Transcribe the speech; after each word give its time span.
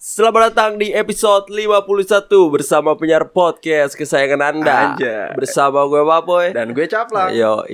Selamat 0.00 0.48
datang 0.48 0.80
di 0.80 0.96
episode 0.96 1.52
51 1.52 2.24
bersama 2.48 2.96
penyiar 2.96 3.28
podcast 3.28 3.92
kesayangan 3.92 4.40
Anda. 4.40 4.96
Anjay. 4.96 5.36
Bersama 5.36 5.84
gue 5.84 6.00
Papoy. 6.00 6.56
Dan 6.56 6.72
gue 6.72 6.88
caplang. 6.88 7.28
Yo, 7.36 7.68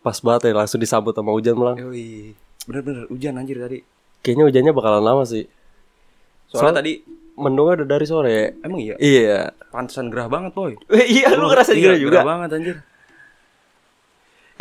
pas 0.00 0.16
banget 0.24 0.48
ya 0.48 0.56
langsung 0.56 0.80
disambut 0.80 1.12
sama 1.12 1.36
hujan 1.36 1.52
melang. 1.52 1.76
Yoi. 1.76 2.32
Bener-bener 2.64 3.04
hujan 3.12 3.36
anjir 3.36 3.60
tadi. 3.60 3.84
Kayaknya 4.24 4.44
hujannya 4.48 4.72
bakalan 4.72 5.04
lama 5.04 5.28
sih. 5.28 5.44
Soalnya 6.48 6.80
tadi 6.80 7.04
Mendungnya 7.36 7.84
udah 7.84 7.88
dari 7.92 8.06
sore 8.08 8.30
ya. 8.32 8.44
emang 8.64 8.80
iya. 8.80 8.96
Iya. 8.96 9.40
Pantesan 9.68 10.08
gerah 10.08 10.32
banget, 10.32 10.56
boy. 10.56 10.80
iya, 11.12 11.36
lu 11.36 11.52
ngerasa 11.52 11.76
Iya, 11.76 11.92
juga 11.92 11.96
juga. 12.00 12.12
Gerah 12.24 12.28
banget 12.32 12.48
anjir. 12.56 12.76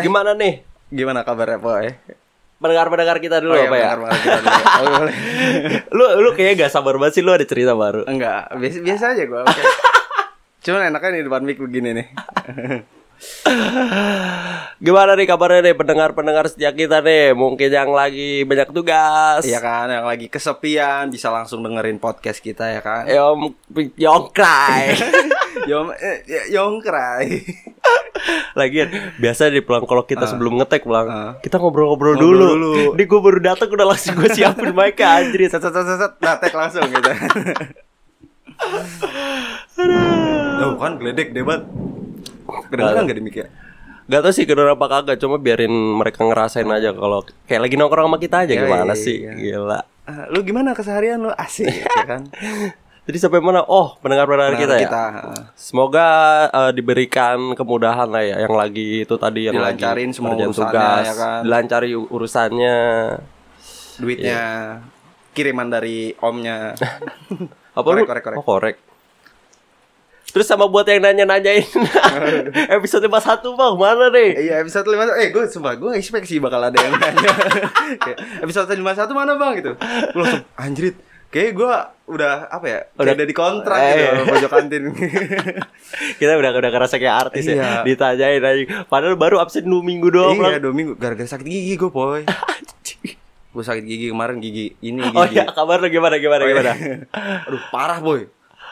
Gimana 0.04 0.36
nih? 0.36 0.68
Gimana 0.92 1.24
kabarnya, 1.24 1.64
boy? 1.64 1.96
Pendengar-pendengar 2.58 3.18
kita 3.22 3.38
dulu 3.38 3.54
Oh, 3.54 3.62
iya, 3.62 3.70
apa 3.70 3.78
ya? 3.78 3.90
kita 4.18 4.40
dulu. 4.42 4.58
Oh, 4.58 4.88
boleh. 4.98 5.16
lu 5.98 6.06
lu 6.26 6.30
kayaknya 6.34 6.66
gak 6.66 6.74
sabar 6.74 6.98
banget 6.98 7.22
sih 7.22 7.24
lu 7.24 7.30
ada 7.30 7.46
cerita 7.46 7.78
baru. 7.78 8.02
Enggak, 8.10 8.50
biasa, 8.58 8.78
biasa 8.82 9.04
aja 9.14 9.24
gue. 9.30 9.42
Cuman 10.66 10.90
enaknya 10.90 11.22
di 11.22 11.26
depan 11.30 11.42
mic 11.46 11.62
begini 11.62 11.90
nih. 11.94 12.08
Gimana 14.80 15.14
nih 15.14 15.26
kabarnya 15.26 15.62
nih 15.64 15.74
pendengar-pendengar 15.74 16.46
setia 16.46 16.70
kita 16.70 17.02
nih? 17.02 17.34
Mungkin 17.34 17.68
yang 17.68 17.90
lagi 17.90 18.42
banyak 18.42 18.70
tugas. 18.70 19.42
Iya 19.42 19.58
kan, 19.58 19.88
yang 19.88 20.06
lagi 20.06 20.28
kesepian 20.28 21.10
bisa 21.10 21.28
langsung 21.28 21.62
dengerin 21.62 21.98
podcast 21.98 22.38
kita 22.38 22.70
ya 22.70 22.82
kan. 22.82 23.06
Yom 23.06 23.58
Yongkrai. 23.96 24.94
Yom 25.70 25.90
eh, 25.92 26.18
ya- 26.24 26.48
Yongkrai. 26.54 27.42
Lagian 28.60 28.90
biasa 29.16 29.48
di 29.48 29.62
pulang 29.62 29.84
kalau 29.84 30.04
kita 30.04 30.26
sebelum 30.26 30.58
ngetek 30.58 30.84
pulang 30.84 31.08
Ah. 31.08 31.32
kita 31.40 31.58
ngobrol-ngobrol 31.58 32.14
Ngobrol 32.14 32.34
dulu. 32.34 32.46
dulu. 32.52 32.72
Ini 32.94 33.04
gue 33.04 33.20
baru 33.20 33.40
datang 33.40 33.70
udah 33.70 33.88
langsung 33.88 34.14
gue 34.16 34.30
siapin 34.30 34.72
mic 34.72 34.98
anjir. 35.06 35.46
Set 35.46 35.60
set 35.60 35.72
set 35.72 35.86
set, 35.88 36.14
nah 36.20 36.36
tag 36.36 36.52
langsung 36.52 36.86
gitu. 36.86 37.12
Oh, 40.60 40.74
kan 40.76 40.98
geledek 40.98 41.32
debat. 41.32 41.62
Kedengeran 42.70 43.04
gak 43.06 43.18
di 43.18 43.24
mic 43.24 43.36
ya? 43.36 43.48
Gak 44.08 44.22
tau 44.24 44.32
sih 44.32 44.48
kenapa 44.48 44.74
apa 44.74 44.86
kagak. 44.88 45.18
Cuma 45.20 45.36
biarin 45.36 45.72
mereka 45.72 46.24
ngerasain 46.24 46.68
aja 46.68 46.96
kalau 46.96 47.22
Kayak 47.44 47.62
lagi 47.68 47.76
nongkrong 47.76 48.08
sama 48.08 48.18
kita 48.18 48.48
aja 48.48 48.54
Iya, 48.56 48.62
Gimana 48.64 48.94
iya, 48.94 48.96
sih? 48.96 49.18
iya. 49.20 49.34
Gila. 49.36 49.80
Ah, 50.08 50.24
lu 50.32 50.40
gimana 50.42 50.72
keseharian 50.72 51.20
lu? 51.20 51.32
Asik 51.36 51.68
ya 52.00 52.06
kan? 52.08 52.24
Jadi 53.08 53.18
sampai 53.20 53.40
mana? 53.40 53.64
Oh 53.64 53.96
pendengar-pendengar 54.00 54.56
kita, 54.56 54.76
ya? 54.80 54.88
kita 54.88 55.04
ah. 55.28 55.42
Semoga 55.56 56.08
eh, 56.48 56.72
diberikan 56.72 57.56
kemudahan 57.56 58.08
lah 58.08 58.24
ya. 58.24 58.36
Yang 58.48 58.56
lagi 58.56 58.88
itu 59.04 59.16
tadi 59.16 59.48
yang 59.48 59.56
Dilancarin 59.60 60.12
lagi 60.12 60.16
semua 60.16 60.36
urusannya, 60.36 60.56
tugas 60.56 61.04
ya 61.04 61.14
kan? 61.16 61.40
Dilancari 61.44 61.90
urusannya. 61.96 62.78
Duitnya 63.98 64.42
kiriman 65.32 65.68
dari 65.68 66.16
omnya. 66.20 66.74
Apa 67.78 67.86
Korek, 67.86 68.04
lu? 68.04 68.10
korek, 68.10 68.24
korek. 68.24 68.38
Oh 68.40 68.44
korek 68.44 68.76
Terus 70.38 70.46
sama 70.46 70.70
buat 70.70 70.86
yang 70.86 71.02
nanya-nanyain. 71.02 71.66
Episode 72.78 73.10
51 73.10 73.42
bang. 73.50 73.74
Mana 73.76 74.06
nih? 74.08 74.30
iya 74.38 74.62
episode 74.62 74.86
51 74.86 75.18
eh 75.18 75.28
gue 75.32 75.44
sumpah 75.50 75.74
gue 75.74 75.90
gak 75.90 75.98
expect 75.98 76.26
sih 76.26 76.38
bakal 76.38 76.62
ada 76.62 76.78
yang 76.78 76.94
nanya. 76.94 77.32
Episode 78.46 78.70
51 78.70 78.86
mana 79.12 79.34
bang? 79.34 79.54
Gitu. 79.56 79.72
Gue 80.14 80.22
langsung 80.22 80.46
anjrit 80.54 80.94
kayak 81.28 81.52
gue 81.54 81.74
udah 82.08 82.48
apa 82.48 82.66
ya 82.66 82.80
Udah- 82.96 83.14
udah 83.14 83.26
di 83.26 83.34
kontrak 83.34 83.80
Eh. 83.82 83.90
gitu 83.98 84.22
pojok 84.30 84.52
kantin. 84.52 84.84
Kita 86.22 86.32
udah 86.34 86.52
udah 86.54 86.70
ngerasa 86.70 86.96
kayak 86.96 87.16
artis 87.28 87.44
ya. 87.44 87.56
Iya. 87.56 87.72
Ditanyain 87.84 88.38
aja. 88.40 88.64
Padahal 88.86 89.18
baru 89.18 89.42
absen 89.42 89.66
2 89.66 89.74
minggu 89.82 90.08
doang 90.08 90.38
iya 90.38 90.62
dua 90.62 90.70
minggu. 90.72 90.94
Gara-gara 90.96 91.26
sakit 91.28 91.44
gigi 91.44 91.74
gue 91.76 91.90
poy 91.90 92.22
gue 93.48 93.66
sakit 93.66 93.82
gigi 93.82 94.08
kemarin 94.08 94.38
gigi 94.38 94.78
ini 94.78 95.02
gigi 95.02 95.18
Oh 95.18 95.26
iya 95.26 95.50
kabar 95.50 95.82
lu 95.82 95.90
gimana 95.90 96.22
gimana 96.22 96.40
Oh, 96.40 96.48
iya. 96.48 96.54
gimana? 96.54 96.72
Aduh 97.42 97.64
parah 97.68 97.98
boy 97.98 98.30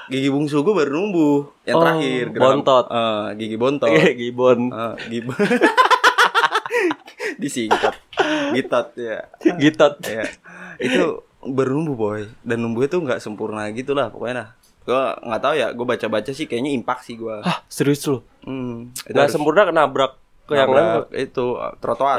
Gigi 0.07 0.29
bungsu 0.29 0.61
gue 0.61 0.71
baru 0.71 0.91
numbuh 0.93 1.49
Yang 1.63 1.75
Oh, 1.75 1.81
terakhir 1.81 2.23
geram. 2.29 2.43
bontot. 2.61 2.85
Eh, 2.87 3.23
Gigi 3.35 3.55
bontot. 3.55 3.89
Gibon 4.19 4.59
Eh, 4.67 4.93
Gib 5.07 5.25
Disingkat. 7.35 7.95
Gitot 8.53 8.87
ya. 8.95 9.19
Gitot. 9.55 9.95
Ya. 10.01 10.23
Itu 10.77 11.25
baru 11.41 11.75
numbuh 11.75 11.95
boy. 11.95 12.21
Dan 12.41 12.61
numbuhnya 12.61 12.89
tuh 12.89 13.01
nggak 13.01 13.19
sempurna 13.19 13.67
gitu 13.71 13.91
lah 13.91 14.07
pokoknya 14.07 14.35
nah. 14.35 14.49
Gue 14.81 14.93
nggak 15.19 15.41
tahu 15.41 15.53
ya 15.55 15.67
Gue 15.71 15.81
baca-baca 15.83 16.29
sih 16.29 16.45
kayaknya 16.45 16.69
impak 16.71 17.01
sih 17.01 17.17
gue 17.17 17.41
Hah 17.41 17.65
serius 17.65 18.05
lu? 18.05 18.21
hmm, 18.45 18.93
itu 18.93 19.11
Gak 19.11 19.17
harus 19.19 19.33
sempurna 19.33 19.65
kenabrak 19.65 20.21
ke 20.45 20.53
yang 20.53 20.69
lain 20.69 20.85
nabrak 20.85 21.09
Itu 21.17 21.57
eh, 21.57 21.73
trotoar. 21.81 22.17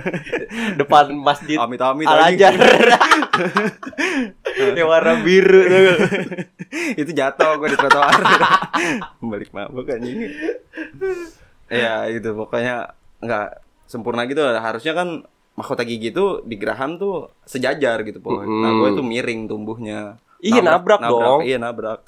Depan 0.80 1.04
masjid 1.18 1.58
Amit-amit 1.58 2.06
Al 2.06 2.34
aja. 2.34 2.54
Azhar. 2.54 2.86
Yang 4.78 4.88
warna 4.88 5.14
biru 5.24 5.60
tuh. 5.60 5.96
itu 6.96 7.10
jatuh 7.10 7.58
gue 7.58 7.68
di 7.74 7.78
trotoar. 7.78 8.14
Balik 9.30 9.50
mabuk 9.50 9.84
kan 9.90 10.00
ini 10.00 10.30
ya 11.70 12.10
itu 12.10 12.34
pokoknya 12.34 12.94
nggak 13.22 13.48
sempurna 13.90 14.24
gitu. 14.30 14.42
Harusnya 14.42 14.94
kan 14.94 15.26
mahkota 15.58 15.82
gigi 15.82 16.14
itu 16.14 16.40
di 16.46 16.56
geraham 16.56 16.96
tuh 16.96 17.34
sejajar 17.44 18.00
gitu 18.06 18.22
pokoknya 18.22 18.48
nah 18.48 18.72
gue 18.78 18.88
tuh 18.96 19.04
miring 19.04 19.50
tumbuhnya. 19.50 20.16
Iya, 20.40 20.64
nabrak. 20.64 21.04
dong. 21.04 21.44
iya 21.44 21.60
nabrak 21.60 22.00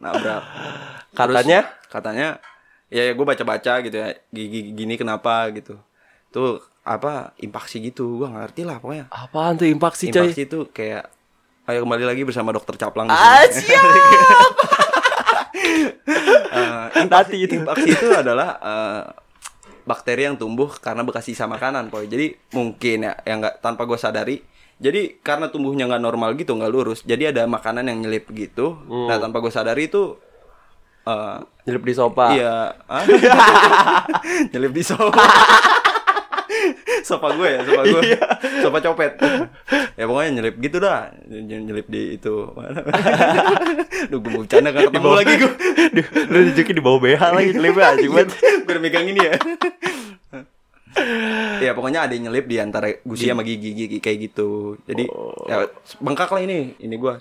nabrak 0.00 0.42
Katanya 1.18 1.66
Terus 1.66 1.90
katanya 1.90 2.28
ya, 2.86 3.02
ya 3.02 3.12
gue 3.12 3.26
baca 3.26 3.42
baca 3.42 3.72
gitu 3.82 3.96
ya 3.98 4.14
gigi 4.30 4.72
gini 4.74 4.94
kenapa 4.94 5.50
gitu 5.50 5.74
tuh 6.30 6.62
apa 6.86 7.34
impaksi 7.42 7.82
gitu 7.82 8.22
gue 8.22 8.28
ngerti 8.30 8.62
lah 8.62 8.78
pokoknya 8.78 9.10
Apaan 9.10 9.58
tuh 9.58 9.66
impaksi 9.66 10.08
coy? 10.08 10.30
Impaksi 10.30 10.42
itu 10.46 10.58
kayak 10.70 11.10
ayo 11.70 11.86
kembali 11.86 12.02
lagi 12.02 12.22
bersama 12.26 12.50
dokter 12.50 12.74
Caplang. 12.74 13.06
Ah 13.06 13.46
siap 13.54 13.84
impaksi, 17.00 17.36
itu. 17.46 17.54
impaksi 17.62 17.88
itu 17.94 18.08
adalah 18.10 18.58
eh, 18.58 19.02
bakteri 19.86 20.26
yang 20.28 20.36
tumbuh 20.36 20.70
karena 20.78 21.02
bekas 21.02 21.26
sisa 21.26 21.46
makanan, 21.46 21.88
Poy. 21.88 22.06
Jadi 22.06 22.36
mungkin 22.54 23.06
ya 23.06 23.12
yang 23.26 23.42
nggak 23.42 23.62
tanpa 23.62 23.86
gue 23.86 23.98
sadari. 23.98 24.36
Jadi 24.80 25.20
karena 25.20 25.46
tumbuhnya 25.46 25.84
nggak 25.84 26.00
normal 26.00 26.32
gitu, 26.34 26.52
nggak 26.52 26.68
lurus. 26.68 27.00
Jadi 27.02 27.28
ada 27.28 27.44
makanan 27.44 27.84
yang 27.84 28.00
nyelip 28.00 28.24
gitu. 28.30 28.80
Nah 28.82 29.16
tanpa 29.16 29.38
gue 29.38 29.48
sadari 29.48 29.86
itu 29.86 30.16
eh, 31.02 31.36
Nyelip 31.62 31.84
di 31.84 31.92
sofa 31.92 32.26
Iya, 32.32 32.54
ah? 32.82 33.04
nyelip 34.50 34.72
di 34.72 34.80
sofa. 34.80 35.12
sofa 37.02 37.28
gue 37.30 37.44
ya, 37.46 37.60
sofa 37.62 37.82
gue. 37.84 38.02
Sofa 38.60 38.78
copet. 38.82 39.12
ya 39.94 40.04
pokoknya 40.04 40.30
nyelip 40.32 40.56
gitu 40.58 40.76
dah. 40.78 41.12
Ny- 41.24 41.44
Nyelip 41.62 41.86
di 41.86 42.16
itu. 42.16 42.34
Duh, 44.06 44.18
gue 44.18 44.30
mau 44.30 44.40
bercanda 44.40 44.68
gak 44.70 44.88
ketemu 44.88 45.10
lagi 45.14 45.34
gue. 45.36 45.52
Lu 46.26 46.38
nunjukin 46.42 46.74
di 46.74 46.82
bawah 46.82 46.98
BH 46.98 47.22
lagi 47.30 47.48
nyelipnya 47.52 47.84
anjing 47.90 48.10
banget 48.10 48.28
gue 48.32 48.64
udah 48.66 48.80
megang 48.80 49.06
ini 49.06 49.20
ya. 49.22 49.34
ya 51.64 51.72
pokoknya 51.76 52.06
ada 52.08 52.12
yang 52.12 52.30
nyelip 52.30 52.46
di 52.50 52.56
antara 52.58 52.90
gusi 53.06 53.30
sama 53.30 53.46
gigi, 53.46 53.72
gigi 53.74 53.98
kayak 54.02 54.18
gitu. 54.30 54.80
Jadi 54.84 55.06
ya 55.46 55.68
bengkak 56.02 56.30
lah 56.30 56.42
ini, 56.42 56.74
ini 56.82 56.94
gue. 56.98 57.14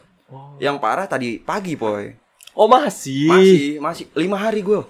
Yang 0.62 0.78
parah 0.82 1.06
tadi 1.10 1.42
pagi, 1.42 1.74
poy. 1.74 2.14
Oh 2.58 2.68
masih 2.68 3.30
Masih, 3.30 3.80
masih 3.80 4.06
lima 4.18 4.38
hari 4.38 4.60
gue. 4.66 4.82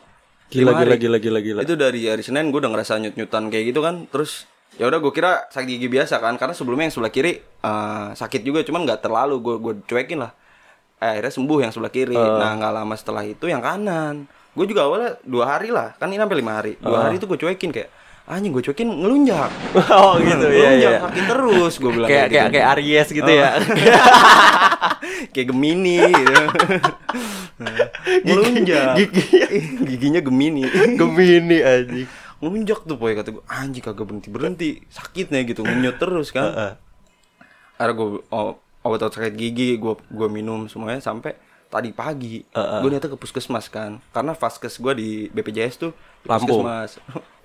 Gila 0.50 0.74
gila 0.74 0.98
gila 0.98 1.18
gila 1.22 1.40
gila 1.46 1.60
Itu 1.62 1.78
dari 1.78 2.10
hari 2.10 2.26
Senin 2.26 2.50
gue 2.50 2.58
udah 2.58 2.74
ngerasa 2.74 2.98
nyut-nyutan 2.98 3.54
kayak 3.54 3.66
gitu 3.70 3.80
kan. 3.86 4.10
Terus 4.10 4.50
ya 4.82 4.90
udah 4.90 4.98
gue 4.98 5.14
kira 5.14 5.46
sakit 5.54 5.68
gigi 5.70 5.88
biasa 5.92 6.18
kan 6.18 6.40
karena 6.40 6.56
sebelumnya 6.58 6.90
yang 6.90 6.96
sebelah 6.96 7.14
kiri 7.14 7.34
eh, 7.42 8.08
sakit 8.16 8.42
juga 8.42 8.66
cuman 8.66 8.88
nggak 8.88 9.02
terlalu 9.06 9.36
gue 9.44 9.56
gue 9.62 9.74
cuekin 9.86 10.26
lah. 10.26 10.34
Eh, 11.00 11.08
akhirnya 11.16 11.32
sembuh 11.32 11.60
yang 11.62 11.72
sebelah 11.72 11.94
kiri. 11.94 12.18
Nah 12.18 12.52
nggak 12.58 12.74
lama 12.74 12.96
setelah 12.98 13.24
itu 13.24 13.46
yang 13.46 13.62
kanan. 13.62 14.26
Gue 14.58 14.66
juga 14.66 14.90
awalnya 14.90 15.22
dua 15.22 15.46
hari 15.46 15.70
lah 15.70 15.94
kan 16.02 16.10
ini 16.10 16.18
sampai 16.18 16.38
lima 16.42 16.54
hari. 16.58 16.74
Dua 16.82 17.06
hari 17.06 17.22
itu 17.22 17.30
gue 17.30 17.38
cuekin 17.38 17.70
kayak 17.70 17.90
anjing 18.30 18.54
gue 18.54 18.62
cuekin 18.62 18.88
ngelunjak. 18.88 19.50
Oh 19.90 20.22
gitu 20.22 20.46
ya 20.48 20.70
ngelunjak 20.70 20.92
ya 20.94 21.00
sakit 21.02 21.26
terus 21.26 21.74
gue 21.76 21.92
bilang 21.92 22.10
Kayak 22.10 22.28
kayak 22.30 22.46
gitu. 22.46 22.54
kayak 22.54 22.68
Aries 22.78 23.08
gitu 23.10 23.32
ya 23.34 23.50
kayak 25.34 25.48
Gemini 25.50 25.98
gitu. 26.06 26.36
ngelunjak. 28.26 28.94
Gigi 28.98 29.24
giginya 29.86 30.22
Gemini. 30.22 30.64
Gemini 30.96 31.58
anjing 31.60 32.08
ngelunjak 32.40 32.80
tuh 32.88 32.96
poy 32.96 33.18
kata 33.18 33.36
gue 33.36 33.44
anjing 33.52 33.84
kagak 33.84 34.06
berhenti 34.08 34.30
berhenti 34.32 34.70
sakitnya 34.88 35.44
gitu 35.44 35.60
ngunyut 35.60 36.00
terus 36.00 36.32
kan 36.32 36.80
akhirnya 37.76 37.94
gue 38.00 38.08
oh, 38.32 38.56
obat 38.80 39.04
obat 39.04 39.12
sakit 39.12 39.36
gigi 39.36 39.76
gue 39.76 39.94
gue 40.08 40.28
minum 40.32 40.72
semuanya 40.72 41.04
sampai 41.04 41.36
tadi 41.68 41.92
pagi 41.92 42.48
Heeh. 42.48 42.80
gue 42.80 42.90
nyata 42.90 43.12
ke 43.12 43.20
puskesmas 43.20 43.68
kan 43.68 44.00
karena 44.16 44.32
vaskes 44.32 44.80
gue 44.80 44.94
di 44.96 45.10
BPJS 45.30 45.76
tuh 45.78 45.92
Lampung. 46.24 46.64
puskesmas 46.64 46.92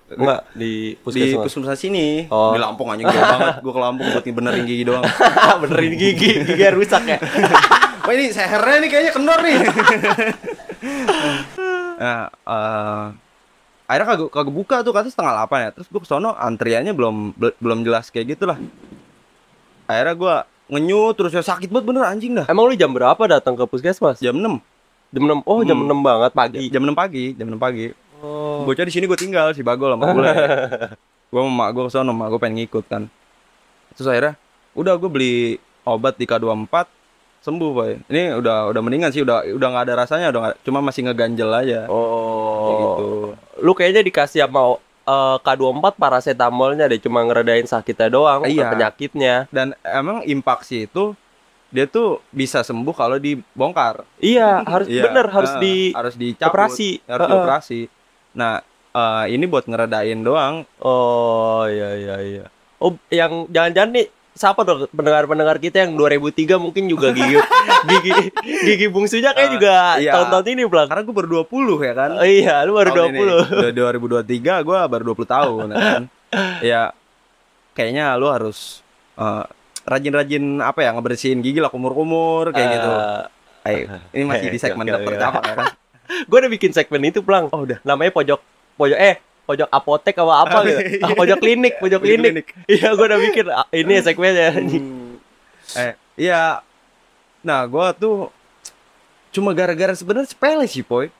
Enggak 0.07 0.45
di 0.51 0.93
di 0.93 1.01
puskesmas 1.01 1.49
puskesmas 1.49 1.75
sini 1.75 2.29
Oh. 2.29 2.53
di 2.53 2.59
Lampung 2.59 2.87
anjing 2.87 3.05
jauh 3.05 3.25
banget 3.25 3.55
gue 3.59 3.71
ke 3.71 3.81
Lampung 3.81 4.07
buat 4.07 4.21
benerin 4.23 4.63
gigi 4.63 4.83
doang 4.83 5.01
Benerin 5.65 5.93
gigi 5.95 6.31
Gigi 6.43 6.65
rusak 6.69 7.03
ya 7.05 7.17
Wah 8.05 8.13
ini 8.13 8.29
sehernya 8.29 8.77
nih 8.77 8.89
kayaknya 8.91 9.11
kendor 9.11 9.39
nih. 9.41 9.55
nah, 11.97 12.29
eh, 12.29 13.05
akhirnya 13.85 14.07
kagak 14.07 14.29
kagak 14.29 14.53
buka 14.53 14.75
tuh 14.81 14.91
katanya 14.91 15.09
setengah 15.09 15.33
delapan 15.33 15.59
ya. 15.59 15.69
Terus 15.73 15.87
gue 15.89 15.97
kesono 15.99 16.29
antriannya 16.31 16.93
belum 16.93 17.15
bel- 17.33 17.57
belum 17.57 17.81
jelas 17.81 18.09
kayak 18.09 18.37
gitulah. 18.37 18.61
akhirnya 19.85 20.13
gua 20.13 20.35
ngenyut 20.65 21.13
terus 21.13 21.29
ya 21.31 21.41
sakit 21.41 21.69
banget 21.69 21.85
bener 21.87 22.03
anjing 22.03 22.33
dah 22.33 22.45
Emang 22.45 22.65
lu 22.65 22.73
jam 22.73 22.89
berapa 22.89 23.17
datang 23.23 23.53
ke 23.53 23.65
puskesmas? 23.65 24.17
jam 24.17 24.33
6 24.33 24.53
Jam 25.09 25.23
6. 25.23 25.41
Oh, 25.43 25.61
jam 25.61 25.77
Hmm. 25.77 25.89
6 25.91 26.01
banget 26.01 26.31
pagi. 26.31 26.57
jam 26.67 26.81
6 26.81 26.93
pagi 26.93 27.33
jam 27.33 27.45
6 27.47 27.55
pagi 27.55 27.89
Oh. 28.17 28.63
bocah 28.63 28.81
di 28.81 28.91
sini 28.91 29.05
gue 29.05 29.15
tinggal 29.15 29.51
si 29.51 29.59
bagol 29.59 29.91
sama 29.91 30.07
gue 30.09 30.23
gue 31.27 31.39
sama 31.39 31.51
mak 31.51 31.69
gue 31.71 31.83
ke 31.83 31.91
sana 31.91 32.09
mak 32.09 32.27
gue 32.27 32.39
pengen 32.39 32.55
ngikut 32.59 32.85
kan 32.85 33.03
terus 33.91 34.05
akhirnya 34.05 34.33
udah 34.73 34.93
gue 34.93 35.07
beli 35.07 35.35
obat 35.81 36.15
di 36.15 36.23
K24 36.23 36.73
sembuh 37.41 37.69
boy 37.71 37.91
ini 38.07 38.33
udah 38.33 38.67
udah 38.67 38.81
mendingan 38.81 39.09
sih 39.09 39.21
udah 39.21 39.45
udah 39.47 39.67
nggak 39.69 39.85
ada 39.85 39.93
rasanya 39.97 40.27
udah 40.29 40.41
nggak- 40.41 40.59
cuma 40.61 40.79
masih 40.79 41.01
ngeganjel 41.03 41.49
aja 41.49 41.81
Oh. 41.85 42.65
Kayak 42.65 42.77
gitu 42.81 43.07
Lu 43.57 43.71
kayaknya 43.71 44.01
dikasih 44.01 44.41
sama 44.41 44.81
eh, 45.03 45.37
K24 45.39 45.85
paracetamolnya 45.93 46.85
deh 46.85 46.97
cuma 46.97 47.21
ngeredain 47.21 47.63
sakitnya 47.63 48.09
doang, 48.09 48.41
Iya. 48.43 48.67
penyakitnya. 48.67 49.35
dan 49.47 49.77
emang 49.81 50.23
impaksi 50.23 50.85
itu 50.85 51.13
dia 51.67 51.85
tuh 51.85 52.23
bisa 52.29 52.59
sembuh 52.59 52.91
kalau 52.91 53.15
dibongkar 53.15 54.01
Iya, 54.17 54.63
harus 54.63 54.87
Iya, 54.87 55.03
bener 55.03 55.25
harus 55.27 55.51
eh, 55.51 55.59
di 55.59 55.75
harus 55.91 56.15
dicabut 56.15 56.49
operasi. 56.49 56.89
harus 57.03 57.21
Heeh. 57.21 57.29
dioperasi 57.29 57.79
nah 58.35 58.59
eh, 58.91 59.25
ini 59.29 59.45
buat 59.45 59.63
ngeredain 59.63 60.19
doang 60.19 60.67
Oh, 60.77 61.63
iya 61.65 61.95
iya 61.95 62.15
iya. 62.21 62.45
Oh, 62.77 62.93
yang 63.09 63.47
jangan-jangan 63.47 63.91
nih 63.91 64.05
siapa 64.31 64.61
dong 64.61 64.83
pendengar-pendengar 64.89 65.57
kita 65.57 65.81
yang 65.81 65.95
2003 65.95 66.27
mungkin 66.57 66.85
juga 66.85 67.09
gigi 67.09 67.39
gigi 67.89 68.11
gigi 68.43 68.87
bungsunya 68.87 69.31
kayak 69.31 69.47
Eh, 69.47 69.53
juga 69.53 69.75
iya. 69.97 70.11
tahun-tahun 70.11 70.45
ini 70.49 70.63
Blang. 70.65 70.85
karena 70.85 71.01
gue 71.01 71.15
baru 71.15 71.29
20 71.41 71.79
ya 71.81 71.93
kan 71.93 72.09
Oh, 72.13 72.27
iya, 72.27 72.55
lu 72.61 72.75
baru 72.75 72.89
tahun 72.93 73.09
ini. 73.09 73.19
20. 73.23 73.63
Udah 73.63 73.71
2023 74.27 74.27
gue 74.61 74.77
baru 74.85 75.03
20 75.09 75.23
tahun 75.25 75.65
ya 75.65 75.77
kan. 75.79 76.01
ya 76.71 76.81
kayaknya 77.73 78.15
lu 78.15 78.27
harus 78.27 78.83
eh, 79.15 79.43
rajin-rajin 79.83 80.43
apa 80.59 80.79
ya 80.81 80.91
ngebersihin 80.91 81.39
gigi 81.39 81.59
lah 81.59 81.69
kumur-kumur 81.69 82.51
kayak 82.51 82.69
gitu. 82.75 82.91
Eh, 82.91 83.23
Ayo, 83.65 83.77
ini 84.11 84.23
masih 84.25 84.47
di 84.49 84.59
segmen 84.61 84.83
dokter 84.85 85.15
oke. 85.15 85.23
apa 85.23 85.39
kan? 85.41 85.67
Gue 86.25 86.37
udah 86.37 86.51
bikin 86.51 86.71
segmen 86.71 87.01
itu, 87.03 87.19
Blang. 87.19 87.49
Oh, 87.49 87.63
udah. 87.63 87.81
Namanya 87.81 88.11
pojok 88.11 88.39
pojok 88.75 88.95
eh 88.95 89.15
pojok 89.45 89.69
apotek 89.69 90.15
apa 90.15 90.33
apa 90.41 90.57
gitu. 90.63 90.79
Iya. 90.79 91.03
Ah, 91.05 91.11
pojok 91.13 91.37
klinik, 91.37 91.73
pojok 91.77 91.99
Pojok 91.99 92.01
klinik. 92.01 92.45
Iya, 92.65 92.87
gue 92.91 93.05
udah 93.05 93.19
bikin 93.21 93.45
Ah, 93.47 93.67
ini 93.71 93.93
segmennya. 93.99 94.49
Hmm. 94.51 95.17
Eh, 95.75 95.93
iya. 96.17 96.61
Nah, 97.39 97.61
gua 97.65 97.91
tuh 97.91 98.33
cuma 99.29 99.51
gara-gara 99.51 99.93
sebenarnya 99.93 100.25
sepele 100.27 100.65
sih, 100.65 100.81
Poy. 100.81 101.13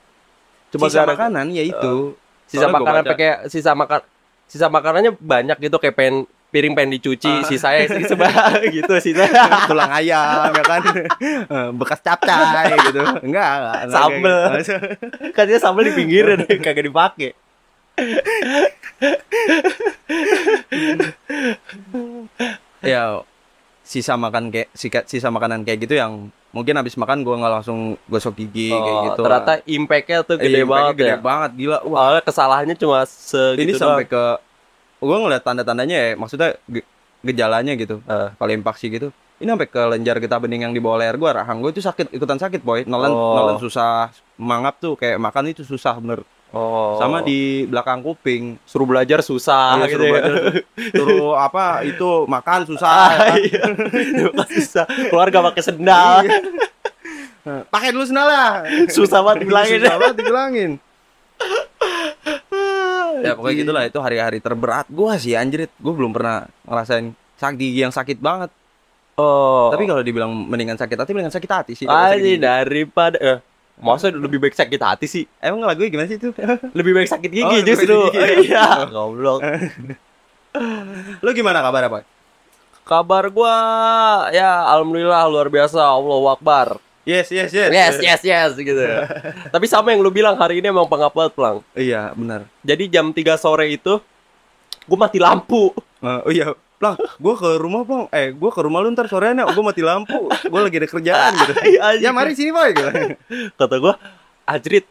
Cuma 0.68 0.86
Sisa 0.86 1.02
gara- 1.02 1.14
makanan 1.14 1.46
ya 1.50 1.62
itu. 1.62 2.18
sisa 2.46 2.62
Soalnya 2.62 2.70
gua 2.72 2.78
makanan 2.78 3.02
pakai 3.06 3.28
sisa 3.46 3.70
makan 3.72 4.00
sisa 4.46 4.66
makanannya 4.66 5.12
banyak 5.16 5.58
gitu 5.60 5.76
kayak 5.76 5.94
pen 5.94 6.14
piring 6.56 6.72
pengen 6.72 6.96
dicuci 6.96 7.28
Ah. 7.28 7.44
sisanya 7.44 7.84
sih 7.92 8.04
sebah 8.06 8.32
gitu 8.66 8.92
sisa 8.96 9.28
tulang 9.66 9.92
ayam 9.92 10.48
ya 10.50 10.64
kan 10.64 10.80
Eh, 11.20 11.68
bekas 11.74 12.00
capcay 12.00 12.72
gitu 12.82 13.04
enggak 13.20 13.50
enggak, 13.52 13.92
Sambel. 13.92 14.40
kayak 14.48 14.56
gitu. 14.58 14.74
katanya 15.30 15.60
sambal 15.60 15.84
di 15.84 15.92
pinggiran 15.92 16.40
kagak 16.64 16.80
dipakai 16.82 17.36
ya 22.82 23.22
sisa 23.82 24.14
makan 24.14 24.50
kayak 24.50 24.68
sisa, 24.72 25.00
sisa 25.06 25.28
makanan 25.28 25.62
kayak 25.62 25.78
gitu 25.80 25.94
yang 25.94 26.28
mungkin 26.50 26.74
habis 26.74 26.96
makan 26.96 27.22
gua 27.22 27.36
nggak 27.36 27.52
langsung 27.54 27.78
gosok 28.06 28.34
gigi 28.36 28.72
kayak 28.72 28.82
Oh, 28.96 29.02
gitu 29.06 29.20
ternyata 29.22 29.52
impactnya 29.64 30.18
tuh 30.22 30.36
gede 30.36 30.58
Iya, 30.58 30.66
banget 30.66 30.94
gede 30.96 31.08
ya 31.08 31.18
banget 31.20 31.50
gila 31.54 31.78
wah 31.84 31.98
Soalnya 32.00 32.22
kesalahannya 32.24 32.74
cuma 32.76 32.98
segitu 33.04 33.62
ini 33.62 33.72
sampai 33.74 34.04
doang. 34.04 34.10
ke 34.10 34.24
gua 34.98 35.16
ngeliat 35.18 35.42
tanda-tandanya 35.42 35.96
ya 35.96 36.08
maksudnya 36.14 36.56
ge- 36.64 36.86
gejalanya 37.20 37.72
gitu 37.74 38.00
Eh. 38.02 38.28
kalau 38.32 38.50
impaksi 38.50 38.88
gitu 38.88 39.08
ini 39.36 39.48
sampai 39.48 39.66
ke 39.66 39.82
lenjar 39.86 40.16
getah 40.16 40.38
bening 40.38 40.62
yang 40.62 40.72
di 40.72 40.78
bawah 40.78 40.96
leher 40.96 41.14
gua 41.14 41.36
rahang 41.36 41.58
gua 41.58 41.68
itu 41.68 41.78
sakit 41.78 42.08
ikutan 42.10 42.36
sakit 42.36 42.60
boy 42.60 42.84
nolan 42.84 43.10
Oh. 43.10 43.34
nolan 43.34 43.56
susah 43.56 44.08
mangap 44.36 44.76
tuh 44.76 44.94
kayak 44.94 45.16
makan 45.16 45.50
itu 45.50 45.60
susah 45.62 45.92
bener 45.94 46.24
oh. 46.48 46.96
sama 46.96 47.20
di 47.20 47.64
belakang 47.64 48.00
kuping 48.00 48.56
suruh 48.62 48.84
belajar 48.84 49.20
susah 49.20 49.76
Iya, 49.76 49.84
gitu 49.86 49.92
suruh 49.92 50.06
ya. 50.06 50.12
belajar 50.14 50.34
suruh 50.90 51.32
apa 51.46 51.64
itu 51.82 52.08
makan 52.26 52.60
susah 52.64 52.88
Ah, 52.88 53.10
kan? 53.12 53.36
iya. 53.38 53.62
Susah. 54.56 54.84
Keluarga 55.10 55.44
pakai 55.44 55.62
sendal. 55.62 56.24
Iya. 56.24 56.38
pakai 57.68 57.88
dulu 57.90 58.02
sendal 58.02 58.24
lah 58.24 58.50
Susah 58.88 59.20
banget 59.20 59.44
bilangin. 59.44 59.78
susah 59.78 59.96
banget 59.96 60.16
dibilangin 60.16 60.70
ya 63.18 63.32
pokoknya 63.32 63.56
gitulah 63.58 63.82
itu 63.84 63.98
hari-hari 63.98 64.38
terberat 64.38 64.86
gua 64.88 65.16
sih 65.16 65.32
anjrit 65.32 65.70
gua 65.76 65.92
belum 65.92 66.10
pernah 66.10 66.36
ngerasain 66.62 67.10
sakit 67.34 67.56
gigi 67.56 67.80
yang 67.80 67.90
sakit 67.90 68.18
banget 68.18 68.50
Oh. 69.16 69.72
tapi 69.72 69.88
kalau 69.88 70.04
dibilang 70.04 70.28
mendingan 70.28 70.76
sakit 70.76 70.92
hati 70.92 71.10
mendingan 71.10 71.32
sakit 71.32 71.48
hati 71.48 71.72
sih 71.72 71.88
Aji 71.88 72.36
daripada 72.36 73.16
eh, 73.16 73.38
masa 73.76 74.12
lebih 74.12 74.36
baik 74.36 74.52
sakit 74.52 74.76
hati 74.76 75.08
sih? 75.08 75.24
emang 75.38 75.64
lagunya 75.64 75.88
gimana 75.88 76.04
sih 76.04 76.20
itu 76.20 76.36
Lebih 76.76 76.92
baik 76.92 77.08
sakit 77.08 77.30
gigi 77.30 77.48
Oh, 77.48 77.56
justru. 77.58 77.96
gigi, 78.12 78.52
Iya. 78.52 78.84
Goblok. 78.84 79.40
lu 81.24 81.30
gimana 81.32 81.60
kabar 81.60 81.82
apa 81.82 81.98
Kabar 82.84 83.26
gua 83.28 83.56
ya 84.30 84.62
alhamdulillah 84.68 85.26
luar 85.26 85.48
biasa. 85.48 85.80
Allahu 85.82 86.30
Akbar. 86.30 86.78
Yes 87.06 87.30
yes 87.30 87.50
yes 87.50 87.70
Yes, 87.70 87.94
yes, 88.02 88.20
yes 88.20 88.50
gitu. 88.52 88.82
Tapi 89.54 89.64
sama 89.64 89.94
yang 89.94 90.02
lu 90.02 90.10
bilang 90.10 90.34
hari 90.34 90.58
ini 90.58 90.68
emang 90.68 90.84
pengap 90.84 91.14
banget, 91.14 91.32
Plang. 91.32 91.62
iya 91.72 92.10
benar 92.12 92.50
Jadi 92.60 92.90
jam 92.90 93.14
3 93.14 93.22
sore 93.38 93.70
itu 93.70 94.02
gua 94.84 94.98
mati 95.00 95.16
lampu. 95.16 95.70
Eh, 96.02 96.20
oh 96.26 96.32
iya 96.34 96.50
Plang, 96.76 96.98
gua 97.16 97.34
ke 97.34 97.48
rumah 97.56 97.82
bang, 97.82 98.04
eh 98.12 98.28
gua 98.30 98.50
ke 98.52 98.60
rumah 98.60 98.84
lu 98.84 98.92
ntar 98.92 99.08
soreannya, 99.08 99.48
gua 99.48 99.64
mati 99.64 99.80
lampu, 99.80 100.28
gua 100.28 100.60
lagi 100.60 100.76
ada 100.76 100.84
kerjaan 100.84 101.32
gitu. 101.32 101.52
Iya, 101.72 101.80
anjing. 101.88 102.04
ya 102.04 102.10
mari 102.12 102.32
sini 102.36 102.50
boy 102.52 102.68
gitu. 102.70 102.90
Kata 103.56 103.74
gua, 103.80 103.94
"Ajrit, 104.44 104.84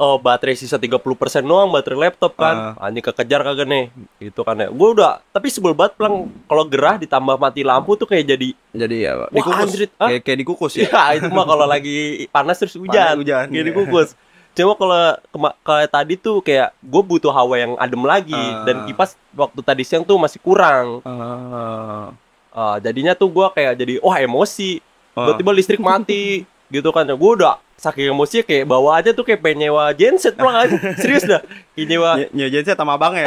oh 0.00 0.16
baterai 0.16 0.56
sisa 0.56 0.80
30% 0.80 0.96
doang 1.44 1.68
baterai 1.68 2.08
laptop 2.08 2.32
kan. 2.34 2.72
Anjing 2.80 3.04
kekejar 3.04 3.44
kagak 3.44 3.68
nih." 3.68 3.84
Gitu 4.16 4.40
kan 4.40 4.56
ya. 4.56 4.72
Gua 4.72 4.88
udah, 4.90 5.12
tapi 5.28 5.52
sebel 5.52 5.76
banget 5.76 5.94
Plang 5.94 6.32
kalau 6.48 6.64
gerah 6.64 6.96
ditambah 6.96 7.36
mati 7.36 7.60
lampu 7.60 7.92
tuh 7.94 8.08
kayak 8.08 8.24
jadi 8.26 8.48
Jadi 8.70 8.96
ya, 9.02 9.12
Wah, 9.18 9.28
dikukus, 9.28 9.66
anjrit. 9.66 9.90
Kayak, 9.92 10.20
kayak 10.24 10.38
dikukus 10.40 10.72
ya. 10.74 10.88
Ya 10.88 11.04
itu 11.20 11.28
mah 11.28 11.44
kalau 11.44 11.66
lagi 11.66 11.98
panas 12.30 12.56
terus 12.56 12.72
hujan, 12.72 13.12
Panas, 13.12 13.20
hujan, 13.20 13.44
Gini 13.50 13.68
iya. 13.68 13.76
kukus. 13.76 14.16
Cuma 14.50 14.74
kalau 14.74 15.14
kayak 15.62 15.90
tadi 15.90 16.14
tuh 16.14 16.42
kayak 16.42 16.74
gue 16.78 17.02
butuh 17.02 17.30
hawa 17.30 17.54
yang 17.54 17.72
adem 17.78 18.02
lagi 18.02 18.34
Ah. 18.34 18.66
dan 18.66 18.82
kipas 18.82 19.14
waktu 19.30 19.60
tadi 19.62 19.82
siang 19.82 20.02
tuh 20.02 20.18
masih 20.18 20.42
kurang. 20.42 20.98
Ah. 21.06 22.10
Ah, 22.50 22.76
jadinya 22.82 23.14
tuh 23.14 23.30
gue 23.30 23.46
kayak 23.54 23.78
jadi 23.78 24.02
wah 24.02 24.18
emosi. 24.18 24.82
Ah. 25.14 25.26
Tiba-tiba 25.26 25.50
listrik 25.54 25.78
mati 25.78 26.42
gitu 26.66 26.90
kan. 26.90 27.06
Gue 27.06 27.30
udah 27.38 27.62
saking 27.80 28.12
emosi 28.12 28.44
kayak 28.44 28.68
bawa 28.68 29.00
aja 29.00 29.16
tuh 29.16 29.24
kayak 29.24 29.40
pengen 29.40 29.56
nyewa 29.64 29.88
genset 29.96 30.36
pulang 30.36 30.52
aja. 30.52 30.76
Serius 31.00 31.24
dah. 31.24 31.40
Kayak 31.72 31.86
nyewa 31.88 32.10
Ny- 32.20 32.28
Nyewain 32.36 32.60
saya 32.62 32.76
sama 32.76 32.92
abang 32.94 33.16
ya. 33.16 33.24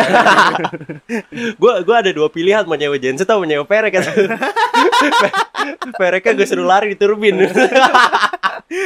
gue 1.61 1.73
gue 1.81 1.95
ada 1.97 2.11
dua 2.13 2.29
pilihan 2.29 2.61
mau 2.63 2.77
nyewa 2.77 2.93
genset 2.95 3.25
atau 3.25 3.41
mau 3.41 3.49
nyewa 3.49 3.65
perek 3.65 3.97
kan. 3.97 4.05
Pereknya 5.99 6.31
gue 6.35 6.45
suruh 6.45 6.63
lari 6.63 6.93
di 6.93 6.97
turbin. 6.97 7.49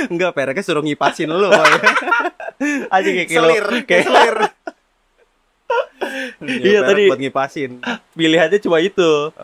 Enggak, 0.07 0.31
pereknya 0.31 0.63
suruh 0.63 0.79
ngipasin 0.79 1.27
lu. 1.27 1.51
boy. 1.51 1.74
aja 2.88 3.09
kayak 3.12 3.27
kilo 3.27 3.45
Selir, 3.45 3.65
kayak 3.83 4.03
selir. 4.07 4.36
Iya, 6.39 6.79
Nyewa 6.79 6.88
tadi- 6.88 7.09
buat 7.12 7.19
ngipasin. 7.19 7.71
pilihannya 8.13 8.59
cuma 8.62 8.79
itu 8.79 9.36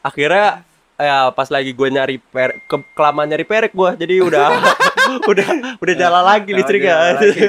akhirnya 0.00 0.62
ya 0.98 1.30
pas 1.30 1.46
lagi 1.46 1.70
gue 1.70 1.88
nyari 1.88 2.18
per 2.18 2.58
ke 2.60 2.76
kelamaan 2.92 3.26
nyari 3.26 3.42
perek 3.42 3.70
gue 3.70 3.90
jadi 3.96 4.14
udah 4.20 4.46
udah 5.30 5.48
udah 5.78 5.94
nyala 5.96 6.20
lagi 6.26 6.50
listriknya 6.50 6.90
Nyala 6.92 7.12
lagi. 7.16 7.40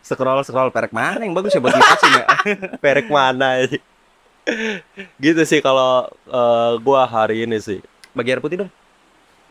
Scroll 0.00 0.40
scroll 0.42 0.68
perek 0.68 0.90
mana 0.90 1.20
yang 1.20 1.32
bagus 1.32 1.50
ya 1.50 1.60
buat 1.60 1.72
ngipasin 1.72 2.10
ya? 2.14 2.24
perek 2.82 3.06
mana 3.06 3.62
ini 3.62 3.78
gitu 5.18 5.40
sih 5.42 5.60
kalau 5.60 6.04
eh, 6.22 6.72
gue 6.78 7.00
hari 7.02 7.44
ini 7.44 7.56
sih 7.58 7.80
Bagi 8.12 8.30
air 8.30 8.38
putih 8.38 8.60
dong. 8.60 8.70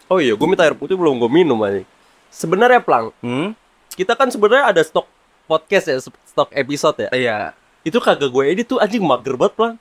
oh 0.08 0.18
iya 0.18 0.34
gue 0.34 0.46
minta 0.46 0.62
air 0.62 0.74
putih 0.74 0.94
belum 0.94 1.18
gue 1.18 1.30
minum 1.32 1.58
aja 1.60 1.82
sebenarnya 2.30 2.80
plang 2.80 3.10
Hmm? 3.20 3.54
kita 3.92 4.14
kan 4.14 4.26
sebenarnya 4.28 4.70
ada 4.70 4.82
stok 4.82 5.06
podcast 5.46 5.86
ya 5.86 5.98
stok 6.02 6.50
episode 6.52 6.98
ya 7.00 7.10
Iya. 7.10 7.38
itu 7.84 7.98
kagak 7.98 8.28
gue 8.28 8.44
edit 8.48 8.66
tuh 8.68 8.78
anjing 8.78 9.02
mager 9.02 9.34
banget 9.34 9.54
plang 9.54 9.76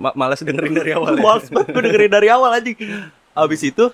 Ma 0.00 0.16
malas 0.16 0.40
dengerin 0.40 0.72
dari 0.72 0.90
awal 0.90 1.12
ya. 1.12 1.20
Males 1.20 1.46
banget 1.46 1.68
gue 1.70 1.82
dengerin 1.84 2.08
dari 2.10 2.28
awal 2.28 2.50
anjing 2.50 2.78
Abis 3.30 3.60
itu 3.62 3.92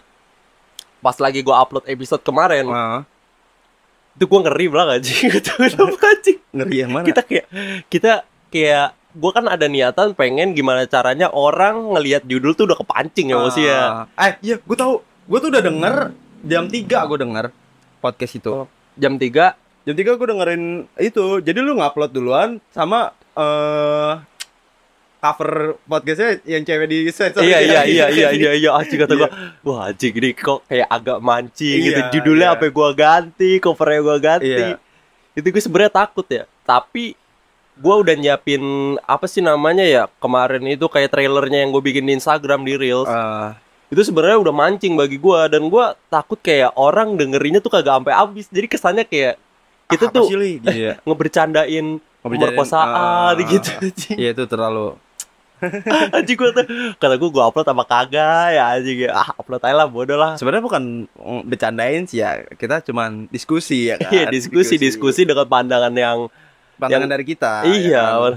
Pas 0.98 1.16
lagi 1.16 1.42
gue 1.42 1.50
upload 1.52 1.82
episode 1.84 2.22
kemarin 2.22 2.62
Ah, 2.66 3.02
Itu 4.14 4.24
gue 4.24 4.40
ngeri 4.40 4.66
banget 4.66 4.88
anjing 4.96 5.34
tau 5.44 5.58
kenapa 5.60 5.98
anjing 6.08 6.38
ngeri 6.52 6.76
yang 6.78 6.90
mana? 6.90 7.04
Kita 7.04 7.20
kayak 7.20 7.46
Kita 7.86 8.12
kayak 8.48 8.88
Gue 9.12 9.30
kan 9.30 9.44
ada 9.44 9.64
niatan 9.64 10.12
pengen 10.12 10.52
gimana 10.52 10.84
caranya 10.84 11.26
orang 11.28 11.90
ngelihat 11.90 12.22
judul 12.22 12.52
tuh 12.52 12.64
udah 12.64 12.76
kepancing 12.76 13.32
emosi 13.32 13.64
ya 13.64 14.06
Ah, 14.12 14.28
Eh, 14.28 14.36
iya, 14.44 14.56
gue 14.56 14.76
tahu. 14.76 15.00
Gue 15.24 15.38
tuh 15.38 15.48
udah 15.48 15.58
denger 15.60 15.94
jam 16.42 16.64
3 16.64 16.84
gue 16.84 17.18
denger 17.18 17.46
podcast 17.98 18.36
itu. 18.36 18.52
Oh. 18.54 18.66
Jam 18.94 19.16
3 19.16 19.56
Jam 19.82 19.94
3 19.94 20.04
gue 20.12 20.26
dengerin 20.28 20.62
itu. 20.98 21.24
Jadi 21.40 21.58
lu 21.58 21.74
ngupload 21.74 22.10
duluan 22.10 22.60
sama 22.70 23.10
eh 23.32 24.12
cover 25.26 25.50
podcastnya 25.82 26.30
yang 26.44 26.62
cewek 26.62 26.86
di 26.86 26.98
sensor. 27.10 27.42
iya 27.42 27.58
iya 27.58 27.80
iya 27.82 28.06
iya 28.08 28.28
iya 28.30 28.50
iya 28.54 28.70
anjing 28.78 28.98
kata 28.98 29.14
gua 29.14 29.28
wah 29.60 29.90
anjing 29.90 30.14
ini 30.14 30.30
kok 30.32 30.62
kayak 30.64 30.86
agak 30.86 31.18
mancing 31.18 31.78
gitu 31.82 31.98
Iya, 31.98 32.10
judulnya 32.14 32.48
iya. 32.48 32.54
apa 32.54 32.64
gua 32.70 32.90
ganti 32.92 33.50
covernya 33.58 34.00
gua 34.00 34.16
ganti 34.16 34.46
Iya. 34.46 34.78
itu 35.34 35.46
gue 35.46 35.58
sebenarnya 35.58 35.92
takut 35.92 36.26
ya 36.26 36.44
tapi 36.62 37.18
gua 37.74 38.00
udah 38.00 38.14
nyiapin 38.14 38.62
apa 39.02 39.26
sih 39.26 39.40
namanya 39.40 39.82
ya 39.82 40.02
kemarin 40.16 40.62
itu 40.64 40.86
kayak 40.86 41.10
trailernya 41.10 41.66
yang 41.66 41.70
gue 41.70 41.82
bikin 41.82 42.04
di 42.04 42.14
Instagram 42.14 42.62
di 42.62 42.72
Reels 42.72 43.04
Eh, 43.04 43.50
itu 43.86 44.02
sebenarnya 44.02 44.40
udah 44.40 44.54
mancing 44.54 44.94
bagi 44.94 45.18
gua 45.18 45.46
dan 45.46 45.66
gua 45.66 45.92
takut 46.08 46.38
kayak 46.38 46.72
orang 46.74 47.14
dengerinnya 47.14 47.58
tuh 47.58 47.70
kagak 47.70 47.94
sampai 47.94 48.14
habis 48.14 48.46
jadi 48.48 48.66
kesannya 48.66 49.04
kayak 49.04 49.36
kita 49.86 50.10
apa 50.10 50.14
tuh 50.18 50.26
sih, 50.26 50.34
Li? 50.34 50.52
Gitu 50.64 50.72
ya. 50.72 50.92
ngebercandain 51.04 51.86
pemerkosaan 52.18 52.90
ah, 52.90 53.30
gitu. 53.38 53.70
Iya 54.18 54.34
itu 54.34 54.44
terlalu 54.50 54.98
anjing 56.16 56.36
gua 56.36 56.52
tuh 56.52 56.64
kata 56.96 57.14
gua 57.16 57.30
gua 57.30 57.44
upload 57.48 57.64
sama 57.64 57.82
kagak 57.82 58.52
ya 58.52 58.64
anjing 58.72 58.98
ya 59.04 59.10
ah 59.12 59.28
upload 59.34 59.60
aja 59.60 59.74
lah 59.74 59.86
bodoh 59.86 60.14
lah 60.14 60.36
sebenarnya 60.36 60.62
bukan 60.62 60.82
bercandain 61.42 62.04
sih 62.04 62.20
ya 62.20 62.44
kita 62.52 62.80
cuman 62.82 63.24
diskusi 63.28 63.88
ya 63.88 63.96
kan 64.00 64.12
Iya 64.12 64.24
diskusi 64.28 64.76
diskusi 64.76 65.24
dengan 65.24 65.44
pandangan 65.44 65.90
yang 65.90 66.18
pandangan 66.76 67.04
yang- 67.04 67.12
dari 67.12 67.24
kita 67.24 67.64
iya. 67.64 68.04
ya 68.04 68.20
kan? 68.22 68.34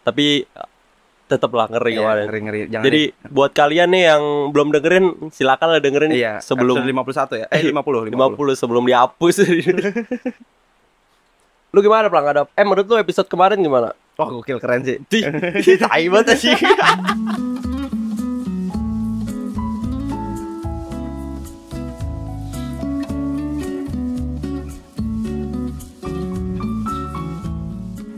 Tapi 0.00 0.48
tetap 1.26 1.50
lah 1.52 1.66
ngeri 1.66 1.94
Iya, 1.94 2.00
kemarin. 2.02 2.24
ngeri 2.26 2.40
ngeri 2.42 2.60
jangan 2.66 2.84
Jadi 2.86 3.02
buat 3.26 3.50
kalian 3.50 3.88
nih 3.90 4.02
yang 4.04 4.22
belum 4.50 4.68
dengerin 4.70 5.04
silakan 5.30 5.68
lah 5.70 5.78
dengerin 5.78 6.10
iya 6.10 6.32
sebelum 6.38 6.82
episode 6.82 7.38
51 7.38 7.42
ya 7.42 7.46
eh 7.46 7.62
50 7.70 8.10
50 8.10 8.58
sebelum 8.58 8.82
dihapus. 8.82 9.34
lu 11.70 11.78
gimana 11.78 12.10
Plang? 12.10 12.26
Ada 12.26 12.42
eh 12.50 12.64
menurut 12.66 12.82
lu 12.84 12.98
episode 12.98 13.30
kemarin 13.30 13.62
gimana? 13.62 13.94
Wah 14.20 14.28
gokil 14.28 14.60
keren 14.60 14.84
sih 14.84 15.00
Di 15.08 15.24
tai 15.80 16.04
banget 16.12 16.36
sih. 16.36 16.52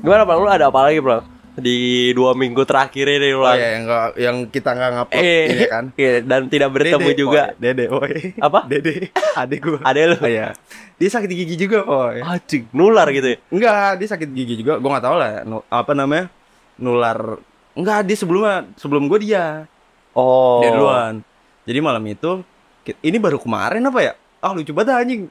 Gimana 0.02 0.26
Plang? 0.26 0.42
Lu 0.42 0.50
ada 0.50 0.66
apa 0.66 0.90
lagi 0.90 0.99
Plang? 0.99 1.31
Di 1.52 1.78
dua 2.11 2.32
minggu 2.32 2.64
terakhir 2.64 3.04
ini 3.06 3.28
oh 3.30 3.44
Plang. 3.44 3.56
iya 3.56 3.68
yang 3.71 3.82
nggak 3.85 4.06
yang 4.16 4.37
kita 4.49 4.71
nggak 4.73 4.90
ngupload 4.94 5.21
Eh, 5.21 5.44
ini 5.47 5.64
kan 5.66 5.85
iya, 6.00 6.12
dan 6.21 6.40
tidak 6.47 6.71
bertemu 6.71 7.04
Dede, 7.04 7.18
juga. 7.18 7.42
Boy. 7.50 7.61
Dede 7.61 7.85
oi 7.87 8.14
Apa? 8.38 8.59
Dede 8.64 8.94
adik 9.35 9.61
gua 9.61 9.78
Ada 9.88 10.00
lu. 10.06 10.16
Oh, 10.16 10.26
iya 10.26 10.49
dia 10.94 11.11
sakit 11.11 11.28
gigi 11.28 11.56
juga 11.59 11.82
boy 11.82 12.23
Anjing, 12.23 12.71
nular 12.71 13.11
gitu 13.11 13.26
ya. 13.26 13.38
enggak 13.49 13.90
dia 13.97 14.09
sakit 14.09 14.28
gigi 14.30 14.54
juga 14.59 14.78
gua 14.78 14.90
nggak 14.92 15.04
tahu 15.04 15.16
lah 15.16 15.30
apa 15.68 15.92
namanya 15.92 16.25
nular 16.75 17.18
enggak 17.75 17.99
dia 18.02 18.16
sebelumnya 18.16 18.71
sebelum 18.76 19.04
gua 19.04 19.18
dia 19.18 19.44
Oh. 20.12 20.61
dia 20.61 20.71
duluan 20.71 21.25
jadi 21.64 21.78
malam 21.78 22.04
itu 22.04 22.44
ini 22.99 23.16
baru 23.16 23.37
kemarin 23.37 23.82
apa 23.82 24.00
ya 24.00 24.12
ah 24.38 24.52
lucu 24.52 24.71
banget 24.71 24.94
anjing 24.94 25.23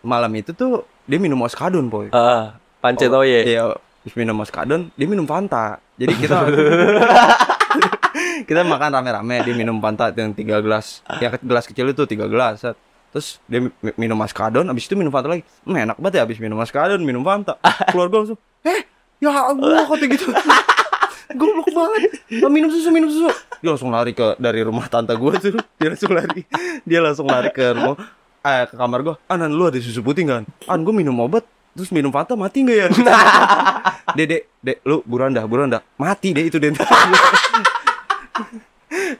malam 0.00 0.32
itu 0.32 0.50
tuh 0.50 0.82
dia 1.04 1.16
minum 1.16 1.40
oskadon 1.40 1.86
boy 1.86 2.08
Ah, 2.10 2.56
Pancetoye. 2.78 3.42
Iya, 3.44 3.74
habis 4.08 4.16
minum 4.16 4.40
oskadon, 4.40 4.88
dia 4.96 5.04
minum 5.04 5.28
Fanta. 5.28 5.76
Jadi 5.94 6.16
kita 6.16 6.48
kita 8.48 8.64
makan 8.64 8.90
rame-rame, 8.90 9.44
dia 9.44 9.52
minum 9.52 9.76
Fanta 9.78 10.08
yang 10.10 10.32
tiga 10.32 10.58
gelas. 10.58 11.04
Ke- 11.04 11.44
gelas 11.44 11.68
kecil 11.68 11.92
itu 11.92 12.08
tiga 12.08 12.24
gelas. 12.24 12.64
set. 12.64 12.76
Terus 13.08 13.36
dia 13.44 13.60
mi- 13.60 13.74
mi- 13.80 13.96
minum 13.98 14.16
oskadon, 14.18 14.64
habis 14.64 14.84
itu 14.84 14.96
minum 14.96 15.12
Fanta 15.12 15.28
lagi. 15.28 15.44
Hmm, 15.62 15.76
enak 15.78 15.96
banget 15.96 16.14
ya 16.14 16.22
habis 16.24 16.38
minum 16.38 16.56
oskadon, 16.56 17.00
minum 17.00 17.20
Fanta. 17.20 17.60
Keluarga 17.88 18.24
langsung, 18.24 18.38
"Eh, 18.64 18.88
ya 19.18 19.28
Allah 19.30 19.84
kata 19.84 20.04
gitu." 20.06 20.32
Goblok 21.30 21.68
banget. 21.68 22.24
"Ah, 22.40 22.48
Minum 22.48 22.72
susu, 22.72 22.88
minum 22.88 23.12
susu. 23.12 23.28
Dia 23.60 23.68
langsung 23.68 23.92
lari 23.92 24.16
ke 24.16 24.40
dari 24.40 24.64
rumah 24.64 24.88
tante 24.88 25.12
gua 25.12 25.36
tuh. 25.36 25.60
Dia 25.76 25.92
langsung 25.92 26.16
lari. 26.16 26.40
Dia 26.88 27.04
langsung 27.04 27.28
lari 27.28 27.52
ke 27.52 27.64
rumah 27.68 28.00
eh, 28.40 28.64
ke 28.64 28.72
kamar 28.72 29.00
gua. 29.04 29.14
Anan 29.28 29.52
lu 29.52 29.68
ada 29.68 29.76
susu 29.76 30.00
putih 30.00 30.24
kan? 30.24 30.48
An 30.64 30.80
gua 30.80 30.96
minum 30.96 31.12
obat 31.20 31.44
terus 31.76 31.90
minum 31.92 32.12
Fanta 32.12 32.36
mati 32.36 32.64
nggak 32.64 32.76
ya? 32.76 32.86
Dek, 34.16 34.48
dek, 34.64 34.80
lu 34.88 35.04
buruan 35.04 35.36
dah, 35.36 35.44
buruan 35.44 35.68
dah. 35.68 35.84
Mati 36.00 36.32
deh 36.32 36.48
itu 36.48 36.56
deh. 36.56 36.72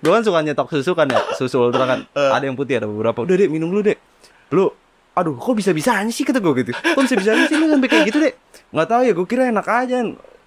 gue 0.00 0.10
kan 0.10 0.22
suka 0.24 0.40
nyetok 0.40 0.72
susu 0.72 0.96
kan 0.96 1.04
ya, 1.06 1.20
susu 1.36 1.60
ultra 1.60 1.84
kan. 1.84 2.00
Ada 2.16 2.48
yang 2.48 2.56
putih, 2.56 2.80
ada 2.80 2.88
beberapa. 2.88 3.20
Udah 3.20 3.36
dek, 3.36 3.52
minum 3.52 3.68
lu 3.68 3.84
dek. 3.84 4.00
Lu, 4.48 4.72
aduh, 5.12 5.36
kok 5.36 5.54
bisa 5.54 5.76
bisanya 5.76 6.08
sih 6.08 6.24
kata 6.24 6.40
gue 6.40 6.52
gitu. 6.64 6.72
Kok 6.72 7.04
bisa 7.04 7.16
bisanya 7.20 7.44
sih 7.46 7.56
lu 7.60 7.68
sampai 7.68 7.88
kayak 7.92 8.04
gitu 8.08 8.18
dek? 8.24 8.34
Nggak 8.72 8.88
tahu 8.88 9.02
ya, 9.04 9.12
gue 9.12 9.26
kira 9.28 9.42
enak 9.52 9.66
aja. 9.68 9.96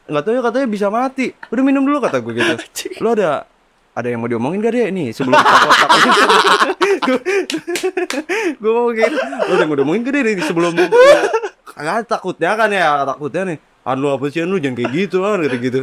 Nggak 0.09 0.23
tahu 0.25 0.33
ya 0.33 0.41
katanya 0.41 0.67
bisa 0.67 0.87
mati. 0.89 1.37
Udah 1.53 1.63
minum 1.63 1.85
dulu 1.85 2.01
kata 2.01 2.17
gue 2.17 2.33
gitu. 2.33 2.53
Lu 2.97 3.13
ada 3.13 3.45
ada 3.91 4.07
yang 4.07 4.23
mau 4.23 4.29
diomongin 4.31 4.63
gak 4.63 4.71
deh 4.71 4.87
nih 4.87 5.11
sebelum 5.11 5.35
gue 8.63 8.71
mau 8.71 8.87
gitu 8.95 9.15
lu 9.19 9.51
ada 9.51 9.59
yang 9.59 9.67
mau 9.67 9.75
diomongin 9.75 10.01
gak 10.07 10.13
deh 10.15 10.21
nih 10.31 10.35
sebelum 10.47 10.71
Kagak 11.71 12.07
takutnya 12.07 12.51
kan 12.53 12.67
ya 12.67 13.03
takutnya 13.03 13.41
nih. 13.45 13.57
Anu 13.81 14.07
apa 14.09 14.27
sih 14.27 14.39
anu 14.39 14.55
jangan 14.55 14.77
kayak 14.77 14.91
gitu 14.91 15.17
kan 15.19 15.41
gitu 15.41 15.57
gitu 15.59 15.79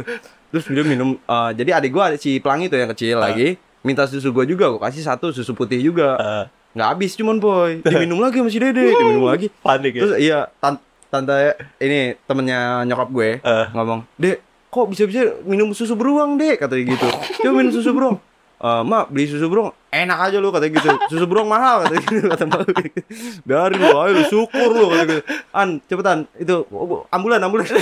terus 0.49 0.65
dia 0.65 0.81
minum 0.81 1.13
eh, 1.19 1.49
jadi 1.53 1.77
adik 1.77 1.91
gua 1.91 2.09
ada 2.09 2.17
si 2.17 2.39
pelangi 2.39 2.65
tuh 2.65 2.79
yang 2.79 2.89
kecil 2.89 3.19
lagi 3.19 3.59
minta 3.79 4.03
susu 4.03 4.31
gua 4.31 4.41
juga 4.43 4.65
gua 4.67 4.81
kasih 4.81 5.03
satu 5.03 5.29
susu 5.29 5.51
putih 5.51 5.77
juga. 5.79 6.15
Ah, 6.15 6.43
nggak 6.71 6.87
habis 6.89 7.11
cuman 7.13 7.37
boy. 7.37 7.71
Diminum 7.85 8.17
lagi 8.17 8.39
sama 8.39 8.49
si 8.49 8.57
dede 8.57 8.81
diminum 8.89 9.25
lagi. 9.25 9.51
panik 9.59 9.93
ya. 9.93 10.01
terus 10.01 10.15
iya 10.17 10.39
tan- 10.57 10.79
tante 11.05 11.35
ini 11.77 12.15
temennya 12.23 12.81
nyokap 12.83 13.09
gue 13.09 13.29
Eh. 13.37 13.65
ngomong 13.73 14.05
dek 14.15 14.37
kok 14.69 14.85
bisa 14.87 15.03
bisa 15.03 15.21
minum 15.43 15.69
susu 15.69 15.93
beruang 15.93 16.33
dek? 16.33 16.61
Katanya 16.61 16.93
gitu. 16.93 17.07
Coba 17.41 17.53
minum 17.53 17.73
susu 17.73 17.89
beruang 17.91 18.17
Eh, 18.59 18.83
mak 18.83 19.07
beli 19.07 19.23
susu 19.23 19.47
beruang 19.47 19.71
enak 19.87 20.19
aja 20.19 20.35
lu 20.35 20.51
katanya 20.51 20.83
gitu 20.83 20.89
susu 21.07 21.23
beruang 21.31 21.47
mahal 21.47 21.87
katanya 21.87 22.03
gitu 22.11 22.27
kata 22.27 22.43
mak 22.43 22.67
gitu. 22.67 23.01
biarin 23.47 23.79
lu 23.79 23.95
ayo 23.95 24.11
lu 24.19 24.23
syukur 24.27 24.69
lu 24.75 24.91
katanya 24.91 25.05
gitu 25.15 25.21
an 25.55 25.79
cepetan 25.87 26.27
itu 26.35 26.67
oh, 26.67 27.07
ambulan 27.07 27.39
ambulan 27.39 27.63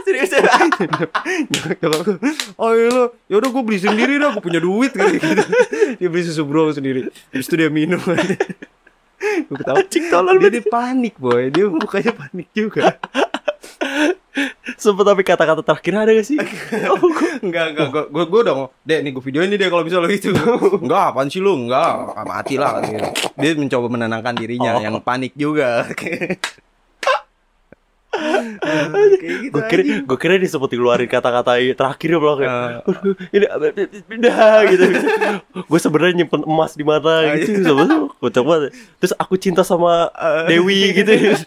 Serius 0.00 0.32
ya? 0.32 0.42
Oh 2.56 2.72
iya 2.72 2.88
lo, 2.88 3.04
yaudah 3.28 3.52
gue 3.52 3.62
beli 3.62 3.78
sendiri 3.78 4.16
dah, 4.16 4.32
gue 4.32 4.42
punya 4.42 4.56
duit 4.56 4.96
kayak 4.96 5.20
gitu. 5.20 5.28
Dia 6.00 6.08
beli 6.08 6.24
susu 6.24 6.42
beruang 6.48 6.72
sendiri, 6.72 7.12
habis 7.30 7.46
itu 7.46 7.54
dia 7.60 7.68
minum. 7.68 8.00
gue 8.00 9.56
ketawa, 9.60 9.84
dia, 10.40 10.48
dia 10.56 10.64
panik 10.66 11.20
boy, 11.20 11.52
dia 11.52 11.68
mukanya 11.68 12.16
panik 12.16 12.48
juga. 12.56 12.96
Sempet 14.76 15.02
tapi 15.02 15.22
kata-kata 15.24 15.60
terakhir 15.60 15.92
ada 15.98 16.12
gak 16.14 16.26
sih? 16.26 16.38
Oh, 16.92 17.00
Enggak, 17.40 17.72
enggak, 17.74 17.86
gue, 17.90 18.02
gue, 18.06 18.24
gue 18.28 18.40
udah 18.44 18.54
ngomong, 18.54 18.70
dek 18.84 19.00
nih 19.00 19.10
gue 19.10 19.22
videoin 19.24 19.48
nih 19.48 19.58
deh 19.58 19.68
kalau 19.68 19.82
bisa 19.82 19.96
lo 19.96 20.06
gitu. 20.06 20.30
Enggak, 20.84 21.02
apaan 21.10 21.28
sih 21.28 21.40
lu? 21.40 21.56
Enggak, 21.56 22.14
ah, 22.14 22.24
mati 22.24 22.54
lah. 22.54 22.78
Gitu. 22.84 23.00
Dia 23.34 23.50
mencoba 23.56 23.86
menenangkan 23.88 24.34
dirinya, 24.36 24.76
Oh. 24.76 24.80
yang 24.80 24.94
panik 25.00 25.32
juga. 25.34 25.82
Kayak 28.10 29.38
gitu 29.40 29.54
gue 29.54 29.62
kira 29.70 29.82
aja. 29.86 29.96
gue 30.02 30.18
kira 30.18 30.34
dia 30.36 30.50
sempet 30.50 30.74
ngeluarin 30.74 31.06
kata-kata 31.06 31.52
terakhir 31.72 32.08
ya 32.10 32.18
belakang 32.18 32.50
Eh. 32.50 32.90
Aduh, 32.90 33.14
ini 33.30 33.46
pindah 34.02 34.56
gitu 34.66 34.84
gue 35.62 35.78
sebenarnya 35.78 36.14
nyimpen 36.18 36.42
emas 36.42 36.74
di 36.74 36.82
mata 36.82 37.22
gitu 37.38 37.70
kocak 38.18 38.42
banget 38.42 38.70
terus 38.98 39.14
aku 39.14 39.38
cinta 39.38 39.62
sama 39.62 40.10
Dewi 40.44 40.90
gitu 40.92 41.38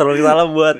tolong 0.00 0.16
salam 0.18 0.48
buat 0.50 0.76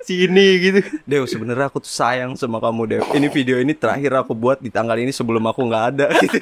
si 0.00 0.24
ini 0.24 0.46
gitu 0.62 0.80
Dew 1.02 1.26
sebenarnya 1.26 1.66
aku 1.66 1.82
tuh 1.82 1.90
sayang 1.90 2.38
sama 2.38 2.62
kamu 2.62 2.82
Dew 2.86 3.02
Ini 3.10 3.26
video 3.28 3.58
ini 3.58 3.74
terakhir 3.74 4.14
aku 4.16 4.30
buat 4.30 4.62
di 4.62 4.70
tanggal 4.70 4.94
ini 4.94 5.10
sebelum 5.10 5.42
aku 5.42 5.66
nggak 5.66 5.84
ada 5.90 6.06
gitu. 6.22 6.38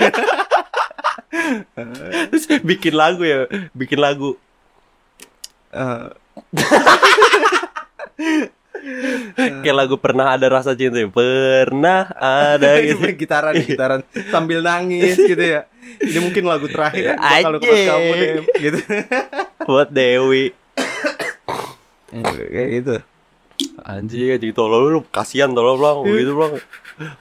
terus 2.28 2.44
bikin 2.60 2.92
lagu 2.92 3.24
ya 3.24 3.48
bikin 3.72 3.96
lagu 3.96 4.36
Eh, 5.68 6.08
kayak 9.60 9.76
lagu 9.76 9.98
pernah 9.98 10.32
ada 10.32 10.46
rasa 10.48 10.72
cinta 10.72 10.96
ya. 10.96 11.10
pernah 11.10 12.08
ada 12.16 12.78
gitu. 12.86 13.04
gitaran 13.12 13.54
gitaran 13.58 14.00
sambil 14.30 14.62
nangis 14.62 15.18
gitu 15.18 15.36
ya 15.38 15.66
Ini 15.98 16.18
mungkin 16.22 16.46
lagu 16.46 16.70
terakhir 16.70 17.16
bakal 17.16 17.58
Anjing. 17.58 17.84
kamu 17.84 18.12
Dew 18.14 18.42
gitu 18.56 18.78
buat 19.66 19.88
Dewi 19.90 20.54
Kayak 22.08 22.68
gitu. 22.80 22.96
Anjing 23.82 24.38
anjing 24.38 24.54
tolong 24.54 24.86
lu 24.88 25.00
kasihan 25.10 25.50
tolong 25.50 25.76
bang. 25.76 25.96
Gitu 26.06 26.32
bang. 26.32 26.52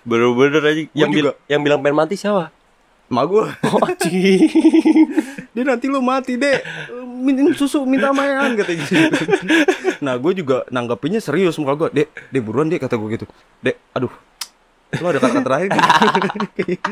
Bener-bener 0.06 0.62
anjing. 0.64 0.88
Yang, 0.94 1.10
bil- 1.12 1.38
yang 1.50 1.62
bilang 1.66 1.80
pengen 1.82 1.98
mati 1.98 2.16
siapa? 2.16 2.54
Ma 3.08 3.24
gue 3.24 3.40
oh 3.48 3.82
anjing. 3.84 4.52
Dia 5.56 5.64
nanti 5.66 5.88
lu 5.90 6.04
mati 6.04 6.38
deh 6.38 6.60
Minum 7.02 7.50
susu 7.56 7.82
minta 7.88 8.14
mayan 8.14 8.54
kata 8.54 8.78
gitu 8.78 8.94
Nah 10.06 10.20
gue 10.22 10.32
juga 10.38 10.68
nanggapinnya 10.70 11.18
serius 11.18 11.58
muka 11.58 11.74
gue 11.74 12.04
Dek, 12.04 12.08
dek 12.30 12.42
buruan 12.46 12.70
dek 12.70 12.84
kata 12.84 13.00
gue 13.00 13.10
gitu. 13.16 13.26
Dek, 13.64 13.80
aduh. 13.96 14.12
Lu 15.00 15.06
ada 15.08 15.18
kata-kata 15.18 15.42
terakhir 15.42 15.68
gitu. 16.62 16.92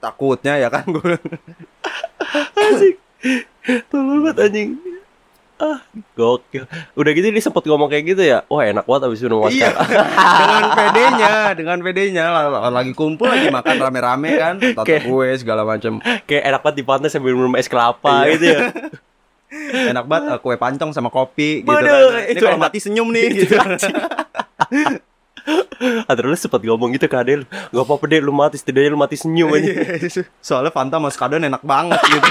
Takutnya 0.00 0.56
ya 0.56 0.70
kan 0.70 0.86
gue 0.86 1.14
anjing. 2.56 2.96
Tolong 3.90 4.18
banget 4.24 4.36
anjing 4.48 4.70
Ah, 5.62 5.78
gokil. 6.12 6.66
Udah 6.98 7.10
gitu 7.14 7.30
dia 7.30 7.38
sempet 7.38 7.62
ngomong 7.62 7.86
kayak 7.86 8.04
gitu 8.04 8.22
ya. 8.26 8.42
Wah, 8.50 8.66
enak 8.66 8.82
banget 8.82 9.02
abis 9.06 9.22
minum 9.22 9.46
Iya. 9.46 9.70
masker. 9.70 9.72
dengan 10.42 10.64
pedenya, 10.74 11.32
dengan 11.54 11.78
pedenya 11.78 12.24
lagi 12.66 12.92
kumpul 12.92 13.30
lagi 13.30 13.46
makan 13.46 13.74
rame-rame 13.78 14.30
kan, 14.34 14.54
Kayak- 14.82 15.06
kue 15.06 15.28
segala 15.38 15.62
macam. 15.62 16.02
kayak 16.26 16.42
enak 16.44 16.60
banget 16.60 16.76
di 16.76 16.84
pantai 16.84 17.08
sambil 17.08 17.38
minum 17.38 17.54
es 17.54 17.70
kelapa 17.70 18.26
Iya. 18.26 18.32
gitu 18.34 18.44
ya. 18.50 18.58
Enak 19.92 20.08
banget 20.08 20.32
eh, 20.32 20.40
kue 20.40 20.56
pancong 20.56 20.90
sama 20.90 21.08
kopi 21.08 21.62
gitu 21.62 21.70
Waduh, 21.70 22.10
kan. 22.10 22.24
Ini 22.26 22.40
kalau 22.40 22.58
mati 22.58 22.78
senyum 22.80 23.06
nih 23.12 23.24
gitu. 23.38 23.54
Ada 26.06 26.20
lu 26.22 26.34
sempet 26.34 26.62
ngomong 26.62 26.94
gitu 26.94 27.04
ke 27.04 27.14
Adel. 27.14 27.42
Gak 27.44 27.84
apa-apa 27.84 28.04
deh 28.08 28.18
lu 28.18 28.32
mati, 28.32 28.56
setidaknya 28.56 28.90
lu 28.90 28.98
mati 28.98 29.14
senyum 29.14 29.50
aja. 29.52 29.70
Iya, 29.98 30.22
Soalnya 30.38 30.70
Fanta 30.70 30.96
sama 30.96 31.10
Skadon 31.10 31.44
enak 31.44 31.62
banget 31.62 32.00
gitu. 32.00 32.30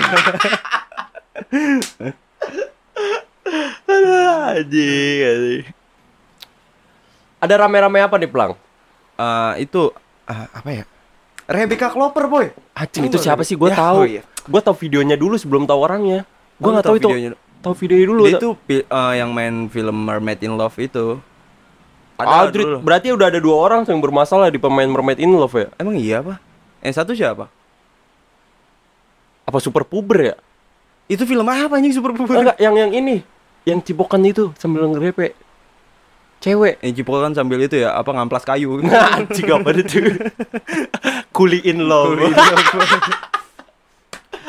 Anjing, 4.51 5.20
anjing. 5.24 5.63
Ada 7.39 7.53
rame-rame 7.58 8.00
apa 8.00 8.15
nih, 8.15 8.27
Plang? 8.27 8.53
Eh, 9.15 9.53
itu 9.62 9.89
eh, 10.25 10.48
apa 10.51 10.70
ya? 10.72 10.84
Rebecca 11.46 11.89
Clover 11.89 12.25
boy. 12.27 12.46
Anjing 12.72 13.08
itu 13.08 13.17
siapa 13.17 13.41
sih? 13.41 13.55
Gue 13.55 13.70
Ya, 13.70 13.77
tahu. 13.77 13.98
oh 13.98 14.08
iya. 14.08 14.24
Gue 14.41 14.62
tahu 14.62 14.75
videonya 14.77 15.15
dulu 15.15 15.36
sebelum 15.36 15.63
tahu 15.63 15.79
orangnya. 15.79 16.24
Gue 16.58 16.70
nggak 16.70 16.86
tahu 16.86 16.96
itu. 16.98 17.08
videonya. 17.08 17.29
Tahu 17.62 17.74
videonya 17.75 18.08
dulu. 18.08 18.22
Dia 18.25 18.38
itu 18.38 18.50
pi- 18.60 18.86
eh, 18.86 19.13
yang 19.15 19.29
main 19.31 19.65
film 19.67 19.98
Mermaid 20.01 20.39
in 20.41 20.53
Love 20.53 20.77
itu. 20.77 21.17
Ada 22.22 22.53
dulu. 22.53 22.77
berarti 22.86 23.10
udah 23.10 23.34
ada 23.34 23.41
dua 23.41 23.58
orang 23.58 23.81
yang 23.81 23.98
bermasalah 23.98 24.53
di 24.53 24.62
pemain 24.62 24.86
Mermaid 24.86 25.17
in 25.17 25.34
Love 25.34 25.58
ya? 25.58 25.67
Emang 25.81 25.98
iya 25.98 26.22
apa? 26.22 26.38
Yang 26.79 26.93
satu 26.96 27.12
siapa? 27.17 27.50
Apa 29.41 29.58
Super 29.58 29.81
Puber 29.81 30.20
ya? 30.24 30.36
Itu 31.10 31.25
film 31.25 31.43
apa 31.43 31.74
anjing 31.74 31.91
Super 31.91 32.13
Puber? 32.13 32.38
Enggak, 32.38 32.58
yang 32.58 32.77
yang 32.77 32.91
ini, 32.93 33.25
yang 33.65 33.79
cipokan 33.81 34.25
itu 34.25 34.53
sambil 34.57 34.87
ngrepe. 34.89 35.33
Cewek. 36.41 36.81
Yang 36.81 36.93
cipokan 37.05 37.37
sambil 37.37 37.61
itu 37.61 37.77
ya, 37.77 37.93
apa 37.93 38.09
ngamplas 38.09 38.41
kayu. 38.41 38.81
Anjing 39.15 39.49
apa 39.53 39.69
itu? 39.77 40.01
Kuli 41.29 41.61
in 41.61 41.85
love. 41.85 42.17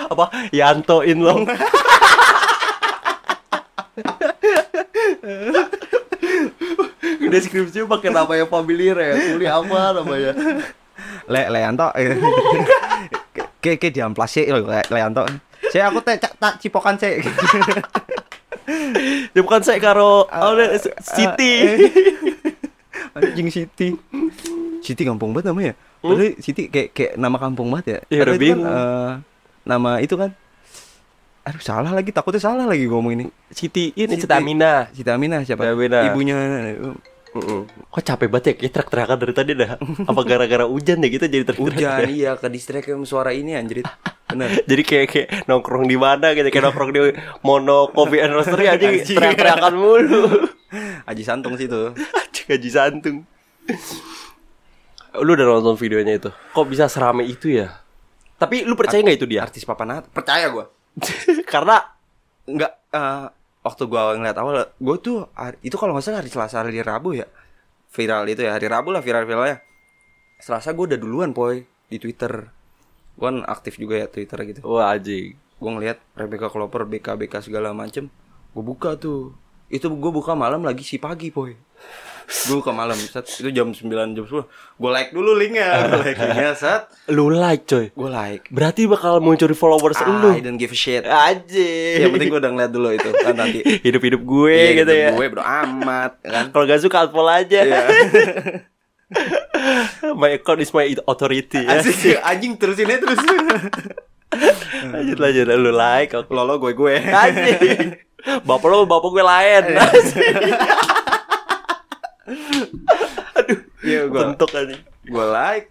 apa? 0.08 0.24
Yanto 0.52 1.04
in 1.04 1.20
love. 1.20 1.44
Deskripsinya 7.32 7.88
pakai 7.88 8.10
nama 8.12 8.32
yang 8.36 8.48
familiar 8.48 8.96
ya. 8.96 9.12
Kuli 9.32 9.46
apa 9.48 9.78
namanya? 9.96 10.32
Le 11.28 11.42
Leanto. 11.48 11.88
Kayak 13.60 13.76
kayak 13.80 13.92
diamplas 13.94 14.30
sih 14.32 14.44
Le 14.48 14.60
Leanto. 14.88 15.24
Saya 15.72 15.88
aku 15.88 16.04
teh 16.04 16.18
cak- 16.18 16.36
tak 16.36 16.54
cipokan 16.60 16.96
saya. 17.00 17.20
Dia 19.32 19.42
bukan 19.42 19.60
saya 19.64 19.78
karo 19.82 20.26
oh, 20.26 20.52
City. 21.00 21.52
Anjing 23.16 23.48
Siti. 23.52 23.92
Siti 24.80 25.02
kampung 25.04 25.36
banget 25.36 25.52
namanya. 25.52 25.72
Padahal 26.00 26.34
Siti 26.40 26.66
kayak 26.72 26.88
kayak 26.96 27.12
nama 27.20 27.36
kampung 27.36 27.68
banget 27.70 27.86
ya. 27.86 27.98
Iya, 28.08 28.20
udah 28.24 28.34
kan, 28.34 28.40
bingung. 28.40 28.66
eh, 28.66 29.10
nama 29.68 29.90
itu 30.00 30.14
kan. 30.16 30.30
Aduh 31.42 31.62
salah 31.62 31.90
lagi 31.90 32.14
takutnya 32.14 32.38
salah 32.38 32.64
lagi 32.66 32.86
ngomong 32.86 33.12
ini. 33.18 33.24
City 33.50 33.92
ini. 33.98 34.14
Citamina. 34.16 34.88
Siti 34.94 35.10
Aminah 35.10 35.42
siapa? 35.42 35.66
Aminah. 35.66 36.08
Mm-mm. 37.32 37.64
Kok 37.88 38.02
capek 38.04 38.28
banget 38.28 38.44
ya? 38.44 38.52
Kayak 38.60 38.72
teriak-teriakan 38.76 39.16
dari 39.16 39.34
tadi 39.34 39.52
dah. 39.56 39.70
Apa 40.10 40.20
gara-gara 40.24 40.64
hujan 40.68 41.00
deh 41.00 41.08
kita 41.08 41.26
jadi 41.32 41.44
teriak 41.48 41.60
Hujan 41.60 42.08
iya 42.12 42.36
ke 42.36 42.48
distrik 42.52 42.84
suara 43.08 43.32
ini 43.32 43.56
anjrit. 43.56 43.88
Bener. 44.32 44.48
Jadi 44.70 44.82
kayak 44.84 45.06
kayak 45.12 45.28
nongkrong 45.44 45.84
di 45.84 45.96
mana 46.00 46.32
gitu, 46.32 46.48
kayak 46.48 46.64
nongkrong 46.72 46.90
di 46.96 47.00
Mono 47.44 47.92
Coffee 47.92 48.24
and 48.24 48.32
Roastery 48.32 48.64
aja 48.64 48.88
teriak-teriakan 49.04 49.74
mulu. 49.76 50.24
Aji 51.04 51.24
Santung 51.24 51.56
sih 51.60 51.68
itu. 51.68 51.92
Anjing 51.92 52.46
gaji 52.48 52.70
santung. 52.72 53.16
Lu 55.20 55.36
udah 55.36 55.44
nonton 55.44 55.76
videonya 55.76 56.16
itu? 56.16 56.30
Kok 56.32 56.64
bisa 56.64 56.88
serame 56.88 57.28
itu 57.28 57.52
ya? 57.52 57.76
Tapi 58.40 58.64
lu 58.64 58.72
percaya 58.72 59.04
nggak 59.04 59.20
itu 59.20 59.28
dia? 59.28 59.44
Artis 59.44 59.68
papanat. 59.68 60.08
Percaya 60.08 60.48
gua. 60.48 60.72
Karena 61.44 61.92
Enggak 62.42 62.72
eh, 62.90 63.26
waktu 63.62 63.82
gua 63.86 64.14
ngeliat 64.18 64.36
awal 64.38 64.66
gua 64.78 64.96
tuh 64.98 65.30
hari- 65.34 65.58
itu 65.62 65.74
kalau 65.78 65.94
nggak 65.94 66.04
salah 66.04 66.18
hari 66.20 66.30
Selasa 66.30 66.62
hari 66.62 66.82
Rabu 66.82 67.14
ya. 67.14 67.26
Viral 67.92 68.24
itu 68.28 68.42
ya 68.42 68.56
hari 68.56 68.66
Rabu 68.66 68.90
lah 68.90 69.00
viral-viralnya. 69.00 69.62
Selasa 70.42 70.74
gua 70.74 70.90
udah 70.92 70.98
duluan 70.98 71.30
poy 71.30 71.64
di 71.86 71.96
Twitter. 72.02 72.50
Gua 73.14 73.30
kan 73.30 73.46
aktif 73.46 73.78
juga 73.78 73.98
ya 73.98 74.10
Twitter 74.10 74.38
gitu. 74.48 74.60
wah 74.66 74.90
anjing. 74.92 75.38
Gua 75.62 75.78
ngeliat 75.78 76.02
Rebecca 76.18 76.50
Clover 76.50 76.82
BK 76.84 77.14
BK 77.14 77.34
segala 77.46 77.70
macem. 77.70 78.10
Gua 78.52 78.64
buka 78.66 78.98
tuh. 78.98 79.32
Itu 79.70 79.88
gua 79.94 80.10
buka 80.10 80.34
malam 80.34 80.66
lagi 80.66 80.82
si 80.82 80.98
pagi 80.98 81.30
poy. 81.30 81.54
Gua 82.32 82.58
buka 82.58 82.72
malam 82.72 82.96
set 82.96 83.28
itu 83.38 83.52
jam 83.52 83.70
9 83.70 83.86
jam 84.16 84.24
10. 84.24 84.48
Gua 84.80 84.90
like 84.90 85.12
dulu 85.12 85.36
linknya, 85.36 85.86
gua 85.86 86.00
like 86.06 86.18
linknya 86.18 86.56
set. 86.56 86.88
Lu 87.12 87.28
like 87.28 87.68
coy. 87.68 87.92
Gua 87.92 88.08
like. 88.10 88.48
Berarti 88.50 88.88
bakal 88.88 89.20
muncul 89.20 89.52
followers 89.52 90.00
lu. 90.02 90.32
I 90.34 90.40
don't 90.42 90.56
give 90.58 90.72
a 90.72 90.78
shit. 90.78 91.04
Anjing. 91.04 92.02
Yang 92.02 92.10
penting 92.16 92.28
gua 92.32 92.40
udah 92.40 92.50
ngeliat 92.50 92.72
dulu 92.72 92.88
itu 92.90 93.08
kan 93.20 93.34
nanti. 93.36 93.60
hidup-hidup 93.86 94.22
gue 94.24 94.56
Iya, 94.56 94.72
gitu 94.82 94.92
ya. 94.96 95.10
Gue 95.14 95.26
bro 95.28 95.44
amat 95.44 96.12
kan. 96.24 96.44
Kalau 96.50 96.64
gak 96.64 96.80
suka 96.80 97.06
unfollow 97.06 97.30
aja. 97.30 97.60
Iya. 97.62 97.82
my 100.20 100.30
account 100.34 100.60
is 100.64 100.72
my 100.72 100.88
authority. 101.04 101.62
Ya. 101.62 101.78
Asik, 101.84 102.16
anjing 102.24 102.56
terusin 102.56 102.88
aja 102.88 102.98
terus. 103.04 103.20
lanjut 104.88 105.18
lanjut 105.20 105.44
lu 105.52 105.70
like 105.70 106.16
oke. 106.16 106.32
Lolo 106.32 106.56
gue 106.58 106.72
gue. 106.72 106.94
Anjing. 107.06 108.00
Bapak 108.48 108.68
lo 108.72 108.88
bapak 108.88 109.08
gue 109.12 109.24
lain. 109.24 109.64
Aduh. 113.38 113.58
Iya 113.82 114.06
gue. 114.06 114.20
Bentuk 114.20 114.50
anjing. 114.50 114.82
Gue 115.04 115.26
like. 115.28 115.68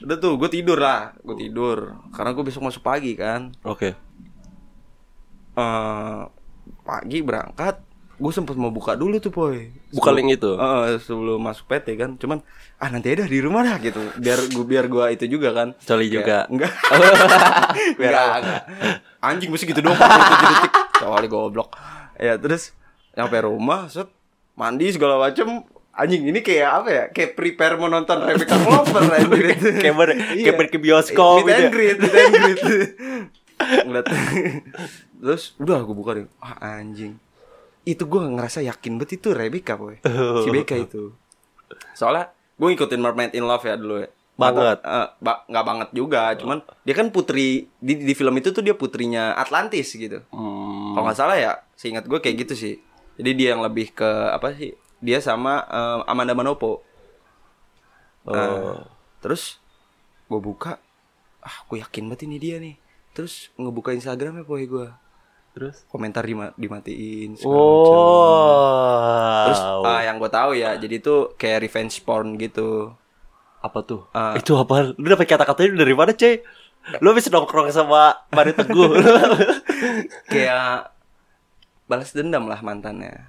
Udah 0.00 0.16
tuh, 0.16 0.34
gue 0.34 0.48
tidur 0.48 0.76
lah. 0.76 1.14
Gue 1.20 1.36
tidur. 1.38 1.96
Karena 2.10 2.30
gue 2.30 2.44
besok 2.44 2.62
masuk 2.62 2.82
pagi 2.82 3.14
kan. 3.14 3.54
Oke. 3.62 3.94
eh 5.54 6.20
pagi 6.82 7.18
berangkat. 7.20 7.78
Gue 8.14 8.30
sempet 8.30 8.54
mau 8.54 8.70
buka 8.70 8.94
dulu 8.94 9.18
tuh 9.18 9.30
poy. 9.30 9.70
Buka 9.90 10.10
Sebelum- 10.10 10.16
link 10.16 10.28
itu? 10.34 10.50
Eh, 10.54 10.98
sebelum 10.98 11.38
masuk 11.40 11.66
PT 11.66 11.94
kan. 11.94 12.14
Cuman 12.14 12.42
ah 12.76 12.88
nanti 12.88 13.10
aja 13.10 13.22
dah 13.22 13.28
di 13.28 13.38
rumah 13.38 13.62
dah 13.62 13.78
gitu. 13.78 13.98
Biar 14.16 14.38
gue 14.44 14.64
biar 14.64 14.86
gue 14.86 15.04
itu 15.12 15.24
juga 15.28 15.50
kan. 15.50 15.74
Coli 15.76 16.06
juga. 16.08 16.46
Enggak. 16.52 16.74
enggak, 17.94 18.34
enggak. 18.38 18.62
Anjing 19.18 19.50
mesti 19.50 19.64
gitu 19.64 19.80
doang 19.80 19.94
47 19.94 20.06
detik. 20.48 20.72
Soalnya 20.96 21.28
goblok. 21.28 21.70
Ya 22.14 22.34
terus 22.34 22.70
nyampe 23.14 23.38
rumah 23.40 23.86
set 23.86 24.06
mandi 24.54 24.90
segala 24.90 25.18
macem 25.20 25.66
anjing 25.94 26.22
ini 26.24 26.40
kayak 26.40 26.70
apa 26.74 26.88
ya? 26.88 27.04
Kayak 27.08 27.30
prepare 27.34 27.74
mau 27.74 27.86
nonton 27.86 28.18
Rebecca 28.18 28.56
Clover. 28.56 29.02
Kayak 29.82 29.94
ber- 29.94 30.18
Iya. 30.32 30.44
kayak 30.44 30.56
pergi 30.56 30.70
ke 30.70 30.78
bioskop 30.78 31.40
gitu 31.40 31.44
ya. 31.44 31.46
meet 31.46 31.58
and 31.60 31.72
greet. 31.72 31.98
Ngeliat. 33.86 34.06
Terus 35.16 35.42
udah 35.56 35.78
gue 35.80 35.94
buka 35.94 36.10
deh. 36.12 36.26
Ah 36.38 36.56
anjing. 36.76 37.16
Itu 37.82 38.04
gue 38.04 38.20
ngerasa 38.20 38.60
yakin 38.60 38.96
banget 38.96 39.18
itu 39.18 39.30
Rebecca 39.30 39.74
boy. 39.74 40.00
Si 40.40 40.48
Becca 40.48 40.74
itu. 40.74 41.12
Soalnya 41.92 42.28
gue 42.54 42.66
ngikutin 42.66 43.00
Mermaid 43.00 43.32
in 43.32 43.44
Love 43.44 43.64
ya 43.64 43.74
dulu 43.74 43.98
ya. 43.98 44.08
Banget. 44.34 44.82
Eh, 44.82 45.08
ba- 45.16 45.46
nggak 45.46 45.64
banget 45.64 45.88
juga, 45.92 46.34
cuman 46.34 46.58
dia 46.82 46.90
kan 46.92 47.08
putri 47.08 47.70
di, 47.78 47.94
di 47.96 48.12
film 48.12 48.34
itu 48.34 48.50
tuh 48.50 48.60
dia 48.60 48.74
putrinya 48.74 49.30
Atlantis 49.32 49.94
gitu. 49.94 50.26
Hmm. 50.28 50.90
Kalau 50.92 51.04
nggak 51.06 51.14
salah 51.16 51.36
ya, 51.36 51.52
seingat 51.72 52.02
gue 52.04 52.18
kayak 52.18 52.42
gitu 52.42 52.54
sih. 52.56 52.74
Jadi 53.14 53.30
dia 53.32 53.54
yang 53.54 53.62
lebih 53.62 53.94
ke 53.94 54.02
apa 54.28 54.50
sih? 54.52 54.74
Dia 55.04 55.20
sama 55.20 55.60
eh, 55.68 56.00
Amanda 56.08 56.32
Manopo. 56.32 56.80
Oh. 58.24 58.32
Nah, 58.32 58.88
terus 59.20 59.60
gue 60.24 60.40
buka, 60.40 60.80
ah 61.38 61.56
gue 61.68 61.78
yakin 61.78 62.08
banget 62.08 62.24
ini 62.24 62.36
dia 62.40 62.56
nih. 62.56 62.74
Terus 63.12 63.52
ngebuka 63.54 63.92
Instagramnya 63.92 64.42
boy 64.42 64.64
gue, 64.64 64.88
Terus? 65.52 65.84
komentar 65.86 66.24
dima- 66.24 66.56
dimatiin. 66.56 67.36
Oh. 67.44 69.44
Terus 69.46 69.60
ah, 69.84 70.00
yang 70.02 70.16
gue 70.16 70.26
tahu 70.26 70.56
ya, 70.56 70.74
jadi 70.74 70.98
itu 70.98 71.30
kayak 71.36 71.62
revenge 71.62 72.02
porn 72.02 72.34
gitu. 72.34 72.90
apa 73.60 73.80
tuh? 73.80 74.04
Ah. 74.12 74.36
Itu 74.36 74.56
apa? 74.56 74.92
Lu 74.92 75.06
dapet 75.06 75.24
kata-katanya 75.24 75.84
dari 75.84 75.94
mana, 75.96 76.12
Cuy? 76.12 76.40
Lu 77.00 77.08
habis 77.08 77.32
nongkrong 77.32 77.72
sama 77.72 78.12
Mari 78.28 78.52
Teguh. 78.52 78.92
Kayak 80.32 80.92
balas 81.88 82.12
dendam 82.12 82.44
lah 82.44 82.60
mantannya. 82.60 83.24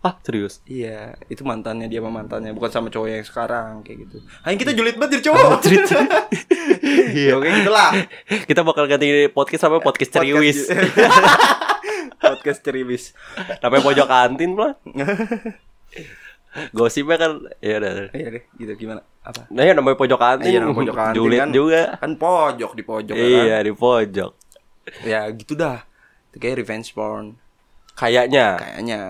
Ah, 0.00 0.14
serius? 0.24 0.64
Iya, 0.64 1.14
itu 1.28 1.44
mantannya 1.44 1.84
dia 1.86 2.00
sama 2.00 2.22
mantannya, 2.22 2.56
bukan 2.56 2.70
sama 2.72 2.88
cowok 2.88 3.08
yang 3.10 3.24
sekarang 3.24 3.84
kayak 3.84 4.08
gitu. 4.08 4.16
Hanya 4.42 4.56
kita 4.56 4.72
julid 4.72 4.96
banget 4.96 5.10
jadi 5.20 5.24
cowok. 5.28 5.50
Iya, 7.10 7.38
oke 7.38 7.46
gitulah. 7.46 7.90
Kita 8.48 8.60
bakal 8.64 8.84
ganti 8.88 9.06
podcast 9.30 9.62
sama 9.62 9.78
podcast 9.78 10.10
ceriwis. 10.10 10.66
Podcast 12.20 12.60
ceriwis. 12.60 13.16
Namanya 13.64 13.80
pojok 13.80 14.06
kantin 14.06 14.52
lah. 14.52 14.76
Gosipnya 16.76 17.16
kan 17.16 17.30
ya 17.62 17.78
udah. 17.80 18.10
Iya 18.10 18.28
deh, 18.34 18.42
gitu 18.58 18.72
gimana? 18.76 19.00
Apa? 19.22 19.46
Nah, 19.48 19.62
ya 19.62 19.72
namanya 19.72 19.96
pojok 19.96 20.18
kantin. 20.18 20.50
Iya, 20.50 20.58
nama 20.60 20.74
pojok 20.74 20.96
kantin 20.98 21.16
Julid 21.16 21.40
kan. 21.40 21.50
juga. 21.54 21.82
Kan 21.96 22.12
pojok 22.18 22.72
di 22.74 22.82
pojok 22.82 23.14
ya 23.16 23.22
Iya, 23.24 23.56
kan? 23.56 23.62
di 23.64 23.72
pojok. 23.72 24.32
Ya 25.06 25.20
gitu 25.30 25.52
dah. 25.54 25.78
Itu 26.28 26.36
kayak 26.36 26.56
revenge 26.60 26.90
porn. 26.92 27.38
Kayaknya. 27.94 28.46
kayaknya 28.58 29.00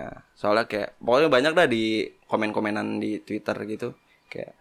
soalnya 0.41 0.65
kayak 0.65 0.97
pokoknya 1.05 1.29
banyak 1.29 1.53
dah 1.53 1.69
di 1.69 2.09
komen-komenan 2.25 2.97
di 2.97 3.21
Twitter 3.21 3.53
gitu 3.69 3.93
kayak 4.33 4.57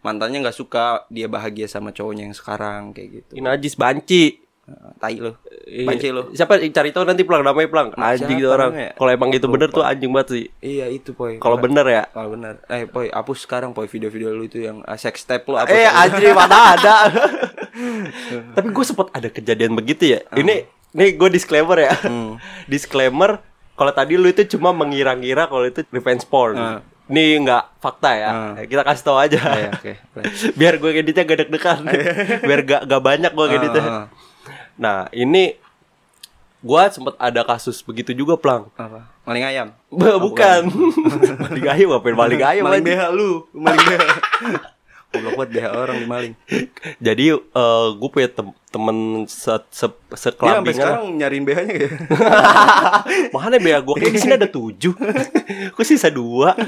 mantannya 0.00 0.40
nggak 0.40 0.56
suka 0.56 1.04
dia 1.12 1.28
bahagia 1.28 1.68
sama 1.68 1.92
cowoknya 1.92 2.24
yang 2.24 2.32
sekarang 2.32 2.96
kayak 2.96 3.20
gitu 3.20 3.32
Ini 3.36 3.44
najis 3.44 3.76
banci. 3.76 4.40
Nah, 4.68 4.92
tai 5.00 5.16
lo 5.16 5.40
banci 5.84 6.12
lo 6.12 6.28
Siapa 6.32 6.60
cari 6.60 6.92
tahu 6.92 7.04
nanti 7.04 7.24
pulang 7.24 7.40
namanya 7.44 7.68
pulang. 7.68 7.88
Anjing 7.96 8.36
itu 8.40 8.48
orang. 8.48 8.72
namanya? 8.72 8.92
Kalau 8.96 9.10
emang 9.12 9.30
itu 9.32 9.46
bener 9.48 9.68
tuh 9.68 9.84
anjing 9.84 10.12
banget 10.12 10.28
sih. 10.32 10.46
iya 10.64 10.86
itu 10.88 11.12
poy 11.12 11.36
Kalau 11.36 11.60
bener 11.60 11.84
ya. 11.84 12.02
kalau 12.08 12.32
bener 12.32 12.60
eh 12.68 12.88
poy 12.88 13.12
hapus 13.12 13.44
sekarang 13.44 13.76
poy 13.76 13.84
video-video 13.84 14.32
lu 14.32 14.48
itu 14.48 14.64
yang 14.64 14.80
uh, 14.84 14.96
sex 14.96 15.28
tape 15.28 15.44
lu 15.44 15.60
hapus 15.60 15.72
Eh 15.72 15.84
anjing 15.88 16.32
mana 16.40 16.72
ada. 16.72 16.94
Tapi 18.56 18.68
gue 18.70 18.84
sempet 18.86 19.08
ada 19.12 19.28
kejadian 19.28 19.76
begitu 19.76 20.16
ya. 20.16 20.20
Ini 20.32 20.68
ini 20.94 21.06
gue 21.16 21.28
disclaimer 21.28 21.76
ya. 21.76 21.92
disclaimer 22.72 23.40
kalau 23.78 23.92
tadi 23.94 24.18
lu 24.18 24.26
itu 24.26 24.42
cuma 24.58 24.74
mengira-ngira 24.74 25.46
kalau 25.46 25.62
itu 25.62 25.86
revenge 25.94 26.26
porn. 26.26 26.58
Ah. 26.58 26.82
Ini 27.08 27.40
nggak 27.46 27.80
fakta 27.80 28.10
ya. 28.12 28.30
Ah. 28.30 28.52
Kita 28.66 28.82
kasih 28.82 29.04
tahu 29.06 29.16
aja. 29.16 29.38
Iya, 29.38 29.70
oke. 29.78 29.92
Biar 30.58 30.74
gue 30.82 30.90
editnya 30.98 31.22
gak 31.22 31.38
deg-degan. 31.46 31.80
Biar 32.50 32.60
gak, 32.66 32.82
gak 32.84 33.02
banyak 33.06 33.32
gue 33.32 33.46
editnya. 33.54 33.84
Ah, 33.86 33.94
ah. 33.94 34.06
Nah, 34.74 34.98
ini 35.14 35.54
gua 36.58 36.90
sempet 36.90 37.14
ada 37.22 37.46
kasus 37.46 37.78
begitu 37.86 38.10
juga, 38.10 38.34
Plang. 38.34 38.66
apa 38.74 39.06
maling 39.22 39.44
ayam 39.44 39.68
Bah, 39.92 40.16
bukan. 40.18 40.72
maling 41.46 41.66
ayam 41.68 41.86
ngapain 41.92 42.16
maling 42.16 42.42
ayam 42.42 42.64
maling? 42.64 42.82
BH 42.82 43.02
lu 43.12 43.44
maling 43.52 43.78
BH 43.84 44.02
Goblok 45.08 45.34
banget 45.36 45.50
BH 45.54 45.66
orang 45.72 45.96
dimaling 45.98 46.34
Jadi 47.00 47.24
eh 47.32 47.86
gue 47.90 48.08
punya 48.08 48.28
tem 48.28 48.46
temen 48.68 48.96
se 49.24 49.48
se 49.68 49.86
Dia 49.88 49.96
sampai 50.12 50.18
sekelambingan. 50.20 50.76
sekarang 50.76 51.04
nyariin 51.16 51.44
BH-nya 51.44 51.74
ya 51.74 51.88
Mana 53.34 53.56
ya 53.56 53.80
gue 53.80 53.94
kayak 53.94 54.12
di 54.12 54.20
sini 54.20 54.34
ada 54.34 54.44
tujuh. 54.46 54.92
Kok 55.72 55.80
sisa 55.82 56.08
dua? 56.08 56.52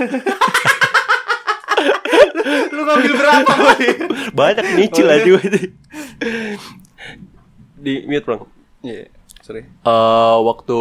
Lu 2.70 2.80
ngambil 2.82 3.12
berapa 3.14 3.52
boy? 3.52 3.84
Banyak 4.32 4.64
nyicil 4.74 5.04
Oh, 5.04 5.12
aja 5.12 5.20
iya. 5.20 5.30
gue. 5.30 5.42
Di 7.76 7.92
mute 8.04 8.26
bang. 8.26 8.42
Iya, 8.80 9.04
sorry 9.40 9.62
Eh 9.64 10.36
waktu 10.40 10.80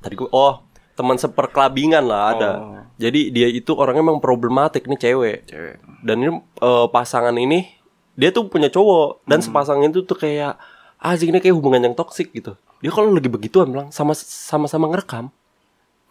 tadi 0.00 0.14
gue 0.16 0.28
oh 0.28 0.54
teman 1.00 1.16
seperkelabingan 1.16 2.04
lah 2.04 2.22
ada. 2.36 2.50
Oh. 2.60 2.76
Jadi 3.00 3.32
dia 3.32 3.48
itu 3.48 3.72
orangnya 3.72 4.04
emang 4.04 4.20
problematik 4.20 4.84
nih 4.84 5.00
cewek. 5.00 5.38
Cewek 5.48 5.76
Dan 6.04 6.16
ini 6.20 6.30
eh, 6.36 6.86
pasangan 6.92 7.32
ini 7.32 7.72
dia 8.12 8.28
tuh 8.28 8.44
punya 8.46 8.68
cowok 8.68 9.24
Hmm. 9.24 9.28
dan 9.32 9.38
sepasang 9.40 9.80
itu 9.80 10.04
tuh 10.04 10.12
kayak 10.14 10.60
ah 11.00 11.16
ini 11.16 11.40
kayak 11.40 11.56
hubungan 11.56 11.80
yang 11.80 11.96
toksik 11.96 12.28
gitu. 12.36 12.60
Dia 12.84 12.92
kalau 12.92 13.08
lagi 13.08 13.32
begituan 13.32 13.72
bilang 13.72 13.88
sama 13.88 14.12
sama-sama 14.12 14.92
ngerekam. 14.92 15.32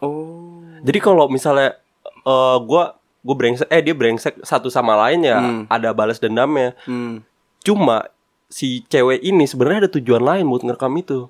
Oh 0.01 0.65
Jadi 0.81 0.97
kalau 0.97 1.29
misalnya 1.29 1.77
eh 2.25 2.57
gua 2.65 2.97
gue 3.19 3.35
brengsek 3.35 3.67
eh 3.67 3.83
dia 3.83 3.91
brengsek 3.93 4.39
satu 4.41 4.71
sama 4.71 4.95
lain 4.95 5.21
ya 5.21 5.37
Hmm. 5.37 5.63
ada 5.69 5.93
balas 5.93 6.17
dendamnya. 6.17 6.73
Hmm 6.89 7.21
Cuma 7.59 8.07
si 8.47 8.81
cewek 8.87 9.19
ini 9.21 9.45
sebenarnya 9.45 9.85
ada 9.85 9.91
tujuan 9.93 10.23
lain 10.23 10.47
buat 10.47 10.63
ngerekam 10.63 10.95
itu. 10.97 11.27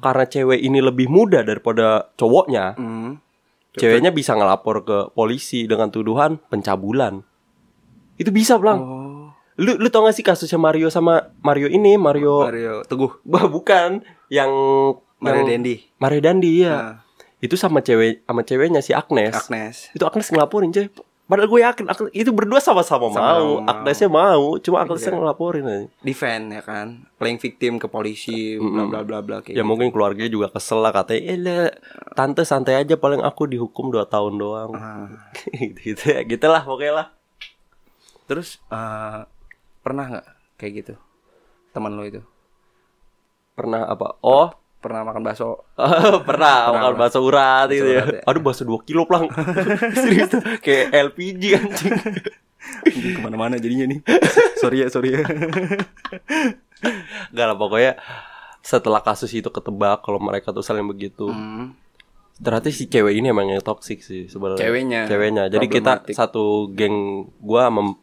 Karena 0.00 0.24
cewek 0.24 0.60
ini 0.62 0.78
lebih 0.78 1.10
muda 1.10 1.42
daripada 1.42 2.10
cowoknya, 2.14 2.74
Hmm 2.78 3.22
ceweknya 3.76 4.08
bisa 4.08 4.32
ngelapor 4.32 4.88
ke 4.88 4.98
polisi 5.12 5.68
dengan 5.68 5.92
tuduhan 5.92 6.40
pencabulan. 6.48 7.20
Itu 8.16 8.32
bisa, 8.32 8.56
Blang. 8.56 8.80
Oh 8.80 9.06
Lu 9.56 9.72
lu 9.76 9.88
tau 9.88 10.04
gak 10.04 10.16
sih 10.16 10.24
kasusnya 10.24 10.60
Mario 10.60 10.92
sama 10.92 11.32
Mario 11.40 11.68
ini, 11.68 11.96
Mario 11.96 12.44
Mario 12.44 12.84
Teguh 12.84 13.20
Bah, 13.32 13.48
bukan 13.48 14.04
yang 14.28 14.52
Mario 15.16 15.44
yang- 15.44 15.48
Dendi 15.64 15.76
Mario 15.96 16.20
Dandi 16.20 16.50
ya. 16.60 16.72
Nah. 16.76 16.96
Itu 17.40 17.56
sama 17.56 17.80
cewek 17.80 18.24
sama 18.24 18.44
ceweknya 18.44 18.80
si 18.84 18.92
Agnes. 18.92 19.32
Agnes 19.32 19.92
Itu 19.96 20.04
Agnes 20.04 20.28
ngelaporin 20.28 20.72
coy 20.72 20.88
Padahal 21.26 21.50
gue 21.50 21.60
yakin 21.66 21.86
Agnes, 21.90 22.10
itu 22.14 22.30
berdua 22.30 22.62
sama-sama 22.62 23.10
mau 23.10 23.18
mau. 23.18 23.48
Agnesnya 23.66 24.06
mau 24.06 24.62
Cuma 24.62 24.86
Agnesnya 24.86 25.10
ngelaporin 25.10 25.66
aja. 25.66 25.86
Defend 25.98 26.54
ya 26.54 26.62
kan? 26.62 27.02
Playing 27.18 27.42
victim 27.42 27.72
ke 27.82 27.90
polisi 27.90 28.54
Bla 28.62 28.86
bla 28.86 29.00
bla 29.02 29.18
bla 29.26 29.36
kayak 29.42 29.58
Ya 29.58 29.66
gitu. 29.66 29.66
mungkin 29.66 29.90
keluarganya 29.90 30.30
juga 30.30 30.54
kesel 30.54 30.78
lah 30.78 30.94
Katanya 30.94 31.34
eh 31.34 31.70
Tante 32.14 32.46
santai 32.46 32.78
aja 32.78 32.94
paling 32.94 33.26
aku 33.26 33.50
dihukum 33.50 33.90
2 33.90 34.06
tahun 34.06 34.38
doang. 34.38 34.70
Ah. 34.78 35.10
gitu, 35.82 36.14
ya 36.14 36.22
Gitu 36.22 36.46
lah 36.46 36.62
pokoknya 36.62 36.94
lah. 36.94 37.06
Terus 38.30 38.62
eh, 38.70 39.26
Pernah 39.82 40.04
nggak 40.06 40.26
kayak 40.62 40.72
gitu? 40.78 40.94
Teman 41.74 41.98
lo 41.98 42.06
itu? 42.06 42.22
Pernah 43.58 43.90
apa? 43.90 44.14
Oh 44.22 44.54
Pernah 44.86 45.02
makan 45.02 45.22
bakso 45.26 45.66
pernah 46.28 46.70
makan 46.70 46.94
pernah. 46.94 47.00
bakso 47.02 47.18
urat 47.20 47.66
gitu 47.68 47.90
ya. 47.90 48.02
ya. 48.06 48.22
Aduh 48.22 48.38
bakso 48.38 48.62
2 48.62 48.86
kilo 48.86 49.02
plang 49.02 49.26
Serius 50.06 50.30
Kayak 50.62 51.10
LPG 51.10 51.42
anjing 51.58 51.94
Ke 52.86 53.18
mana-mana 53.18 53.58
jadinya 53.58 53.90
nih 53.90 53.98
Sorry 54.56 54.86
ya 54.86 54.88
sorry 54.88 55.18
ya 55.18 55.26
Gak 57.32 57.46
lah 57.46 57.56
pokoknya 57.56 57.98
Setelah 58.62 59.02
kasus 59.02 59.30
itu 59.30 59.50
ketebak 59.50 60.02
Kalau 60.02 60.22
mereka 60.22 60.54
tuh 60.54 60.62
saling 60.62 60.86
begitu 60.86 61.26
Hmm. 61.26 61.74
Ternyata 62.36 62.68
si 62.68 62.84
cewek 62.84 63.16
ini 63.16 63.32
emang 63.32 63.48
yang 63.48 63.64
toxic 63.64 64.04
sih 64.04 64.28
sebenarnya. 64.28 64.60
Ceweknya. 64.60 65.00
Ceweknya. 65.08 65.44
Jadi 65.48 65.72
kita 65.72 66.04
satu 66.12 66.68
geng 66.68 67.24
gua 67.40 67.72
sama 67.72 67.96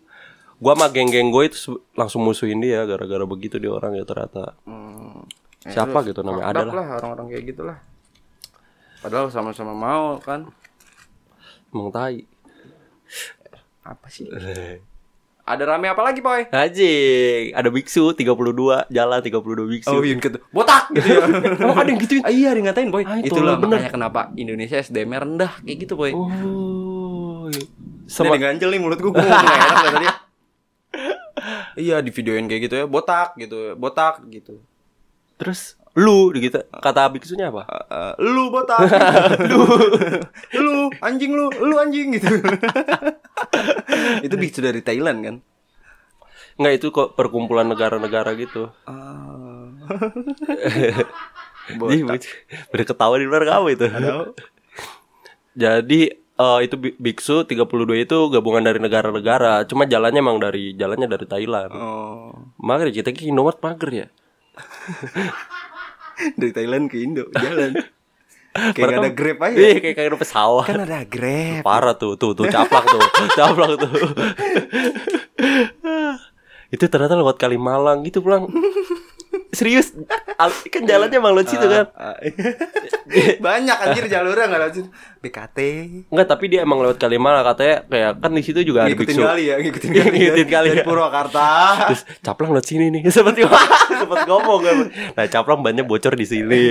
gua 0.58 0.74
sama 0.74 0.90
geng-geng 0.90 1.30
gue 1.30 1.54
itu 1.54 1.58
langsung 1.94 2.26
musuhin 2.26 2.58
dia 2.58 2.82
gara-gara 2.90 3.22
begitu 3.30 3.62
dia 3.62 3.70
orang 3.70 3.94
ya 3.94 4.02
ternyata. 4.02 4.58
Hmm. 4.66 5.22
Siapa 5.64 6.04
terus 6.04 6.12
gitu 6.12 6.20
namanya? 6.28 6.52
Ada 6.52 6.62
lah. 6.68 6.88
orang-orang 7.00 7.26
kayak 7.32 7.44
gitulah. 7.56 7.78
Padahal 9.00 9.28
sama-sama 9.32 9.72
mau 9.72 10.20
kan. 10.20 10.52
Emang 11.72 11.92
tai. 11.92 12.28
Apa 13.84 14.08
sih? 14.12 14.28
Ada 15.44 15.76
rame 15.76 15.92
apa 15.92 16.00
lagi, 16.00 16.24
Boy? 16.24 16.48
Anjing, 16.56 17.52
ada 17.52 17.68
biksu 17.68 18.16
32, 18.16 18.88
jalan 18.88 19.20
32 19.20 19.76
biksu. 19.76 19.92
Oh, 19.92 20.00
iya 20.00 20.16
gitu. 20.16 20.40
Botak 20.56 20.88
gitu 20.96 21.04
ya. 21.04 21.20
Emang 21.68 21.84
ada 21.84 21.90
yang 21.92 22.00
gituin? 22.00 22.24
Ah, 22.24 22.32
iya, 22.32 22.56
dia 22.56 22.64
ngatain, 22.64 22.88
Boy. 22.88 23.04
Ah, 23.04 23.20
itu 23.20 23.28
Itulah 23.28 23.60
lah, 23.60 23.60
bener. 23.60 23.76
makanya 23.84 23.92
kenapa 23.92 24.22
Indonesia 24.40 24.80
SDM 24.80 25.12
rendah 25.12 25.52
kayak 25.60 25.78
gitu, 25.84 26.00
Boy. 26.00 26.16
Oh. 26.16 27.52
Sama 28.08 28.40
ganjel 28.40 28.72
nih 28.72 28.80
mulut 28.80 29.04
gue, 29.04 29.12
gue 29.12 29.20
enak 29.20 29.78
tadi. 29.84 30.08
Iya, 31.76 32.00
di 32.00 32.14
videoin 32.14 32.48
kayak 32.48 32.62
gitu 32.72 32.76
ya, 32.80 32.86
botak 32.88 33.36
gitu, 33.36 33.76
botak 33.76 34.24
gitu. 34.32 34.64
Terus 35.44 35.76
lu 35.94 36.32
gitu 36.34 36.58
kata 36.74 37.06
biksunya 37.08 37.52
apa? 37.52 37.68
Eh, 37.86 38.14
lu 38.24 38.50
botak 38.50 38.82
lu 39.44 39.62
lu 40.64 40.74
anjing 41.00 41.30
lu 41.30 41.52
lu 41.54 41.76
anjing 41.76 42.16
gitu 42.16 42.32
itu 44.26 44.34
bisu 44.34 44.60
dari 44.60 44.80
Thailand 44.80 45.20
kan 45.22 45.36
Enggak 46.54 46.74
itu 46.78 46.88
kok 46.90 47.18
perkumpulan 47.18 47.66
negara-negara 47.66 48.38
gitu. 48.38 48.70
ah 48.86 49.66
Jadi 51.66 52.30
pada 52.70 52.84
ketawa 52.86 53.18
di 53.18 53.26
luar 53.26 53.42
kamu 53.42 53.68
itu. 53.74 53.86
Jadi 55.54 56.00
eh, 56.14 56.60
itu 56.62 56.76
bi- 56.78 56.94
biksu 56.94 57.46
32 57.46 57.66
itu 58.00 58.18
gabungan 58.30 58.62
dari 58.62 58.78
negara-negara. 58.78 59.66
Cuma 59.66 59.86
jalannya 59.86 60.22
emang 60.22 60.38
dari 60.38 60.74
jalannya 60.74 61.08
dari 61.08 61.26
Thailand. 61.26 61.74
oh 61.74 62.54
Mager 62.58 62.94
kita 62.94 63.10
ke 63.10 63.26
Indomaret 63.26 63.58
mager 63.58 63.90
ya. 63.90 64.08
dari 66.40 66.52
Thailand 66.54 66.88
ke 66.88 67.02
Indo 67.02 67.28
jalan 67.34 67.74
kayak 68.78 68.86
gak 68.86 69.02
ada 69.02 69.10
grab 69.10 69.38
aja 69.42 69.58
Iya, 69.58 69.82
kayak 69.82 69.96
kayak 69.98 70.10
ada 70.14 70.20
pesawat. 70.22 70.66
kan 70.70 70.80
ada 70.86 71.02
grab 71.10 71.66
Parah 71.66 71.96
tuh, 71.98 72.14
tuh, 72.22 72.38
tuh 72.38 72.46
caplak 72.46 72.86
tuh, 72.86 73.02
caplak 73.40 73.72
tuh. 73.82 73.92
itu 76.70 76.86
ternyata 76.86 77.18
lewat 77.18 77.42
Kalimalang 77.42 78.06
gitu 78.06 78.22
pulang. 78.22 78.46
Serius, 79.54 79.94
kan 80.68 80.82
jalannya 80.82 81.14
emang 81.14 81.38
lewat 81.38 81.48
situ 81.48 81.62
kan? 81.64 81.86
Ah, 81.94 82.18
banyak 83.46 83.78
anjir 83.80 84.06
jalurnya 84.08 84.50
nggak 84.50 84.60
lewat 84.60 84.74
situ 84.74 84.90
BKT 85.20 85.58
Enggak, 86.10 86.28
tapi 86.28 86.50
dia 86.50 86.66
emang 86.66 86.82
lewat 86.82 86.98
Kalimalang 86.98 87.46
katanya 87.46 87.86
kayak 87.86 88.12
kan 88.18 88.34
di 88.34 88.42
situ 88.42 88.60
juga 88.62 88.84
ada 88.84 88.90
ngikutin 88.90 89.14
biksu. 89.14 89.22
kali 89.22 89.44
ya 89.46 89.56
ngikutin 89.56 89.92
kali 90.02 90.18
ya. 90.18 90.26
Ngikutin 90.26 90.50
kali 90.50 90.68
dari 90.68 90.82
ya. 90.82 90.86
Purwakarta 90.86 91.48
Terus 91.88 92.02
caplang 92.20 92.52
lewat 92.52 92.66
sini 92.66 92.86
nih. 92.90 93.02
Seperti 93.14 93.46
sempat 93.46 94.20
ngomong 94.26 94.60
kan. 94.60 94.76
Nah, 95.14 95.26
caplang 95.28 95.62
bannya 95.62 95.86
bocor 95.86 96.18
di 96.18 96.26
sini. 96.26 96.64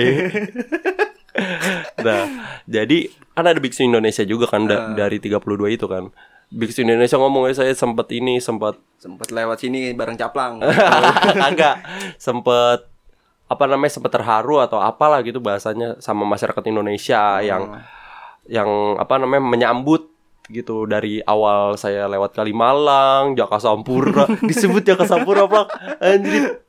nah, 1.97 2.23
jadi 2.65 2.97
kan 3.31 3.45
ada 3.47 3.57
Biksu 3.57 3.81
Indonesia 3.81 4.21
juga 4.23 4.45
kan 4.45 4.67
da- 4.67 4.93
dari 4.93 5.17
32 5.17 5.39
itu 5.71 5.87
kan. 5.87 6.11
Biksu 6.53 6.85
Indonesia 6.85 7.17
ngomong 7.17 7.49
"Eh, 7.49 7.57
saya 7.57 7.73
sempat 7.73 8.07
ini 8.13 8.37
sempat 8.37 8.77
sempet 9.01 9.33
lewat 9.33 9.57
sini 9.57 9.91
bareng 9.97 10.15
caplang 10.15 10.61
agak 11.49 11.81
sempat 12.21 12.87
apa 13.49 13.63
namanya 13.67 13.91
sempat 13.91 14.13
terharu 14.13 14.61
atau 14.61 14.79
apalah 14.79 15.19
gitu 15.25 15.41
bahasanya 15.41 15.99
sama 15.99 16.23
masyarakat 16.23 16.63
Indonesia 16.69 17.41
yang 17.41 17.77
yang 18.47 18.95
apa 18.99 19.19
namanya 19.19 19.43
menyambut 19.43 20.13
gitu 20.51 20.83
dari 20.83 21.23
awal 21.23 21.79
saya 21.79 22.09
lewat 22.11 22.35
Kalimalang, 22.35 23.31
Jaka 23.39 23.63
Sampurna, 23.63 24.27
disebut 24.49 24.83
Jaka 24.83 25.07
Sampurna 25.07 25.47
Pak. 25.47 25.65
Anjir. 26.03 26.59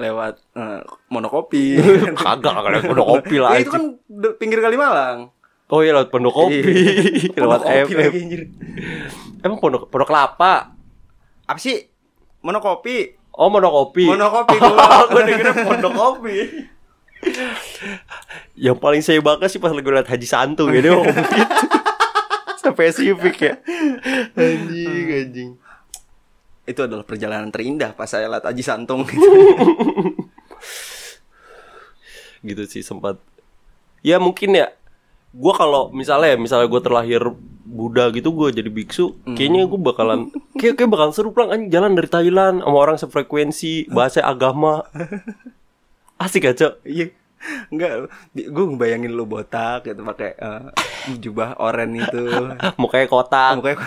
lewat 0.00 0.40
eh, 0.56 0.80
monokopi. 1.12 1.76
Kagak 2.16 2.48
kagak 2.48 2.80
udah 2.88 3.04
kopi 3.04 3.36
lah. 3.36 3.60
Ya, 3.60 3.60
itu 3.60 3.68
kan 3.76 4.00
pinggir 4.40 4.64
Kalimalang. 4.64 5.28
Oh 5.70 5.86
iya 5.86 5.94
lewat 5.94 6.10
pondok 6.10 6.34
kopi. 6.34 6.58
lewat 7.38 7.62
Monokopi 7.62 7.94
FM. 7.94 7.98
lagi, 8.02 8.18
anjir. 8.26 8.42
Emang 9.46 9.58
pondok 9.62 9.86
pondok 9.86 10.08
kelapa. 10.10 10.74
Apa 11.46 11.58
sih? 11.62 11.86
Monokopi. 12.42 13.14
Oh 13.38 13.46
monokopi. 13.46 14.10
Monokopi 14.10 14.58
gua. 14.62 15.06
gue 15.06 15.22
dengernya 15.30 15.54
pondok 15.62 15.92
kopi. 15.94 16.36
Yang 18.58 18.76
paling 18.82 19.02
saya 19.06 19.22
bangga 19.22 19.46
sih 19.46 19.62
pas 19.62 19.70
lagi 19.70 19.86
liat 19.86 20.10
Haji 20.10 20.26
Santu 20.26 20.66
gitu. 20.74 20.90
ngomong 20.98 21.14
gitu. 21.14 21.30
Spesifik 22.60 23.36
ya. 23.38 23.54
Anjing, 24.34 25.06
anjing. 25.06 25.50
Itu 26.66 26.80
adalah 26.82 27.06
perjalanan 27.06 27.54
terindah 27.54 27.94
pas 27.94 28.10
saya 28.10 28.26
lihat 28.26 28.42
Aji 28.42 28.62
Santung. 28.66 29.06
gitu 32.40 32.64
sih 32.64 32.80
sempat 32.80 33.20
ya 34.00 34.16
mungkin 34.16 34.56
ya 34.56 34.72
gua 35.30 35.52
kalau 35.54 35.82
misalnya 35.94 36.34
misalnya 36.34 36.66
gue 36.66 36.80
terlahir 36.82 37.22
Buddha 37.70 38.10
gitu 38.10 38.34
gue 38.34 38.50
jadi 38.50 38.66
biksu 38.66 39.14
kayaknya 39.38 39.62
gue 39.70 39.78
bakalan 39.78 40.26
kayak 40.58 40.74
kayak 40.74 40.90
bakalan 40.90 41.14
seru 41.14 41.30
pulang 41.30 41.54
anjing 41.54 41.70
jalan 41.70 41.94
dari 41.94 42.10
Thailand 42.10 42.66
sama 42.66 42.76
orang 42.76 42.98
sefrekuensi 42.98 43.86
bahasa 43.94 44.26
agama. 44.26 44.82
Asik 46.24 46.50
aja 46.50 46.76
Iya. 46.84 47.14
Enggak, 47.72 48.12
gue 48.36 48.64
ngebayangin 48.68 49.16
lu 49.16 49.24
botak 49.24 49.88
gitu 49.88 50.04
pakai 50.04 50.36
eh, 50.36 50.68
jubah 51.16 51.56
oranye 51.56 52.04
itu. 52.04 52.28
mau 52.80 52.90
kayak 52.92 53.08
kotak. 53.08 53.56
Mukanya 53.56 53.80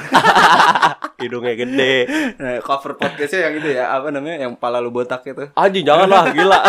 hidungnya 1.21 1.53
gede. 1.53 1.95
Nah, 2.41 2.57
cover 2.65 2.97
podcastnya 2.97 3.45
yang 3.45 3.53
itu 3.61 3.69
ya 3.77 3.93
apa 3.93 4.09
namanya 4.09 4.49
yang 4.49 4.57
pala 4.57 4.81
lu 4.81 4.89
botak 4.89 5.21
itu. 5.29 5.53
anjing 5.53 5.85
janganlah 5.85 6.33
gila 6.33 6.59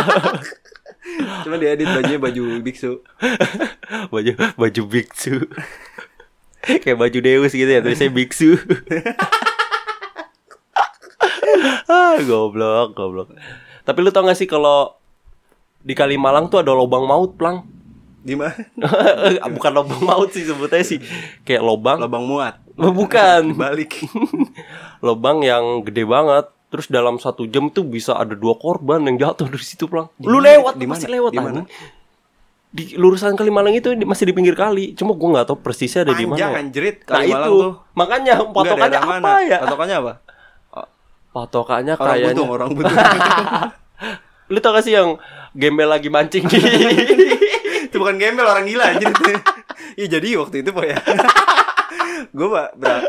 Cuma 1.42 1.56
dia 1.56 1.72
edit 1.72 1.86
bajunya 1.86 2.16
baju 2.16 2.42
biksu. 2.60 3.04
baju 4.12 4.32
baju 4.56 4.82
biksu 4.88 5.44
kayak 6.64 6.96
baju 6.96 7.18
Deus 7.20 7.52
gitu 7.52 7.68
ya 7.68 7.84
tulisnya 7.84 8.08
biksu 8.08 8.56
ah 11.86 12.16
goblok 12.24 12.96
goblok 12.96 13.28
tapi 13.84 13.98
lu 14.00 14.08
tau 14.08 14.24
gak 14.24 14.38
sih 14.38 14.48
kalau 14.48 14.96
di 15.84 15.92
Kalimalang 15.92 16.48
tuh 16.48 16.64
ada 16.64 16.72
lobang 16.72 17.04
maut 17.04 17.36
plang 17.36 17.68
Di 18.24 18.32
mana? 18.32 18.56
bukan 19.54 19.72
lobang 19.76 20.00
maut 20.00 20.32
sih 20.32 20.48
sebutnya 20.48 20.80
sih 20.80 20.96
kayak 21.44 21.60
lobang 21.60 22.00
Lubang 22.00 22.24
muat. 22.24 22.56
bukan 22.80 23.52
Balik. 23.52 24.00
lobang 25.06 25.44
yang 25.44 25.84
gede 25.84 26.08
banget 26.08 26.48
terus 26.74 26.90
dalam 26.90 27.16
satu 27.16 27.46
jam 27.46 27.70
tuh 27.70 27.86
bisa 27.86 28.12
ada 28.12 28.34
dua 28.34 28.58
korban 28.58 28.98
yang 29.00 29.14
jatuh 29.16 29.46
dari 29.46 29.62
situ 29.62 29.86
plang 29.86 30.10
lu 30.18 30.42
lewat 30.42 30.74
Di 30.74 30.84
masih 30.84 31.06
lewat 31.08 31.30
Di 31.30 31.38
mana? 31.38 31.62
anjing. 31.62 31.70
di 32.68 32.98
lurusan 32.98 33.38
Kalimalang 33.38 33.70
itu 33.70 33.94
di- 33.94 34.02
masih 34.02 34.26
di 34.26 34.34
pinggir 34.34 34.58
kali 34.58 34.90
cuma 34.92 35.14
gua 35.14 35.38
nggak 35.38 35.46
tahu 35.46 35.62
persisnya 35.62 36.02
ada 36.02 36.10
di 36.12 36.26
mana 36.26 36.34
Panjang 36.34 36.54
anjrit 36.58 36.96
nah 37.00 37.14
Kalimalang 37.14 37.46
itu 37.46 37.62
tuh. 37.62 37.72
makanya 37.94 38.34
patokannya 38.44 38.98
apa 38.98 39.06
mana? 39.14 39.28
ya 39.40 39.58
Patokannya 39.60 39.96
apa? 39.96 40.12
Patokannya 41.30 41.94
Orang 41.94 42.06
kayaknya 42.08 42.34
butuh, 42.36 42.46
orang 42.48 42.70
butuh. 42.72 42.96
lu 44.52 44.58
tau 44.58 44.70
gak 44.70 44.82
sih 44.82 44.92
yang 44.92 45.14
gembel 45.52 45.86
lagi 45.86 46.06
mancing 46.06 46.42
di 46.44 46.58
itu 47.86 47.96
bukan 47.96 48.18
gembel 48.18 48.42
orang 48.44 48.66
gila 48.66 48.84
anjir. 48.88 49.14
Iya 49.94 50.18
jadi 50.18 50.34
waktu 50.36 50.66
itu 50.66 50.74
ya. 50.82 50.98
Gue 52.30 52.48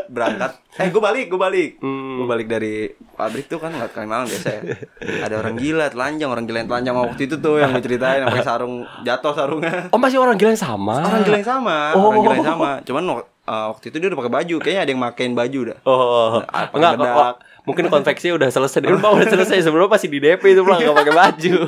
berangkat. 0.08 0.52
Eh 0.76 0.92
gue 0.92 1.00
balik, 1.00 1.32
gue 1.32 1.40
balik. 1.40 1.80
Hmm. 1.80 2.20
Gue 2.20 2.28
balik 2.28 2.52
dari 2.52 2.92
pabrik 3.16 3.48
tuh 3.48 3.56
kan 3.56 3.72
nggak 3.72 3.96
Kalimalang 3.96 4.28
biasa 4.28 4.60
ya. 4.60 4.76
Ada 5.24 5.40
orang 5.40 5.56
gila 5.56 5.88
telanjang, 5.88 6.28
orang 6.28 6.44
gila 6.44 6.58
yang 6.60 6.68
telanjang 6.68 6.96
waktu 7.00 7.20
itu 7.24 7.40
tuh 7.40 7.56
yang 7.56 7.72
gue 7.72 7.80
ceritain 7.80 8.20
yang 8.20 8.28
pakai 8.28 8.44
sarung 8.44 8.84
jatuh 9.00 9.32
sarungnya. 9.32 9.88
oh 9.88 9.96
masih 9.96 10.20
orang 10.20 10.36
gila 10.36 10.52
yang 10.52 10.60
sama 10.60 11.00
Orang 11.00 11.24
gila 11.24 11.40
yang 11.40 11.48
sama, 11.48 11.76
Oh. 11.96 12.12
orang 12.12 12.20
gila 12.20 12.34
yang 12.36 12.48
sama. 12.52 12.70
Cuman 12.84 13.02
uh, 13.08 13.24
waktu 13.72 13.88
itu 13.88 13.96
dia 13.96 14.08
udah 14.12 14.20
pakai 14.20 14.32
baju, 14.36 14.56
kayaknya 14.60 14.82
ada 14.84 14.90
yang 14.92 15.00
makein 15.00 15.32
baju 15.32 15.60
dah. 15.72 15.78
Oh, 15.88 16.44
Apa 16.44 16.76
enggak 16.76 16.92
bedak? 17.00 17.34
Mungkin 17.64 17.84
konveksi 17.88 18.28
udah 18.36 18.48
selesai. 18.52 18.84
Lu 18.84 19.00
udah 19.00 19.26
selesai 19.26 19.64
sebelum 19.64 19.88
pasti 19.88 20.12
di 20.12 20.20
DP 20.20 20.44
itu 20.52 20.60
pulang 20.60 20.84
enggak 20.84 20.96
pakai 21.00 21.14
baju. 21.16 21.54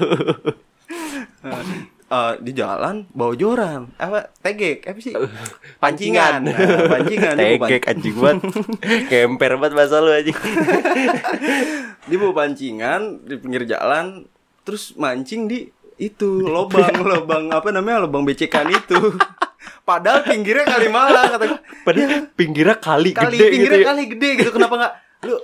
Eh, 2.09 2.35
di 2.41 2.57
jalan 2.57 3.05
bawa 3.13 3.37
joran 3.37 3.93
apa 4.01 4.33
tegek 4.41 4.81
apa 4.89 4.97
sih 4.97 5.13
pancingan 5.85 6.41
Nah, 6.41 6.89
pancingan 6.89 7.37
Tegek 7.37 7.85
anjing 7.85 8.17
banget. 8.17 8.49
Kemper 9.13 9.61
banget 9.61 9.77
bahasa 9.77 10.01
lu 10.01 10.09
anjing. 10.09 10.33
dia 12.09 12.17
bawa 12.17 12.33
pancingan 12.33 13.29
di 13.29 13.37
pinggir 13.37 13.69
jalan 13.69 14.25
terus 14.65 14.97
mancing 14.97 15.53
di 15.53 15.69
itu 16.01 16.49
lobang 16.49 16.97
lobang 17.13 17.53
apa 17.53 17.69
namanya 17.77 18.09
lobang 18.09 18.25
becekan 18.25 18.73
itu 18.73 19.13
padahal 19.85 20.25
pinggirnya 20.25 20.65
Kalimalang 20.65 21.29
kata 21.29 21.45
gua. 21.45 21.61
Padahal 21.85 22.25
pinggirnya 22.33 22.77
kali, 22.81 23.13
kali 23.13 23.37
gede 23.37 23.47
pinggirnya 23.53 23.77
gitu. 23.77 23.85
ya. 23.85 23.89
kali 23.93 24.03
gede 24.09 24.29
gitu 24.41 24.51
kenapa 24.57 24.75
nggak 24.81 24.93
lu 25.29 25.37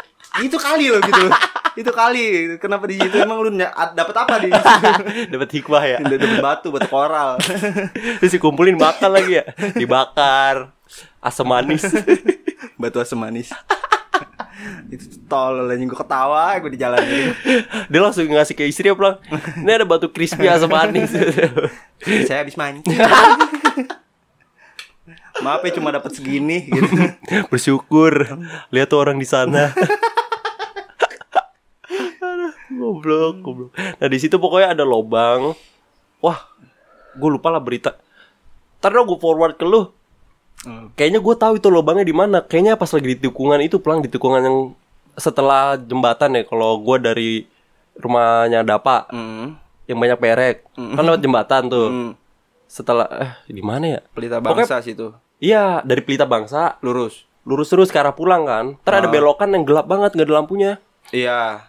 itu 0.42 0.57
kali 0.59 0.90
loh 0.90 0.99
gitu 0.99 1.27
itu 1.75 1.90
kali 1.90 2.25
kenapa 2.62 2.87
di 2.87 2.99
situ 2.99 3.18
emang 3.18 3.38
lu 3.42 3.51
dapat 3.94 4.14
apa 4.14 4.35
di 4.42 4.51
situ 4.51 4.79
Dapat 5.35 5.49
hikmah 5.51 5.83
ya. 5.83 5.99
dapat 6.03 6.38
batu 6.38 6.68
batu 6.70 6.87
koral 6.87 7.38
Terus 8.23 8.33
dikumpulin 8.38 8.79
makan 8.79 9.11
lagi 9.11 9.42
ya. 9.42 9.44
Dibakar. 9.75 10.70
Asam 11.18 11.51
manis. 11.51 11.83
batu 12.81 13.03
asam 13.03 13.18
manis 13.18 13.51
itu 14.88 15.18
tol 15.27 15.66
anjing 15.66 15.90
gue 15.90 15.99
ketawa 15.99 16.57
gue 16.62 16.70
di 16.73 16.81
jalan. 16.81 17.03
Dia 17.90 18.01
langsung 18.01 18.25
ngasih 18.25 18.55
ke 18.55 18.64
istri 18.64 18.88
pulang. 18.94 19.18
Ini 19.61 19.83
ada 19.83 19.85
batu 19.85 20.09
crispy 20.09 20.47
asam 20.47 20.70
manis. 20.70 21.11
saya 22.29 22.47
habis 22.47 22.55
mancing 22.55 22.97
maaf 25.42 25.66
ya 25.66 25.75
cuma 25.75 25.90
dapat 25.90 26.14
segini 26.14 26.70
gitu 26.70 26.94
Bersyukur. 27.51 28.38
Lihat 28.70 28.88
tuh 28.88 28.99
orang 29.03 29.18
di 29.18 29.27
sana. 29.27 29.75
Goblok, 32.66 33.35
goblok. 33.40 33.70
Nah, 33.74 34.09
di 34.09 34.18
situ 34.18 34.37
pokoknya 34.37 34.72
ada 34.72 34.85
lobang. 34.85 35.53
Wah, 36.18 36.38
gue 37.12 37.31
lupa 37.31 37.48
lah 37.48 37.61
berita. 37.61 37.96
Ntar 38.81 38.92
gue 38.94 39.18
forward 39.18 39.57
ke 39.57 39.64
lu. 39.64 39.88
Kayaknya 40.96 41.20
gue 41.20 41.35
tahu 41.35 41.53
itu 41.57 41.68
lobangnya 41.68 42.05
di 42.05 42.12
mana. 42.12 42.40
Kayaknya 42.40 42.74
pas 42.74 42.88
lagi 42.88 43.05
di 43.07 43.18
tikungan 43.18 43.61
itu, 43.61 43.77
pelang 43.81 44.00
di 44.00 44.09
tikungan 44.09 44.40
yang 44.40 44.59
setelah 45.14 45.77
jembatan 45.77 46.40
ya. 46.40 46.42
Kalau 46.44 46.81
gue 46.81 46.96
dari 46.98 47.31
rumahnya 47.94 48.64
Dapa 48.64 49.07
Hmm. 49.09 49.61
yang 49.85 50.00
banyak 50.00 50.16
perek, 50.16 50.57
kan 50.74 51.03
lewat 51.05 51.20
jembatan 51.20 51.62
tuh. 51.68 51.88
Hmm. 51.88 52.12
Setelah 52.64 53.07
eh 53.12 53.33
di 53.46 53.61
mana 53.61 53.85
ya? 53.87 54.00
pelita 54.11 54.40
Pokoknya- 54.40 54.64
bangsa 54.66 54.81
situ 54.81 55.12
Iya, 55.38 55.85
dari 55.85 56.00
Pelita 56.00 56.24
Bangsa 56.24 56.81
lurus 56.81 57.29
lurus 57.44 57.68
terus 57.68 57.92
ke 57.92 58.00
arah 58.00 58.16
pulang 58.16 58.48
kan. 58.48 58.81
Ntar 58.81 58.94
ada 58.96 59.07
Ah. 59.07 59.12
belokan 59.12 59.53
yang 59.53 59.62
gelap 59.62 59.85
banget 59.85 60.16
nggak 60.16 60.24
ada 60.24 60.35
lampunya. 60.35 60.72
iya 61.12 61.68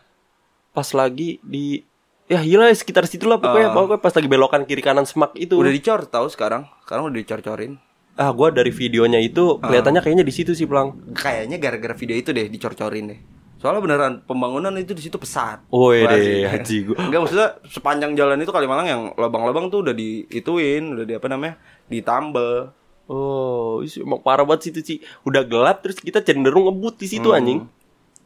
Pas 0.76 0.90
lagi 0.92 1.40
di 1.42 1.82
ya 2.26 2.38
gila 2.38 2.68
ya, 2.68 2.76
sekitar 2.76 3.06
situ 3.06 3.26
lah 3.26 3.40
pokoknya. 3.40 3.70
Ah. 3.70 3.74
Pokoknya 3.74 4.00
pas 4.00 4.12
lagi 4.12 4.28
belokan 4.28 4.62
kiri 4.64 4.82
kanan 4.82 5.06
semak 5.06 5.32
itu. 5.36 5.56
udah 5.56 5.72
dicor 5.72 6.04
tahu 6.04 6.28
sekarang 6.28 6.68
sekarang 6.84 7.08
udah 7.08 7.16
dicor-corin 7.16 7.80
Ah, 8.14 8.32
gua 8.32 8.48
dari 8.48 8.70
videonya 8.70 9.20
itu 9.20 9.60
kelihatannya 9.60 10.00
kayaknya 10.00 10.24
di 10.24 10.32
situ 10.32 10.52
sih, 10.52 10.64
Plang. 10.64 10.96
kayaknya 11.14 11.56
gara-gara 11.58 11.92
video 11.94 12.16
itu 12.16 12.30
deh 12.30 12.48
dicor-corin 12.48 13.06
deh 13.08 13.20
soalnya 13.56 13.82
beneran 13.82 14.14
pembangunan 14.22 14.72
itu 14.76 14.92
di 14.92 15.02
situ 15.02 15.16
pesat 15.16 15.64
Woi 15.68 16.04
Wah, 16.04 16.12
deh, 16.12 16.44
haji 16.46 16.78
gua. 16.86 16.98
Enggak 17.02 17.20
maksudnya 17.22 17.48
sepanjang 17.66 18.12
jalan 18.14 18.38
itu 18.38 18.52
Kalimalang 18.52 18.86
yang 18.86 19.02
lubang-lubang 19.16 19.68
tuh 19.68 19.80
udah 19.82 19.92
diituin, 19.92 20.92
udah 20.92 21.04
di 21.04 21.14
apa 21.14 21.28
namanya? 21.28 21.56
ditambel. 21.86 22.72
Oh, 23.06 23.80
isi, 23.80 24.00
emang 24.00 24.18
parah 24.18 24.42
banget 24.42 24.62
situ 24.66 24.80
sih. 24.82 24.98
Udah 25.22 25.44
gelap 25.44 25.82
terus 25.82 25.98
kita 25.98 26.20
cenderung 26.20 26.66
ngebut 26.66 26.98
di 26.98 27.08
situ 27.08 27.30
Hmm. 27.30 27.38
anjing. 27.38 27.60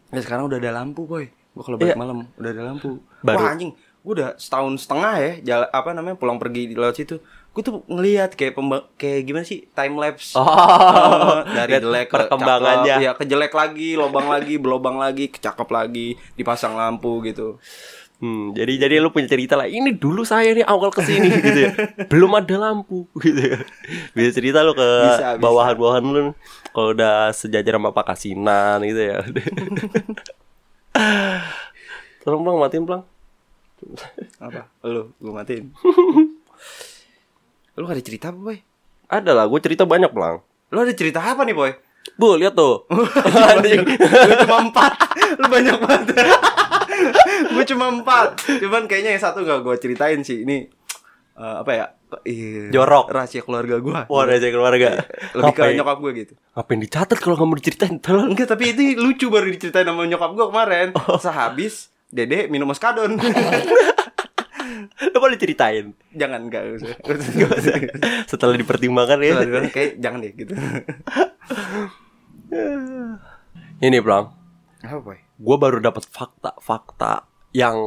Ya 0.10 0.22
sekarang 0.22 0.48
udah 0.48 0.56
ada 0.56 0.72
lampu, 0.72 1.04
boy. 1.04 1.28
Gua 1.60 1.64
kalau 1.66 1.76
balik 1.76 1.92
Iya. 1.92 2.00
malam 2.00 2.18
udah 2.34 2.50
ada 2.50 2.64
lampu. 2.64 3.04
Baru- 3.20 3.36
Wah, 3.38 3.52
anjing. 3.52 3.72
Gua 4.00 4.12
udah 4.16 4.30
setahun 4.40 4.80
setengah 4.80 5.14
ya 5.18 5.32
jalan 5.44 5.68
apa 5.70 5.90
namanya 5.92 6.16
pulang 6.16 6.40
pergi 6.40 6.72
di 6.72 6.76
laut 6.80 6.96
situ. 6.96 7.20
Gua 7.50 7.60
tuh 7.60 7.84
ngelihat 7.86 8.32
kayak 8.32 8.56
pemba 8.56 8.88
kayak 8.96 9.28
gimana 9.28 9.44
sih 9.44 9.68
time 9.70 10.00
lapse. 10.00 10.32
Oh, 10.34 11.44
dari 11.44 11.76
jelek 11.76 12.08
ke 12.08 12.16
perkembangannya. 12.16 12.96
cakep, 12.96 13.04
ya 13.04 13.12
ke 13.12 13.24
jelek 13.26 13.52
lagi, 13.52 13.90
lobang 13.94 14.26
lagi, 14.26 14.56
berlobang 14.56 14.96
lagi, 14.96 15.28
kecakep 15.28 15.68
lagi, 15.68 16.08
dipasang 16.34 16.74
lampu 16.74 17.20
gitu. 17.24 17.60
Hmm, 18.20 18.52
jadi 18.52 18.76
jadi 18.82 19.00
lu 19.00 19.12
punya 19.12 19.28
cerita 19.28 19.56
lah. 19.56 19.64
Ini 19.64 19.96
dulu 19.96 20.24
saya 20.24 20.52
nih 20.54 20.64
awal 20.64 20.92
ke 20.92 21.00
sini 21.02 21.28
gitu 21.34 21.60
ya. 21.62 21.72
Belum 22.12 22.32
ada 22.34 22.56
lampu 22.62 23.04
gitu 23.18 23.36
ya. 23.36 23.60
Bisa 24.12 24.32
cerita 24.34 24.60
lu 24.60 24.72
ke 24.74 24.88
bawahan-bawahan 25.36 26.04
lu 26.04 26.32
kalau 26.70 26.92
udah 26.92 27.32
sejajar 27.32 27.76
sama 27.76 27.92
Pak 27.92 28.06
Kasinan 28.06 28.80
gitu 28.82 29.02
ya. 29.06 29.24
Tolong 32.24 32.42
Bang 32.44 32.58
matiin 32.60 32.86
Bang. 32.86 33.04
Apa? 34.40 34.68
Lu, 34.84 35.16
gua 35.22 35.44
matiin. 35.44 35.72
Lu 37.80 37.88
ada 37.88 38.04
cerita 38.04 38.30
apa, 38.34 38.40
boy? 38.40 38.58
Ada 39.10 39.32
lah, 39.34 39.46
gue 39.48 39.60
cerita 39.64 39.88
banyak 39.88 40.12
Bang. 40.12 40.44
Lu 40.70 40.78
ada 40.84 40.94
cerita 40.94 41.24
apa 41.24 41.48
nih, 41.48 41.56
boy? 41.56 41.72
Bu, 42.20 42.36
lihat 42.36 42.54
tuh. 42.56 42.84
Lu 42.92 44.34
cuma 44.46 44.58
empat. 44.68 44.92
Lu 45.40 45.46
banyak 45.48 45.78
banget. 45.80 46.08
gue 47.56 47.64
cuma 47.72 47.86
empat. 47.88 48.30
Cuman 48.60 48.84
kayaknya 48.86 49.16
yang 49.16 49.24
satu 49.24 49.48
gak 49.48 49.64
gue 49.64 49.76
ceritain 49.80 50.20
sih. 50.22 50.44
Ini 50.44 50.68
eh, 51.40 51.56
apa 51.64 51.72
ya? 51.72 51.86
Iya. 52.22 52.70
Jorok. 52.72 53.06
Rahasia 53.10 53.42
keluarga 53.42 53.78
gue. 53.78 53.94
Wah, 54.04 54.22
ada 54.24 54.42
keluarga. 54.42 55.06
Lebih 55.32 55.54
ke 55.54 55.62
Ngapain- 55.62 55.78
nyokap 55.78 55.98
gue 56.00 56.12
gitu. 56.18 56.34
Ngapain 56.52 56.80
dicatat 56.80 57.18
kalau 57.18 57.36
nggak 57.36 57.46
mau 57.46 57.56
diceritain? 57.56 57.96
Tolong. 57.98 58.28
Enggak, 58.30 58.48
tapi 58.50 58.64
itu 58.72 58.82
lucu 58.96 59.28
baru 59.28 59.48
diceritain 59.48 59.86
sama 59.86 60.04
nyokap 60.04 60.32
gue 60.32 60.46
kemarin. 60.48 60.88
Oh. 60.96 61.18
Sehabis 61.18 61.88
Dede 62.08 62.48
minum 62.48 62.66
oskadon. 62.68 63.22
Lo 65.06 65.18
boleh 65.24 65.38
ceritain. 65.38 65.94
jangan 66.12 66.50
enggak 66.50 66.66
usah. 66.82 66.98
Setelah 68.26 68.58
dipertimbangkan 68.58 69.22
ya. 69.22 69.38
Setelah 69.38 69.70
kayak 69.70 69.92
jangan 69.98 70.18
deh 70.20 70.34
gitu. 70.34 70.54
Ini, 73.80 73.98
Bang. 74.02 74.34
Apa, 74.82 75.00
boy? 75.00 75.20
Gue 75.38 75.56
baru 75.56 75.80
dapat 75.80 76.04
fakta-fakta 76.04 77.24
yang 77.52 77.78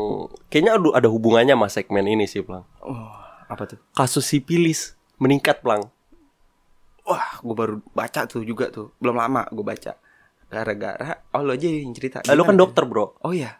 kayaknya 0.48 0.74
ada, 0.74 0.88
ada 0.96 1.08
hubungannya 1.08 1.54
sama 1.54 1.68
segmen 1.68 2.04
ini 2.04 2.24
sih, 2.24 2.40
Bang. 2.40 2.64
Oh, 2.80 3.12
apa 3.52 3.64
tuh? 3.68 3.78
Kasus 3.92 4.24
sipilis 4.24 4.96
meningkat, 5.16 5.60
Bang. 5.60 5.86
Wah, 7.02 7.38
gue 7.38 7.54
baru 7.54 7.76
baca 7.92 8.24
tuh 8.24 8.42
juga 8.42 8.70
tuh. 8.70 8.94
Belum 8.96 9.14
lama 9.14 9.44
gue 9.50 9.62
baca. 9.62 9.98
Gara-gara, 10.46 11.24
oh 11.32 11.40
lo 11.40 11.56
aja 11.56 11.64
yang 11.64 11.96
cerita. 11.96 12.20
Eh, 12.22 12.36
Lo 12.36 12.44
kan 12.44 12.52
Gimana? 12.54 12.62
dokter, 12.62 12.84
Bro. 12.84 13.16
Oh 13.24 13.32
iya. 13.32 13.56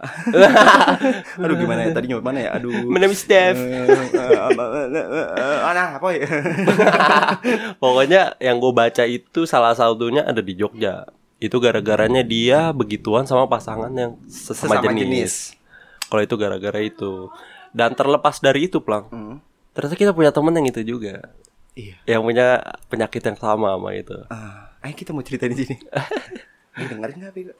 Aduh 1.44 1.60
gimana 1.60 1.84
ya 1.84 1.92
tadi 1.92 2.08
nyebut 2.08 2.24
mana 2.24 2.40
ya? 2.40 2.50
Aduh. 2.56 2.72
Dev. 3.28 3.56
Ah, 5.60 5.72
nah, 5.76 5.88
apa 6.00 6.08
ya? 6.16 6.24
Pokoknya 7.82 8.32
yang 8.40 8.56
gue 8.58 8.72
baca 8.72 9.04
itu 9.04 9.44
salah 9.44 9.76
satunya 9.76 10.24
ada 10.24 10.40
di 10.40 10.56
Jogja. 10.56 11.04
Itu 11.36 11.60
gara-garanya 11.60 12.24
dia 12.24 12.72
begituan 12.72 13.24
sama 13.24 13.44
pasangan 13.44 13.92
yang 13.92 14.16
sesama, 14.24 14.80
Sesama 14.80 14.92
jenis. 14.92 15.04
jenis. 15.04 15.32
Kalau 16.08 16.22
itu 16.24 16.34
gara-gara 16.36 16.80
itu. 16.80 17.28
Dan 17.70 17.94
terlepas 17.94 18.38
dari 18.38 18.66
itu, 18.66 18.78
Plang. 18.80 19.06
Hmm. 19.08 19.36
Ternyata 19.70 19.94
kita 19.94 20.10
punya 20.10 20.30
temen 20.30 20.50
yang 20.52 20.66
itu 20.66 20.82
juga. 20.82 21.22
Iya. 21.78 21.96
Yang 22.04 22.22
punya 22.26 22.46
penyakit 22.90 23.22
yang 23.22 23.38
sama 23.38 23.72
sama 23.72 23.90
itu. 23.94 24.16
Ah, 24.26 24.74
ayo 24.82 24.92
kita 24.92 25.14
mau 25.14 25.22
cerita 25.22 25.46
di 25.46 25.54
sini. 25.56 25.78
Dengerin 26.90 27.16
nggak, 27.20 27.32
Bego? 27.32 27.54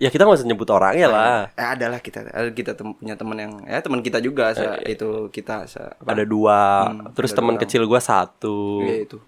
Ya 0.00 0.10
kita 0.10 0.26
nggak 0.26 0.40
usah 0.40 0.48
nyebut 0.48 0.66
orangnya 0.66 1.06
lah. 1.06 1.38
Eh, 1.54 1.68
adalah 1.68 2.02
kita 2.02 2.26
ada 2.26 2.50
kita 2.50 2.74
tem- 2.74 2.96
punya 2.96 3.14
teman 3.14 3.38
yang 3.38 3.52
ya 3.62 3.78
teman 3.78 4.02
kita 4.02 4.18
juga 4.18 4.50
se 4.50 4.66
itu 4.82 5.30
kita 5.30 5.68
se 5.70 5.78
apa? 5.78 6.10
Ada 6.10 6.24
dua. 6.26 6.90
Hmm, 6.90 7.14
Terus 7.14 7.30
teman 7.30 7.54
kecil 7.54 7.86
gua 7.86 8.02
satu. 8.02 8.82
Iya, 8.82 9.06
itu. 9.06 9.18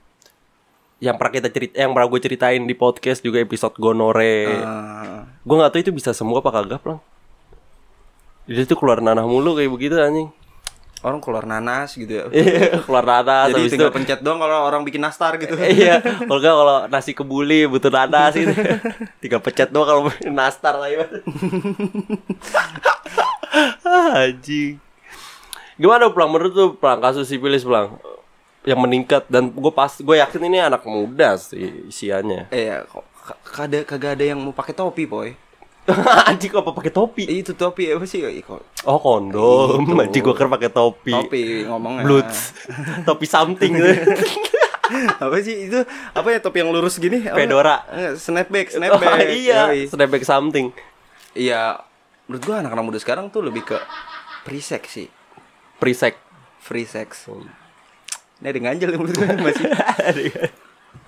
Yang 0.99 1.15
pernah 1.15 1.33
kita 1.33 1.49
cerita, 1.53 1.75
yang 1.77 1.91
pernah 1.93 2.09
gue 2.09 2.21
ceritain 2.23 2.63
di 2.65 2.73
podcast 2.73 3.21
juga 3.21 3.39
episode 3.39 3.77
gonore. 3.77 4.51
Ah, 4.65 5.29
Gue 5.45 5.61
nggak 5.61 5.71
tahu 5.71 5.81
itu 5.85 5.93
bisa 5.93 6.11
sembuh 6.11 6.41
apa 6.41 6.51
kagak, 6.51 6.81
Plang. 6.81 6.99
Jadi 8.45 8.63
tuh 8.67 8.77
keluar 8.77 9.01
nanah 9.01 9.25
mulu 9.25 9.55
kayak 9.55 9.71
begitu 9.71 9.97
anjing. 9.97 10.29
orang 11.01 11.21
keluar 11.21 11.45
nanas 11.45 11.93
gitu 11.93 12.09
ya. 12.11 12.25
Iya, 12.33 12.81
keluar 12.81 13.05
nanas 13.05 13.53
Jadi 13.53 13.61
habis 13.61 13.69
itu. 13.69 13.77
tinggal 13.77 13.93
pencet 13.93 14.21
doang 14.21 14.41
kalau 14.41 14.65
orang 14.65 14.83
bikin 14.83 15.01
nastar 15.01 15.37
gitu. 15.37 15.53
iya, 15.77 16.01
kalau 16.01 16.41
kalau 16.41 16.77
nasi 16.89 17.13
kebuli 17.13 17.69
butuh 17.69 17.89
nanas 17.89 18.33
gitu. 18.33 18.57
Tinggal 19.21 19.41
pencet 19.41 19.69
doang 19.69 19.85
kalau 19.85 20.03
nastar 20.25 20.81
lagi. 20.81 20.97
Anjing. 24.15 24.81
Gimana 25.75 26.09
Plang 26.09 26.31
menurut 26.31 26.53
tuh 26.53 26.69
Plang 26.73 27.01
kasus 27.01 27.27
sipilis 27.27 27.67
Plang 27.67 27.99
yang 28.65 28.81
meningkat 28.81 29.29
dan 29.29 29.53
gue 29.53 29.73
pas 29.75 29.93
gue 29.93 30.17
yakin 30.17 30.43
ini 30.43 30.59
anak 30.59 30.89
muda 30.89 31.37
sih 31.37 31.85
isiannya. 31.85 32.49
Iya, 32.49 32.89
kok 32.89 33.05
ka- 33.21 33.41
kagak 33.45 33.85
kagak 33.85 34.17
ada 34.17 34.25
yang 34.25 34.41
mau 34.41 34.57
pakai 34.57 34.73
topi, 34.73 35.05
boy. 35.05 35.37
Anjing 36.31 36.49
kok 36.49 36.64
apa 36.64 36.73
pakai 36.73 36.92
topi? 36.92 37.25
Itu 37.29 37.53
topi 37.53 37.92
apa 37.92 38.09
sih? 38.09 38.25
Oh 38.88 38.97
kondom. 38.97 39.85
Itu. 39.85 39.92
Anjing 40.01 40.23
gue 40.25 40.35
kira 40.35 40.49
pakai 40.49 40.70
topi. 40.73 41.12
topi 41.12 41.42
ngomongnya. 41.68 42.05
Blood. 42.09 42.31
topi 43.09 43.27
something 43.29 43.70
gitu. 43.77 43.92
apa 45.25 45.37
sih 45.44 45.68
itu? 45.68 45.81
Apa 46.16 46.29
ya 46.33 46.38
topi 46.40 46.64
yang 46.64 46.73
lurus 46.73 46.97
gini? 46.97 47.25
Apa? 47.25 47.37
Fedora. 47.37 47.77
Eh, 47.92 48.12
Snapback, 48.16 48.73
Oh, 48.73 48.77
snapback. 48.81 49.29
iya, 49.29 49.61
Yoi. 49.73 49.88
snapback 49.88 50.25
something. 50.25 50.73
Iya, 51.37 51.81
menurut 52.29 52.42
gua 52.44 52.64
anak-anak 52.64 52.85
muda 52.85 52.99
sekarang 53.01 53.29
tuh 53.29 53.44
lebih 53.44 53.64
ke 53.64 53.77
free 54.49 54.64
sex 54.64 54.88
sih. 54.88 55.09
Presek. 55.81 56.16
Free 56.64 56.88
sex. 56.88 57.29
Ini 58.40 58.49
ada 58.49 58.61
ganjel 58.61 58.88
ya 58.88 58.97
menurut 58.97 59.16
gua 59.20 59.37
masih. 59.37 59.68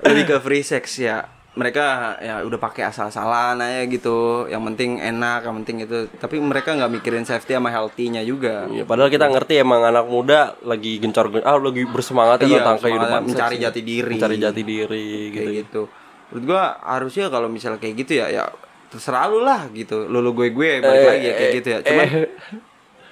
lebih 0.05 0.25
ke 0.29 0.37
free 0.45 0.65
sex 0.65 1.01
ya. 1.01 1.33
Mereka 1.57 1.85
ya 2.21 2.35
udah 2.45 2.61
pakai 2.61 2.85
asal-asalan 2.85 3.57
aja 3.59 3.89
gitu. 3.89 4.45
Yang 4.45 4.63
penting 4.69 4.91
enak, 5.01 5.41
yang 5.43 5.57
penting 5.61 5.77
itu. 5.83 5.99
Tapi 6.13 6.37
mereka 6.37 6.77
nggak 6.77 6.93
mikirin 6.93 7.25
safety 7.25 7.57
sama 7.57 7.73
healthy-nya 7.73 8.21
juga. 8.23 8.69
Ya, 8.69 8.85
padahal 8.85 9.09
kita 9.09 9.25
ngerti 9.27 9.59
emang 9.59 9.81
anak 9.81 10.05
muda 10.05 10.53
lagi 10.61 11.01
gencor 11.01 11.33
ah 11.41 11.57
lagi 11.57 11.83
bersemangat 11.83 12.45
ya 12.45 12.47
Iya, 12.47 12.57
tentang 12.61 12.79
kehidupan 12.79 13.21
mencari 13.25 13.57
seks, 13.57 13.65
jati 13.65 13.81
diri. 13.81 14.13
mencari 14.13 14.37
jati 14.37 14.63
diri 14.63 15.07
kayak 15.33 15.33
gitu. 15.33 15.51
gitu. 15.57 15.83
Menurut 16.29 16.45
gua 16.45 16.63
harusnya 16.85 17.27
kalau 17.27 17.49
misalnya 17.49 17.81
kayak 17.81 18.05
gitu 18.05 18.13
ya 18.19 18.27
ya 18.29 18.45
terserah 18.87 19.25
lu 19.27 19.41
lah 19.41 19.65
gitu. 19.73 20.05
Lu 20.07 20.21
lu 20.21 20.31
gue 20.31 20.53
gue 20.53 20.71
balik 20.79 21.01
Eh, 21.01 21.09
lagi 21.09 21.27
ya 21.27 21.35
kayak 21.35 21.49
eh, 21.49 21.57
gitu 21.57 21.69
ya. 21.73 21.79
Cuman 21.81 22.05
eh. 22.05 22.29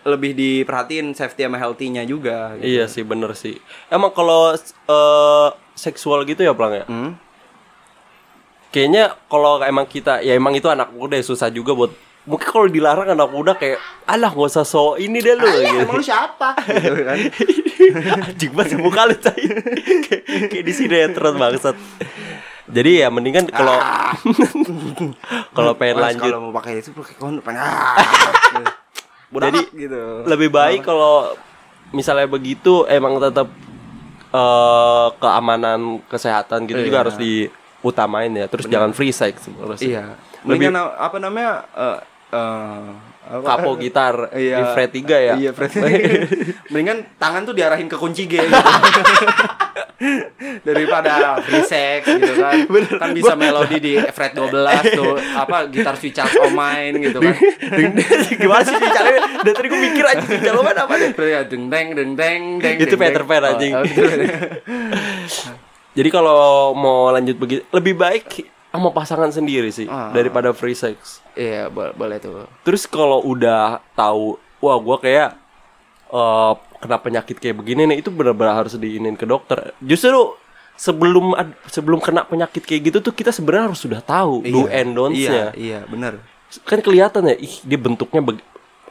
lebih 0.04 0.36
diperhatiin 0.36 1.16
safety 1.16 1.48
sama 1.48 1.56
healthy-nya 1.56 2.04
juga 2.04 2.52
gitu. 2.60 2.68
Iya 2.68 2.84
sih 2.86 3.00
bener 3.02 3.32
sih. 3.32 3.56
Emang 3.88 4.12
kalau 4.12 4.52
eh, 4.52 5.48
seksual 5.72 6.28
gitu 6.28 6.44
ya 6.44 6.52
Plang 6.52 6.76
ya? 6.76 6.84
Hmm? 6.84 7.16
Kayaknya 8.74 9.04
kalau 9.24 9.62
emang 9.62 9.86
kita 9.86 10.18
ya 10.18 10.34
emang 10.34 10.50
itu 10.50 10.66
anak 10.66 10.90
muda 10.90 11.14
ya 11.14 11.22
susah 11.22 11.46
juga 11.46 11.70
buat 11.72 11.94
mungkin 12.24 12.48
kalau 12.48 12.66
dilarang 12.66 13.06
anak 13.06 13.28
muda 13.28 13.52
kayak 13.54 13.78
alah 14.02 14.32
nggak 14.32 14.48
usah 14.48 14.64
so 14.64 14.96
ini 14.96 15.20
deh 15.20 15.36
lu 15.36 15.44
Ah, 15.44 15.52
iya, 15.52 15.70
gitu. 15.70 15.84
emang 15.84 15.94
lu 15.94 16.02
siapa? 16.02 16.48
gitu 16.82 17.02
kan. 17.04 17.18
Anjing 18.26 18.50
banget 18.50 18.74
muka 18.76 19.02
lu 19.04 19.14
kayak, 19.14 19.38
kayak 20.50 20.64
di 20.64 20.72
sinetron 20.72 21.36
bangsat. 21.36 21.76
Jadi 22.64 22.98
ya 22.98 23.12
mendingan 23.12 23.46
kalau 23.46 23.76
kalau 25.52 25.72
pengen 25.76 26.00
Mas, 26.00 26.04
lanjut 26.10 26.32
kalau 26.32 26.48
mau 26.48 26.54
pakai 26.56 26.80
itu 26.80 26.90
pakai 26.90 27.14
kondom. 27.14 27.44
Ah, 27.52 27.94
Jadi, 29.30 29.60
gitu. 29.76 30.24
lebih 30.24 30.48
baik 30.48 30.80
kalau 30.80 31.34
misalnya 31.90 32.24
begitu 32.24 32.88
emang 32.88 33.20
tetap 33.20 33.46
eh 34.32 35.08
keamanan 35.20 36.02
kesehatan 36.08 36.66
gitu 36.66 36.80
juga 36.82 36.98
Iya. 36.98 37.02
harus 37.04 37.16
diutamain 37.84 38.32
ya. 38.32 38.48
Terus 38.48 38.64
jangan 38.64 38.96
free 38.96 39.12
sex 39.12 39.44
menurut. 39.52 39.76
Iya. 39.76 40.16
Lebih 40.48 40.72
Mendingan 40.72 40.88
apa 40.96 41.16
namanya? 41.20 41.68
eh 41.76 41.98
eh, 42.32 42.88
apa? 43.24 43.44
kapo 43.44 43.76
gitar 43.76 44.32
Iya. 44.32 44.56
di 44.56 44.64
fret 44.72 44.90
3 44.92 45.16
ya. 45.20 45.34
Iya, 45.36 45.50
fret. 45.52 45.72
Mendingan 46.72 47.04
tangan 47.20 47.44
tuh 47.44 47.52
diarahin 47.52 47.88
ke 47.88 47.96
kunci 48.00 48.24
G 48.24 48.40
gitu. 48.40 48.52
Daripada 50.64 51.40
free 51.40 51.64
sex 51.64 52.04
gitu 52.04 52.34
kan. 52.36 52.68
Kan 53.00 53.10
bisa 53.16 53.32
melodi 53.36 53.80
di 53.80 53.94
fret 54.12 54.36
12 54.36 54.52
tuh, 54.96 55.16
apa 55.16 55.68
gitar 55.72 55.96
switch 55.96 56.18
out 56.20 56.28
oh 56.40 56.52
mine 56.52 57.00
gitu 57.00 57.20
kan. 57.20 57.34
Gimana 58.36 58.64
sih 58.64 58.76
caranya? 58.76 59.20
Dari 59.40 59.54
tadi 59.54 59.68
gue 59.68 59.80
mikir 59.80 60.04
aja 60.04 60.24
sih 60.24 60.40
jalan 60.40 60.76
apa 60.76 60.92
deh. 60.98 61.10
Ya 61.24 61.40
deng 61.44 61.72
deng 61.72 61.94
deng 61.96 62.10
deng 62.16 62.42
deng. 62.60 62.76
Itu 62.76 62.96
deng, 62.96 63.00
Peter 63.00 63.22
deng. 63.24 63.28
Pan, 63.28 63.42
Oh, 63.44 63.50
anjing. 63.56 63.72
Jadi 65.94 66.08
kalau 66.08 66.36
mau 66.72 67.08
lanjut 67.08 67.34
begitu 67.34 67.62
lebih 67.70 67.94
baik 67.94 68.50
sama 68.68 68.90
pasangan 68.90 69.30
sendiri 69.30 69.70
sih 69.70 69.86
Ah. 69.86 70.10
daripada 70.10 70.50
free 70.50 70.74
sex. 70.74 71.22
Iya, 71.32 71.66
bo- 71.68 71.94
boleh 71.94 72.18
tuh. 72.18 72.50
Terus 72.62 72.84
kalau 72.84 73.22
udah 73.22 73.78
tahu, 73.94 74.34
wah 74.58 74.74
gua 74.76 74.98
kayak 74.98 75.38
eh 76.06 76.52
kena 76.78 76.98
penyakit 76.98 77.38
kayak 77.38 77.56
begini 77.56 77.86
nih, 77.86 77.98
itu 77.98 78.10
benar-benar 78.10 78.60
harus 78.60 78.74
diinin 78.74 79.14
ke 79.14 79.24
dokter. 79.24 79.72
Justru 79.78 80.34
sebelum 80.74 81.38
sebelum 81.68 82.02
kena 82.02 82.26
penyakit 82.26 82.60
kayak 82.60 82.82
gitu 82.84 82.98
tuh 83.00 83.14
kita 83.14 83.30
sebenarnya 83.30 83.70
harus 83.70 83.78
sudah 83.78 84.02
tahu 84.02 84.42
do 84.42 84.66
Iya, 84.66 84.74
and 84.76 84.90
don'ts-nya. 84.92 85.30
Iya, 85.30 85.46
iya, 85.54 85.78
benar. 85.86 86.18
Kan 86.62 86.82
kelihatan 86.82 87.24
ya, 87.24 87.34
ih 87.36 87.62
dia 87.62 87.78
bentuknya 87.78 88.20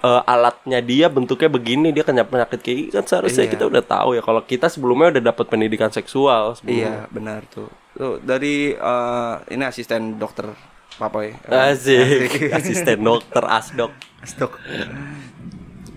eh, 0.03 0.21
alatnya 0.27 0.83
dia 0.83 1.07
bentuknya 1.07 1.47
begini, 1.47 1.95
dia 1.95 2.03
kena 2.03 2.27
penyakit 2.27 2.59
kayak 2.59 2.77
gini 2.77 2.89
kan 2.91 3.03
seharusnya 3.03 3.47
Iya. 3.47 3.51
kita 3.55 3.63
udah 3.65 3.83
tahu 3.83 4.09
ya 4.13 4.21
kalau 4.21 4.43
kita 4.43 4.67
sebelumnya 4.67 5.15
udah 5.15 5.23
dapat 5.31 5.45
pendidikan 5.47 5.87
seksual 5.89 6.59
sebelumnya. 6.59 6.83
Iya, 6.83 6.95
benar 7.07 7.41
tuh. 7.47 7.71
Tuh 7.95 8.19
dari 8.19 8.75
eh, 8.75 9.33
ini 9.49 9.63
asisten 9.63 10.19
dokter 10.19 10.51
Papoy. 10.93 11.33
Eh, 11.33 11.71
Asik, 11.73 12.29
asisten 12.59 12.99
dokter 12.99 13.41
asdok. 13.41 13.91
Asdok. 14.19 14.59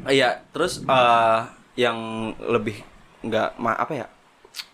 Iya, 0.07 0.47
terus 0.55 0.81
eh 0.81 1.41
yang 1.77 1.99
lebih 2.39 2.79
nggak 3.21 3.59
ma 3.59 3.75
apa 3.75 3.93
ya? 3.93 4.07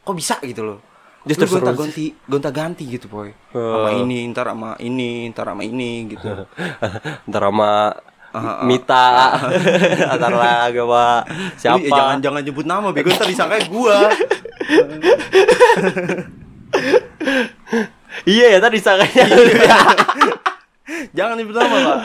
Kok 0.05 0.15
bisa 0.15 0.37
gitu 0.45 0.63
loh? 0.63 0.79
Justru 1.23 1.47
gonta 1.49 1.71
ganti, 1.73 2.11
gonta 2.27 2.51
ganti 2.51 2.83
gitu, 2.85 3.07
boy. 3.07 3.31
Sama 3.55 3.95
ini, 3.95 4.27
ntar 4.31 4.51
sama 4.51 4.75
ini, 4.77 5.31
ntar 5.31 5.55
sama 5.55 5.63
ini 5.63 6.11
gitu. 6.11 6.27
Ntar 7.31 7.43
sama 7.47 7.95
Mita 8.65 9.37
sama 10.09 10.73
Siapa 11.61 11.77
Lu, 11.77 11.85
eh, 11.85 11.93
jangan 11.93 12.17
jangan 12.21 12.41
nyebut 12.41 12.65
nama, 12.65 12.89
bego 12.91 13.13
ntar 13.13 13.29
disangka 13.29 13.61
gua. 13.69 14.09
Iya 18.23 18.57
ya 18.57 18.59
tadi 18.61 18.77
sangkanya 18.77 19.25
jangan 21.17 21.35
nyebut 21.35 21.57
nama, 21.57 21.77
Pak. 21.81 21.99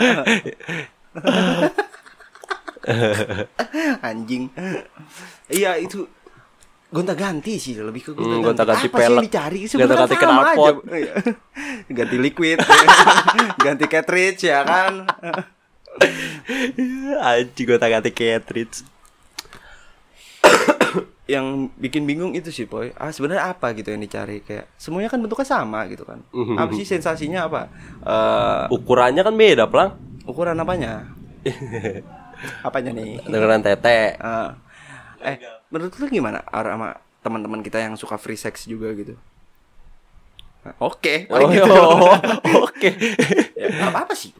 Anjing. 4.02 4.48
Iya 5.48 5.76
itu 5.78 6.08
gonta-ganti 6.88 7.60
sih 7.60 7.76
lebih 7.76 8.00
ke 8.02 8.12
Hmm, 8.16 8.40
gonta-ganti. 8.40 8.88
gonta-ganti 8.88 8.88
Apa 8.88 8.98
sih 8.98 9.04
yang 9.04 9.12
pelek. 9.12 9.24
dicari? 9.28 9.60
Gonta-ganti 9.60 10.16
Sebenarnya 10.16 10.16
sama 10.16 10.42
knalpot. 10.48 10.76
Iya. 10.88 11.14
Ganti 11.92 12.16
liquid, 12.18 12.58
ganti 13.60 13.86
cartridge 13.86 14.42
ya 14.48 14.64
kan. 14.64 14.94
Anjing 17.28 17.66
gue 17.66 17.78
ganti 17.78 18.12
cartridge. 18.12 18.84
yang 21.28 21.68
bikin 21.76 22.08
bingung 22.08 22.32
itu 22.32 22.48
sih 22.48 22.64
boy 22.64 22.96
ah 22.96 23.12
sebenarnya 23.12 23.52
apa 23.52 23.76
gitu 23.76 23.92
yang 23.92 24.00
dicari 24.00 24.40
kayak 24.40 24.72
semuanya 24.76 25.12
kan 25.12 25.20
bentuknya 25.20 25.44
sama 25.46 25.84
gitu 25.86 26.02
kan 26.02 26.24
apa 26.56 26.72
sih 26.72 26.88
sensasinya 26.88 27.44
apa 27.44 27.62
Eh 28.00 28.64
Ukurannya 28.72 29.22
kan 29.22 29.36
beda, 29.36 29.68
Plang. 29.68 29.92
ukuran 30.24 30.56
apanya 30.56 31.04
apanya 32.64 32.92
nih 32.94 33.20
Dengeran 33.22 33.60
tete. 33.60 34.16
Ah. 34.18 34.56
eh 35.20 35.36
menurut 35.68 35.92
lu 35.94 36.08
gimana 36.08 36.40
Ar- 36.48 36.72
sama 36.72 36.90
teman-teman 37.20 37.60
kita 37.60 37.82
yang 37.82 38.00
suka 38.00 38.16
free 38.16 38.40
sex 38.40 38.64
juga 38.64 38.88
gitu 38.94 39.20
oke 40.80 41.28
Oh, 41.28 41.48
gitu. 41.50 41.68
oh, 41.68 42.16
oke. 42.68 42.90
Ya, 43.52 43.68
nggak 43.68 43.92
apa-apa 43.92 44.16
sih 44.16 44.32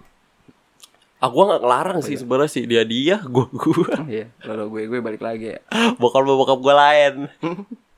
Aku 1.18 1.50
nggak 1.50 1.66
ngelarang 1.66 2.00
sih 2.06 2.14
sebenarnya 2.14 2.52
sih 2.54 2.64
dia 2.70 2.86
dia, 2.86 3.18
gua. 3.26 3.50
Oh, 3.50 4.06
iya 4.14 4.30
kalau 4.38 4.70
gue 4.70 4.86
gue 4.86 5.02
balik 5.02 5.26
lagi 5.26 5.58
ya 5.58 5.60
Bokap 5.98 6.22
bokap 6.22 6.62
gue 6.62 6.74
lain. 6.78 7.14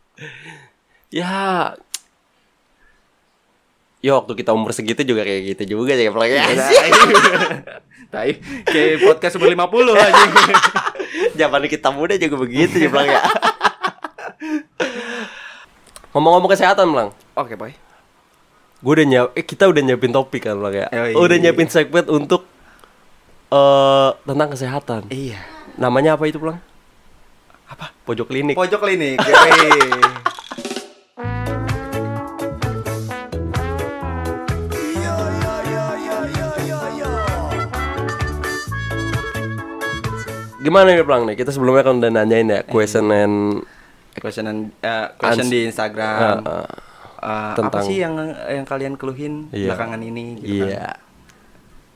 ya. 1.19 1.75
Ya 3.99 4.11
waktu 4.15 4.31
kita 4.39 4.55
umur 4.55 4.71
segitu 4.71 5.03
juga 5.03 5.27
kayak 5.27 5.51
gitu 5.51 5.75
juga 5.75 5.99
sih 5.99 6.07
Plang 6.07 6.31
ya. 6.31 6.47
Tai, 8.07 8.31
kayak 8.63 9.03
podcast 9.03 9.35
umur 9.35 9.51
50 9.51 9.91
aja. 9.99 10.23
Zaman 11.35 11.67
kita 11.67 11.91
muda 11.91 12.15
juga 12.15 12.39
begitu 12.39 12.79
sih 12.79 12.87
Plang 12.87 13.11
ya. 13.11 13.19
Ngomong-ngomong 16.15 16.49
kesehatan 16.55 16.87
Plang. 16.95 17.09
Oke, 17.35 17.59
boy. 17.59 17.75
Gue 18.79 18.91
udah 18.95 19.05
nyiap, 19.05 19.27
eh 19.35 19.43
kita 19.43 19.67
udah 19.67 19.83
nyiapin 19.83 20.15
topik 20.15 20.47
kan 20.47 20.55
Plang 20.55 20.75
ya. 20.79 20.87
Oh, 20.89 21.03
iya. 21.03 21.15
Udah 21.19 21.35
nyiapin 21.37 21.67
segmen 21.67 22.07
untuk 22.07 22.48
eh 23.49 24.09
tentang 24.25 24.49
kesehatan. 24.53 25.01
Iya. 25.09 25.39
Namanya 25.75 26.13
apa 26.13 26.29
itu 26.29 26.37
Plang? 26.37 26.59
Apa? 27.69 27.93
Pojok 28.05 28.29
klinik. 28.29 28.55
Pojok 28.57 28.81
klinik. 28.81 29.17
Gimana 40.59 40.91
nih 40.91 41.05
Plang 41.07 41.23
nih? 41.23 41.35
Kita 41.39 41.55
sebelumnya 41.55 41.87
kan 41.87 42.03
udah 42.03 42.11
nanyain 42.11 42.47
ya 42.51 42.59
question 42.67 43.07
and 43.09 43.63
question 44.19 44.43
and, 44.45 44.59
eh, 44.83 45.07
question 45.15 45.47
Ans- 45.47 45.53
di 45.53 45.59
Instagram. 45.63 46.43
Eh, 46.43 46.51
eh. 46.51 46.67
Eh, 47.19 47.51
apa 47.51 47.55
tentang- 47.55 47.83
sih 47.83 47.97
yang 47.99 48.15
yang 48.47 48.63
kalian 48.63 48.93
keluhin 48.95 49.47
Iya. 49.51 49.71
belakangan 49.71 50.01
ini 50.03 50.25
gitu 50.37 50.63
kan? 50.63 50.67
Iya. 50.67 50.87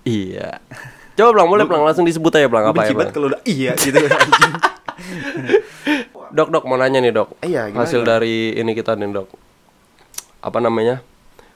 Iya. 0.03 0.49
Coba 1.13 1.29
Plang, 1.35 1.49
boleh 1.49 1.65
Plang 1.69 1.83
langsung 1.85 2.05
disebut 2.05 2.33
aja 2.33 2.49
Plang 2.49 2.69
Gue 2.69 2.73
apa 2.73 2.81
ya 2.85 2.93
benci 2.93 3.13
kalau 3.13 3.27
udah 3.29 3.41
iya 3.45 3.71
gitu 3.77 3.97
anjing. 4.01 4.53
Dok, 6.33 6.49
dok 6.49 6.65
mau 6.65 6.77
nanya 6.81 6.97
nih 6.97 7.13
dok. 7.13 7.37
Iya, 7.45 7.69
gimana, 7.69 7.85
Hasil 7.85 8.01
gimana? 8.01 8.11
dari 8.17 8.57
ini 8.57 8.71
kita 8.73 8.97
nih 8.97 9.09
dok. 9.13 9.29
Apa 10.41 10.57
namanya? 10.57 11.05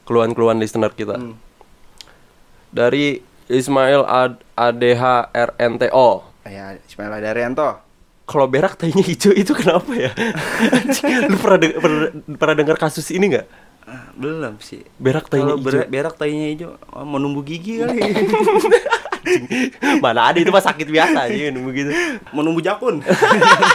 Keluhan-keluhan 0.06 0.62
listener 0.62 0.94
kita. 0.94 1.18
Hmm. 1.18 1.34
Dari 2.70 3.26
Ismail 3.50 4.06
Ad 4.06 4.38
ADH 4.54 5.34
RNTO. 5.34 6.10
Ya, 6.46 6.78
Ismail 6.78 7.12
Adarianto. 7.12 7.82
Kalau 8.28 8.44
berak 8.46 8.76
tainya 8.76 9.00
hijau 9.00 9.32
itu 9.32 9.56
kenapa 9.56 9.88
ya? 9.96 10.12
Lu 11.32 11.40
pernah, 11.40 11.60
deng- 11.64 11.80
pernah, 11.80 12.08
pernah 12.36 12.56
dengar 12.60 12.76
kasus 12.76 13.08
ini 13.16 13.32
nggak? 13.34 13.48
Ah, 13.88 14.12
belum 14.20 14.60
sih. 14.60 14.84
Berak 15.00 15.32
tainya 15.32 15.56
Kalau 15.56 15.88
berak 15.88 16.16
tainya 16.20 16.52
hijau, 16.52 16.76
oh, 16.92 17.08
mau 17.08 17.24
numbuh 17.24 17.40
gigi 17.42 17.80
kali. 17.82 18.04
Mana 20.04 20.32
ada 20.32 20.38
itu 20.40 20.52
mah 20.52 20.64
sakit 20.64 20.88
biasa 20.88 21.28
aja 21.30 21.52
nunggu 21.52 21.72
gitu. 21.76 21.92
mau 22.32 22.42
numbuh 22.42 22.64
jakun. 22.64 23.04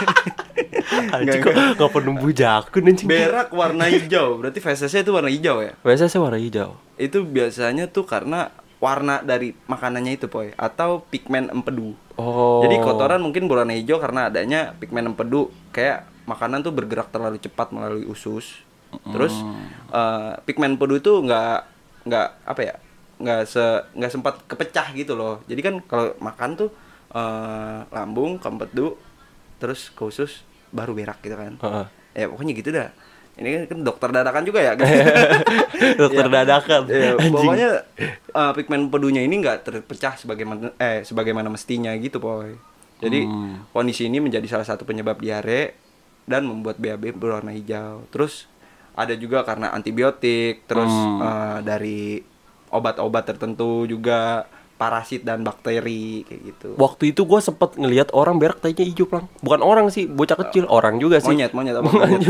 Anjing 1.15 1.41
kok 1.41 1.53
nggak 1.53 1.89
perlu 1.89 2.13
nunggu 2.13 2.29
jakun 2.35 2.83
anjing. 2.85 3.07
berak 3.09 3.49
warna 3.53 3.89
hijau, 3.89 4.37
berarti 4.37 4.59
fesesnya 4.61 5.01
itu 5.01 5.11
warna 5.13 5.31
hijau 5.31 5.63
ya? 5.63 5.73
Saya 5.95 6.21
warna 6.21 6.37
hijau. 6.37 6.77
Itu 6.99 7.25
biasanya 7.25 7.89
tuh 7.89 8.05
karena 8.05 8.53
warna 8.77 9.23
dari 9.23 9.55
makanannya 9.65 10.19
itu, 10.19 10.27
Poy, 10.27 10.51
atau 10.59 11.07
pigmen 11.07 11.49
empedu. 11.49 11.95
Oh. 12.19 12.61
Jadi 12.61 12.77
kotoran 12.83 13.23
mungkin 13.23 13.47
berwarna 13.47 13.73
hijau 13.73 13.97
karena 13.97 14.29
adanya 14.29 14.75
pigmen 14.77 15.15
empedu 15.15 15.49
kayak 15.71 16.05
makanan 16.27 16.61
tuh 16.61 16.75
bergerak 16.75 17.09
terlalu 17.09 17.39
cepat 17.39 17.71
melalui 17.71 18.05
usus. 18.05 18.61
Terus 19.09 19.33
eh, 19.89 20.33
pigmen 20.45 20.77
empedu 20.77 20.99
itu 21.01 21.13
nggak 21.25 21.73
nggak 22.03 22.27
apa 22.43 22.61
ya 22.61 22.75
nggak 23.15 23.41
se 23.43 23.63
nggak 23.93 24.11
sempat 24.11 24.35
kepecah 24.45 24.93
gitu 24.93 25.13
loh. 25.13 25.41
Jadi 25.45 25.61
kan 25.61 25.75
kalau 25.83 26.13
makan 26.17 26.49
tuh 26.55 26.69
eh, 27.09 27.79
lambung 27.89 28.37
ke 28.37 28.47
empedu 28.47 28.97
terus 29.57 29.89
ke 29.89 30.01
usus 30.01 30.41
baru 30.69 30.91
berak 30.91 31.21
gitu 31.21 31.35
kan. 31.35 31.53
Heeh. 31.57 31.85
Ya 32.13 32.25
pokoknya 32.27 32.53
gitu 32.53 32.69
dah. 32.69 32.89
Ini 33.33 33.65
kan, 33.65 33.81
dokter 33.81 34.13
dadakan 34.13 34.45
juga 34.45 34.61
ya. 34.61 34.77
Kan? 34.77 34.85
Dokter 36.01 36.25
Ya. 36.25 36.33
dadakan. 36.35 36.81
Anjing. 36.85 37.33
pokoknya 37.33 37.69
uh, 38.29 38.51
pigmen 38.53 38.85
empedunya 38.85 39.21
ini 39.21 39.41
nggak 39.41 39.65
terpecah 39.65 40.13
sebagaimana 40.15 40.69
eh 40.77 41.01
sebagaimana 41.01 41.49
mestinya 41.49 41.89
gitu, 41.97 42.21
Boy. 42.21 42.53
Jadi 43.01 43.25
Hmm. 43.25 43.65
kondisi 43.69 44.05
ini 44.05 44.21
menjadi 44.21 44.45
salah 44.45 44.63
satu 44.63 44.85
penyebab 44.85 45.17
diare 45.17 45.73
dan 46.23 46.45
membuat 46.45 46.77
BAB 46.77 47.09
berwarna 47.11 47.49
hijau. 47.51 48.05
Terus 48.09 48.45
ada 48.93 49.17
juga 49.17 49.41
karena 49.41 49.73
antibiotik, 49.73 50.69
terus 50.69 50.87
Hmm. 50.87 51.17
uh, 51.19 51.59
dari 51.59 52.21
obat-obat 52.73 53.29
tertentu 53.29 53.85
juga 53.85 54.49
parasit 54.83 55.21
dan 55.23 55.45
bakteri 55.45 56.27
kayak 56.27 56.41
gitu. 56.43 56.69
Waktu 56.75 57.15
itu 57.15 57.23
gue 57.23 57.39
sempet 57.39 57.79
ngelihat 57.79 58.11
orang 58.11 58.41
berak 58.41 58.59
tainya 58.59 58.83
hijau 58.83 59.07
plang. 59.07 59.29
Bukan 59.39 59.61
orang 59.63 59.87
sih, 59.93 60.09
bocah 60.09 60.35
kecil. 60.35 60.67
Orang 60.67 60.99
juga 60.99 61.21
sih. 61.23 61.31
Monyet, 61.31 61.55
monyet 61.55 61.75
apa 61.77 61.87
monyet? 61.93 62.21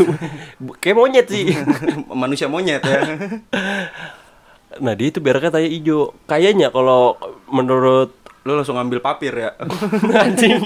Kayak 0.83 0.97
monyet 0.99 1.27
sih. 1.31 1.55
Manusia 2.23 2.45
monyet 2.51 2.83
ya. 2.83 3.01
nah 4.83 4.93
dia 4.97 5.07
itu 5.09 5.17
beraknya 5.23 5.49
tainya 5.49 5.71
hijau. 5.71 6.13
Kayaknya 6.29 6.67
kalau 6.69 7.17
menurut 7.49 8.13
Lu 8.43 8.59
langsung 8.59 8.75
ngambil 8.75 8.99
papir 8.99 9.31
ya. 9.31 9.55
anjing. 10.27 10.59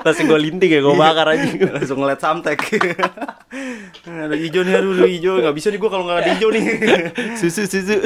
Langsung 0.00 0.24
gue 0.32 0.40
linting 0.40 0.72
ya 0.72 0.80
gue 0.80 0.96
bakar 0.96 1.28
anjing. 1.28 1.60
langsung 1.76 2.00
ngeliat 2.00 2.20
samtek. 2.24 2.60
Ada 4.08 4.32
hijau 4.32 4.64
nih 4.64 4.74
aduh 4.80 5.04
hijau. 5.04 5.36
Nggak 5.44 5.54
bisa 5.60 5.68
nih 5.68 5.78
gua 5.78 5.90
kalau 5.92 6.04
nggak 6.08 6.24
ada 6.24 6.30
hijau 6.34 6.48
nih. 6.50 6.64
Susu 7.36 7.68
susu. 7.68 7.96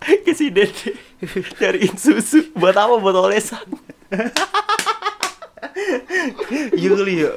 Ke 0.00 0.32
si 0.32 0.48
dede 0.48 0.96
nyariin 1.60 1.94
susu. 2.00 2.48
Buat 2.56 2.80
apa? 2.80 2.96
Buat 2.96 3.16
olesan. 3.20 3.68
iya 6.72 6.88
kali 6.88 7.14
ya. 7.20 7.30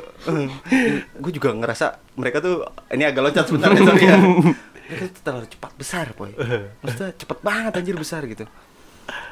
Gue 1.19 1.31
juga 1.35 1.51
ngerasa 1.51 1.99
mereka 2.15 2.39
tuh 2.39 2.63
ini 2.95 3.03
agak 3.03 3.21
loncat 3.21 3.45
sebentar 3.51 3.69
ya 3.75 3.83
sorry 3.83 4.03
ya. 4.07 4.17
Mereka 4.87 5.03
tuh 5.11 5.21
terlalu 5.27 5.47
cepat 5.51 5.71
besar 5.75 6.05
boy. 6.15 6.31
Maksudnya 6.79 7.11
cepet 7.19 7.37
banget 7.43 7.71
anjir 7.75 7.99
besar 7.99 8.23
gitu 8.31 8.47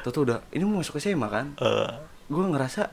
tuh 0.00 0.10
tuh 0.10 0.22
udah 0.24 0.38
ini 0.50 0.62
mau 0.62 0.78
masuk 0.78 0.96
ke 0.96 1.02
SMA 1.02 1.26
kan? 1.26 1.46
Eh, 1.56 1.90
gue 2.26 2.44
ngerasa 2.46 2.88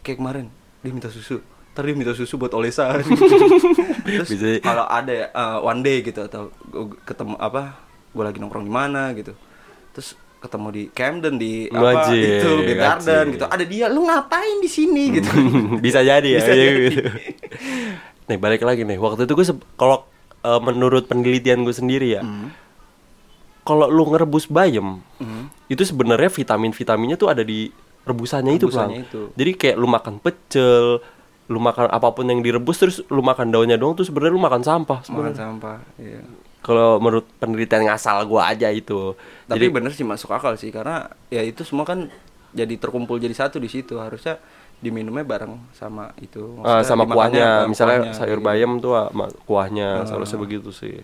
kayak 0.00 0.16
kemarin 0.16 0.46
dia 0.78 0.90
minta 0.90 1.08
susu. 1.08 1.40
Ntar 1.72 1.82
dia 1.84 1.94
minta 1.94 2.10
susu 2.10 2.34
buat 2.34 2.50
olesan 2.50 3.06
terus 4.08 4.28
Bisa- 4.28 4.58
kalau 4.58 4.82
ada 4.84 5.12
ya 5.12 5.26
uh, 5.30 5.58
one 5.60 5.78
day 5.78 6.00
gitu 6.00 6.20
atau 6.20 6.50
gua 6.64 6.90
ketemu 7.02 7.34
apa 7.36 7.78
gue 8.08 8.24
lagi 8.24 8.38
nongkrong 8.38 8.62
di 8.62 8.72
mana 8.72 9.14
gitu. 9.14 9.30
Terus 9.92 10.14
ketemu 10.38 10.68
di 10.70 10.82
Camden 10.88 11.34
di 11.34 11.66
apa 11.66 12.06
Wajib, 12.06 12.18
itu 12.18 12.50
di 12.62 12.74
Garden 12.74 13.24
gitu. 13.32 13.44
Ada 13.46 13.64
dia 13.64 13.86
lu 13.86 14.06
ngapain 14.06 14.58
di 14.58 14.66
sini? 14.66 15.10
Gitu. 15.12 15.30
bisa 15.84 15.98
jadi 16.00 16.28
ya 16.28 16.38
Bisa 16.40 16.52
iya, 16.52 16.62
jadi. 16.64 16.82
gitu. 16.88 17.00
nih 18.26 18.38
balik 18.38 18.62
lagi 18.62 18.82
nih. 18.82 18.98
Waktu 18.98 19.24
itu 19.24 19.34
gue 19.34 19.46
kalau 19.74 20.06
eh, 20.40 20.60
menurut 20.60 21.06
penelitian 21.06 21.62
gue 21.62 21.72
sendiri 21.72 22.08
ya 22.12 22.22
Hmm. 22.22 22.50
Kalau 23.62 23.86
lu 23.86 24.04
ngerebus 24.06 24.46
bayam 24.46 25.00
Hmm. 25.16 25.50
itu 25.66 25.82
sebenarnya 25.82 26.28
vitamin 26.28 26.70
vitaminnya 26.70 27.14
tuh 27.14 27.28
ada 27.28 27.42
di 27.42 27.68
rebusannya, 28.02 28.54
itu 28.54 28.66
Rebusannya 28.66 28.98
Plang. 28.98 29.06
itu. 29.06 29.22
jadi 29.34 29.50
kayak 29.52 29.76
lu 29.76 29.86
makan 29.86 30.14
pecel 30.18 31.02
lu 31.46 31.58
makan 31.58 31.88
apa 31.88 32.08
pun 32.08 32.24
yang 32.24 32.38
direbus 32.38 32.76
terus 32.76 32.96
lu 33.06 33.20
makan 33.20 33.48
daunnya 33.48 33.74
doang 33.74 33.92
tuh 33.92 34.02
sebenarnya 34.02 34.30
lu 34.30 34.40
makan 34.40 34.60
sampah 34.60 34.98
makan 34.98 35.06
sebenarnya 35.06 35.36
sampah 35.38 35.76
iya. 35.96 36.20
kalau 36.58 36.96
menurut 36.98 37.24
penelitian 37.34 37.84
ngasal 37.84 38.20
gua 38.24 38.48
aja 38.48 38.68
itu 38.68 39.16
tapi 39.44 39.56
jadi 39.58 39.66
bener 39.70 39.90
sih 39.90 40.02
masuk 40.02 40.28
akal 40.30 40.54
sih 40.54 40.68
karena 40.68 41.04
ya 41.26 41.40
itu 41.40 41.60
semua 41.62 41.82
kan 41.82 42.08
jadi 42.50 42.74
terkumpul 42.74 43.16
jadi 43.16 43.32
satu 43.34 43.56
di 43.56 43.66
situ 43.66 43.96
harusnya 43.96 44.36
diminumnya 44.78 45.24
bareng 45.24 45.58
sama 45.72 46.14
itu 46.16 46.40
Maksudnya 46.54 46.84
sama 46.84 47.04
kuahnya 47.04 47.48
misalnya 47.66 47.98
kuahnya, 48.06 48.14
sayur 48.14 48.38
gitu. 48.38 48.46
bayam 48.46 48.70
tuh 48.78 48.92
ah, 48.94 49.08
kuahnya 49.42 49.88
Ah. 49.94 50.06
seharusnya 50.06 50.38
begitu 50.38 50.70
sih 50.70 51.00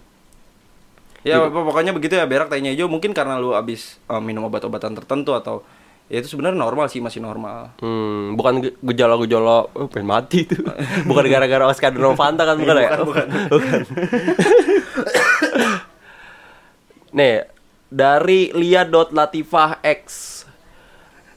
ya 1.24 1.40
pokoknya 1.48 1.96
begitu 1.96 2.20
ya 2.20 2.28
berak 2.28 2.52
tanya 2.52 2.70
hijau 2.70 2.86
mungkin 2.86 3.16
karena 3.16 3.40
lu 3.40 3.56
abis 3.56 3.96
eh, 4.06 4.22
minum 4.22 4.44
obat-obatan 4.46 4.92
tertentu 4.94 5.32
atau 5.32 5.64
Ya 6.04 6.20
itu 6.20 6.36
sebenarnya 6.36 6.60
normal 6.60 6.92
sih, 6.92 7.00
masih 7.00 7.24
normal. 7.24 7.72
Hmm, 7.80 8.36
bukan 8.36 8.60
ge- 8.60 8.76
gejala-gejala 8.84 9.72
oh, 9.72 9.88
pengen 9.88 10.12
mati 10.12 10.44
itu. 10.44 10.60
bukan 11.08 11.24
gara-gara 11.32 11.64
Oscar 11.64 11.96
Novanto 11.96 12.44
kan 12.44 12.60
bukan 12.60 12.76
ya? 12.76 13.00
bukan, 13.00 13.26
bukan. 13.48 13.80
Nih, 17.16 17.48
dari 17.88 18.52
Lia.latifah 18.52 19.80
X 19.80 20.34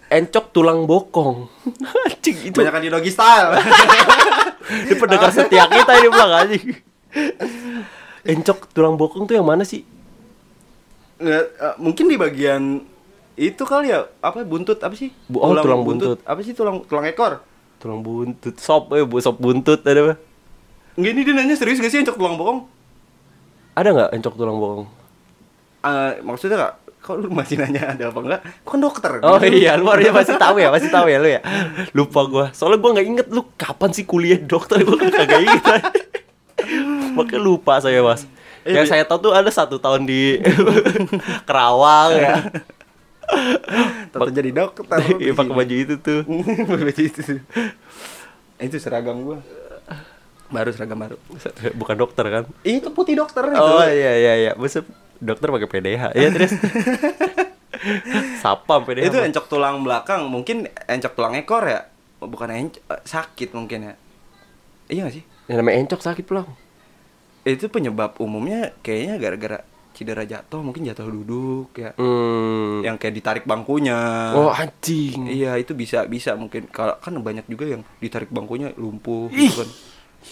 Encok 0.08 0.56
tulang 0.56 0.88
bokong. 0.88 1.48
Anjing 2.08 2.52
itu. 2.52 2.56
Banyakan 2.56 2.84
di 2.84 2.92
doggy 2.92 3.12
style. 3.12 3.60
Ini 4.68 4.96
pendengar 4.96 5.32
setia 5.36 5.68
kita 5.68 5.92
ini 6.00 6.08
pulang 6.12 6.32
anjing. 6.44 6.66
Encok 8.28 8.68
tulang 8.76 9.00
bokong 9.00 9.24
tuh 9.24 9.40
yang 9.40 9.48
mana 9.48 9.64
sih? 9.64 9.88
Nggak, 11.18 11.44
eh, 11.48 11.76
mungkin 11.80 12.06
di 12.12 12.18
bagian 12.20 12.84
itu 13.40 13.64
kali 13.64 13.90
ya, 13.90 14.04
apa 14.20 14.44
buntut 14.44 14.84
apa 14.84 14.94
sih? 14.94 15.16
Bu- 15.32 15.40
oh, 15.40 15.56
tulang 15.64 15.88
buntut. 15.88 16.20
Apa 16.28 16.44
sih 16.44 16.52
tulang 16.52 16.84
tulang 16.86 17.08
ekor? 17.08 17.40
Tulang 17.80 18.04
buntut, 18.04 18.60
sop, 18.60 18.92
eh, 18.94 19.08
bu, 19.08 19.24
sop 19.24 19.40
buntut 19.40 19.80
ada 19.88 20.12
apa? 20.12 20.16
Enggak 20.98 21.12
ini 21.14 21.22
dia 21.24 21.34
nanya 21.38 21.56
serius 21.56 21.80
gak 21.80 21.94
sih 21.94 22.02
encok 22.04 22.18
tulang 22.18 22.36
bokong? 22.36 22.60
Ada 23.78 23.90
nggak 23.94 24.10
encok 24.18 24.34
tulang 24.36 24.58
bokong? 24.58 24.88
Eh, 25.86 26.12
maksudnya 26.26 26.58
gak? 26.58 26.74
Kok 26.98 27.16
lu 27.24 27.30
masih 27.32 27.56
nanya 27.62 27.96
ada 27.96 28.12
apa 28.12 28.20
enggak? 28.20 28.42
Kok 28.68 28.78
dokter? 28.82 29.12
Oh 29.24 29.40
iya, 29.40 29.80
lu 29.80 29.88
harusnya 29.88 30.12
masih 30.12 30.36
tahu 30.36 30.60
ya, 30.60 30.68
masih 30.74 30.90
tahu 30.92 31.08
ya 31.08 31.18
lu 31.24 31.30
ya. 31.30 31.42
Lupa 31.96 32.22
gua. 32.28 32.46
Soalnya 32.52 32.82
gua 32.84 32.92
nggak 33.00 33.08
inget 33.08 33.28
lu 33.32 33.48
kapan 33.56 33.90
sih 33.96 34.04
kuliah 34.04 34.42
dokter 34.42 34.82
gua 34.84 34.98
kagak 35.00 35.40
inget. 35.40 35.64
Makanya 37.18 37.42
lupa 37.42 37.74
saya, 37.82 38.00
Mas. 38.06 38.24
Yang 38.68 38.86
saya 38.92 39.04
tahu 39.08 39.32
tuh 39.32 39.34
ada 39.34 39.48
satu 39.48 39.80
tahun 39.80 40.04
di 40.04 40.38
Kerawang 41.48 42.12
ya. 42.24 42.36
Tato 44.12 44.32
jadi 44.32 44.52
dokter. 44.52 45.00
Iya 45.24 45.34
pakai 45.36 45.54
baju 45.56 45.76
itu 45.76 45.96
tuh. 46.00 46.22
baju 46.68 47.02
itu. 47.02 47.22
Itu 48.60 48.76
seragam 48.80 49.24
gua. 49.24 49.40
Baru 50.48 50.72
seragam 50.72 51.00
baru. 51.00 51.16
Bukan 51.76 51.96
dokter 51.96 52.24
kan? 52.28 52.44
Itu 52.64 52.92
putih 52.92 53.20
dokter 53.20 53.44
itu. 53.52 53.60
Oh 53.60 53.84
iya 53.84 54.14
iya 54.16 54.34
iya. 54.36 54.52
Maksud 54.56 54.88
dokter 55.20 55.48
pakai 55.52 55.68
PDH. 55.68 56.04
Iya 56.16 56.30
terus. 56.32 56.52
Sapam 58.40 58.84
PDH. 58.88 59.12
itu 59.12 59.18
encok 59.20 59.46
tulang 59.48 59.84
belakang, 59.84 60.26
mungkin 60.28 60.66
encok 60.88 61.14
tulang 61.14 61.36
ekor 61.36 61.68
ya. 61.68 61.88
Bukan 62.20 62.48
encok 62.48 62.84
sakit 63.04 63.52
mungkin 63.54 63.92
ya. 63.92 63.94
Iya 64.88 65.00
gak 65.08 65.16
sih? 65.20 65.24
Yang 65.52 65.58
namanya 65.62 65.76
encok 65.84 66.02
sakit 66.02 66.24
pulang. 66.24 66.48
Itu 67.48 67.72
penyebab 67.72 68.20
umumnya 68.20 68.76
kayaknya 68.82 69.16
gara-gara 69.16 69.60
cedera 69.96 70.22
jatuh, 70.22 70.62
mungkin 70.62 70.86
jatuh 70.86 71.08
duduk 71.08 71.74
ya. 71.74 71.96
Hmm. 71.98 72.84
Yang 72.84 72.96
kayak 73.00 73.16
ditarik 73.16 73.44
bangkunya. 73.48 73.98
Oh 74.36 74.52
anjing. 74.52 75.26
Iya, 75.26 75.56
itu 75.56 75.74
bisa 75.74 76.06
bisa 76.06 76.36
mungkin 76.36 76.68
kalau 76.68 77.00
kan 77.00 77.16
banyak 77.16 77.48
juga 77.48 77.66
yang 77.66 77.82
ditarik 77.98 78.30
bangkunya 78.30 78.76
lumpuh 78.76 79.32
Ih. 79.32 79.50
gitu 79.50 79.64
kan. 79.64 79.70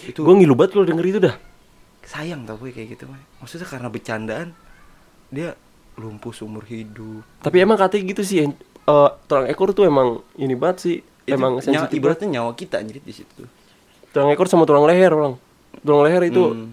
Itu 0.06 0.20
Gue 0.22 0.34
ngilu 0.36 0.54
banget 0.54 0.76
kalau 0.76 0.86
denger 0.86 1.06
itu 1.08 1.20
dah. 1.20 1.36
sayang 2.06 2.46
tau 2.46 2.54
gue 2.56 2.70
kayak 2.70 2.94
gitu 2.94 3.10
mah. 3.10 3.18
Maksudnya 3.42 3.66
karena 3.66 3.90
bercandaan 3.90 4.54
dia 5.26 5.58
lumpuh 5.98 6.30
seumur 6.30 6.62
hidup. 6.62 7.26
Tapi 7.42 7.56
emang 7.58 7.74
katanya 7.74 8.14
gitu 8.14 8.22
sih, 8.22 8.46
eh, 8.46 8.52
tulang 9.26 9.50
ekor 9.50 9.74
tuh 9.74 9.82
emang 9.82 10.22
ini 10.38 10.54
banget 10.54 10.76
sih, 10.78 10.96
Itu 11.26 11.34
emang 11.34 11.58
nyawa, 11.58 11.66
sensitif 11.66 11.98
ibaratnya 11.98 12.28
nyawa 12.30 12.54
kita 12.54 12.78
anjir 12.78 13.02
di 13.02 13.10
situ. 13.10 13.42
Tulang 14.14 14.30
ekor 14.30 14.46
sama 14.46 14.62
tulang 14.62 14.86
leher, 14.86 15.10
bang. 15.10 15.34
Tulang 15.82 16.06
leher 16.06 16.22
itu, 16.30 16.44
Hmm. 16.46 16.70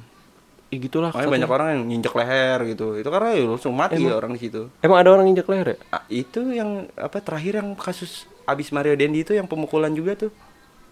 Ya 0.74 0.80
gitulah. 0.80 1.10
Makanya 1.10 1.22
katanya. 1.22 1.36
banyak 1.38 1.52
orang 1.52 1.68
yang 1.70 1.84
nginjek 1.86 2.14
leher 2.14 2.60
gitu. 2.68 2.88
Itu 2.96 3.10
karena 3.10 3.30
ya 3.32 3.44
langsung 3.46 3.74
mati 3.74 3.96
Emang? 3.96 4.10
ya 4.10 4.16
orang 4.16 4.32
di 4.34 4.42
situ. 4.42 4.62
Emang 4.80 4.98
ada 4.98 5.10
orang 5.10 5.26
injak 5.28 5.46
leher 5.46 5.68
ya? 5.70 5.78
Ah, 5.90 6.04
itu 6.08 6.42
yang 6.50 6.70
apa 6.96 7.18
terakhir 7.20 7.54
yang 7.56 7.70
kasus 7.74 8.26
abis 8.44 8.70
Mario 8.70 8.94
Dendi 8.94 9.22
itu 9.22 9.32
yang 9.32 9.46
pemukulan 9.46 9.92
juga 9.92 10.18
tuh. 10.18 10.32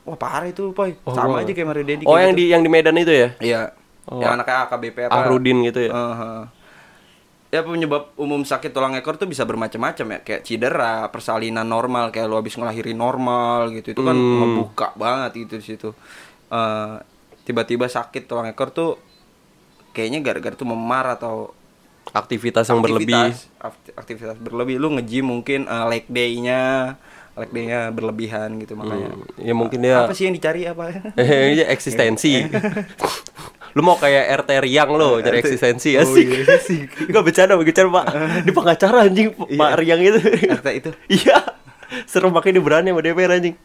Wah 0.01 0.15
parah 0.15 0.45
itu, 0.45 0.69
Poy. 0.71 0.93
Oh, 1.01 1.11
Sama 1.11 1.35
gua- 1.35 1.41
aja 1.41 1.51
kayak 1.51 1.67
Mario 1.67 1.83
Dendi. 1.83 2.03
Oh 2.03 2.15
yang 2.15 2.31
gitu. 2.31 2.39
di 2.39 2.45
yang 2.47 2.61
di 2.61 2.69
Medan 2.69 2.95
itu 2.95 3.09
ya? 3.09 3.29
Iya. 3.37 3.61
Oh. 4.03 4.17
Yang 4.17 4.31
anaknya 4.35 4.55
AKBP 4.63 4.97
apa? 5.03 5.13
Ahrudin 5.15 5.57
gitu 5.63 5.79
ya? 5.79 5.91
Aha. 5.91 6.31
Ya 7.51 7.59
penyebab 7.61 8.15
umum 8.15 8.41
sakit 8.41 8.71
tulang 8.71 8.95
ekor 8.95 9.13
tuh 9.13 9.27
bisa 9.27 9.43
bermacam-macam 9.43 10.05
ya 10.07 10.19
Kayak 10.23 10.41
cedera, 10.41 10.95
persalinan 11.07 11.67
normal 11.67 12.07
Kayak 12.07 12.25
lu 12.25 12.39
habis 12.39 12.55
ngelahirin 12.55 12.95
normal 12.95 13.75
gitu 13.75 13.91
Itu 13.91 14.01
kan 14.01 14.15
Hmm. 14.15 14.39
ngebuka 14.55 14.95
banget 14.95 15.31
gitu 15.37 15.53
di 15.55 15.65
situ 15.67 15.89
Eh, 16.47 16.95
Tiba-tiba 17.43 17.85
sakit 17.85 18.23
tulang 18.23 18.47
ekor 18.47 18.71
tuh 18.71 18.95
Kayaknya 19.91 20.19
gara-gara 20.21 20.53
tuh 20.53 20.65
memar 20.65 21.05
atau 21.11 21.51
Aktivitas 22.09 22.65
yang 22.65 22.79
berlebih. 22.79 23.13
aktivitas, 23.13 23.47
akti- 23.57 23.93
aktivitas 23.93 24.35
berlebih 24.35 24.75
lu 24.75 24.91
nge-gym 24.91 25.23
mungkin 25.23 25.63
eh, 25.63 25.85
leg 25.87 26.03
day-nya 26.05 26.95
leg 27.33 27.47
day-nya 27.49 27.87
berlebihan 27.89 28.57
gitu 28.57 28.75
makanya 28.75 29.07
Hmm, 29.09 29.23
ya 29.39 29.53
mungkin 29.53 29.79
dia 29.79 30.03
apa 30.03 30.11
sih 30.11 30.27
yang 30.27 30.35
dicari 30.35 30.65
apa 30.65 30.91
iya, 31.15 31.69
eksistensi. 31.69 32.41
lu 33.71 33.81
mau 33.81 33.95
kayak 33.95 34.43
RT 34.43 34.49
Riang 34.59 34.91
lo 34.91 35.19
cari 35.19 35.39
eksistensi 35.39 35.95
iya 35.95 36.03
sih. 36.03 36.27
Gak 37.07 37.23
bercanda, 37.23 37.55
bercanda 37.55 37.87
Pak. 37.93 38.05
Di 38.43 38.51
pengacara 38.51 38.97
anjing 39.01 39.31
Pak 39.31 39.47
Iya. 39.47 39.77
Riang 39.77 40.01
itu. 40.01 40.19
RT 40.51 40.67
itu 40.75 40.89
Iya. 41.07 41.37
Serem 42.03 42.29
makanya 42.29 42.59
dia 42.59 42.63
berani 42.65 42.89
sama 42.89 42.99
DPR 43.01 43.31
anjing. 43.33 43.55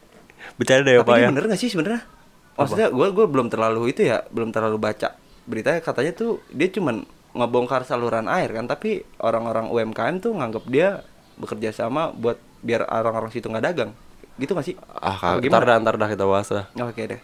Bercanda 0.54 0.88
ya 0.88 1.02
Pak 1.02 1.16
ya. 1.16 1.28
bener 1.28 1.44
gak 1.46 1.58
sih 1.58 1.66
sebenarnya 1.66 2.06
maksudnya 2.54 2.88
gue 2.88 3.06
gue 3.10 3.26
belum 3.26 3.46
terlalu 3.46 3.90
itu 3.90 4.00
ya 4.02 4.24
belum 4.26 4.48
terlalu 4.48 4.78
baca 4.78 5.12
beritanya 5.46 5.78
katanya 5.80 6.12
tuh 6.12 6.42
dia 6.50 6.68
cuman 6.68 7.06
ngebongkar 7.36 7.84
saluran 7.86 8.26
air 8.26 8.50
kan 8.50 8.66
tapi 8.66 9.04
orang-orang 9.20 9.68
UMKM 9.68 10.18
tuh 10.18 10.32
nganggap 10.34 10.64
dia 10.66 11.04
bekerja 11.36 11.70
sama 11.70 12.10
buat 12.10 12.40
biar 12.64 12.88
orang-orang 12.88 13.30
situ 13.30 13.46
nggak 13.46 13.64
dagang. 13.64 13.90
Gitu 14.36 14.52
gak 14.52 14.66
sih? 14.68 14.76
Ah, 14.92 15.16
Apa 15.16 15.40
ntar 15.40 15.64
dah, 15.64 15.76
ntar 15.80 15.96
dah 15.96 16.08
kita 16.12 16.24
bahas 16.28 16.48
dah. 16.52 16.68
oke 16.76 17.00
deh. 17.00 17.20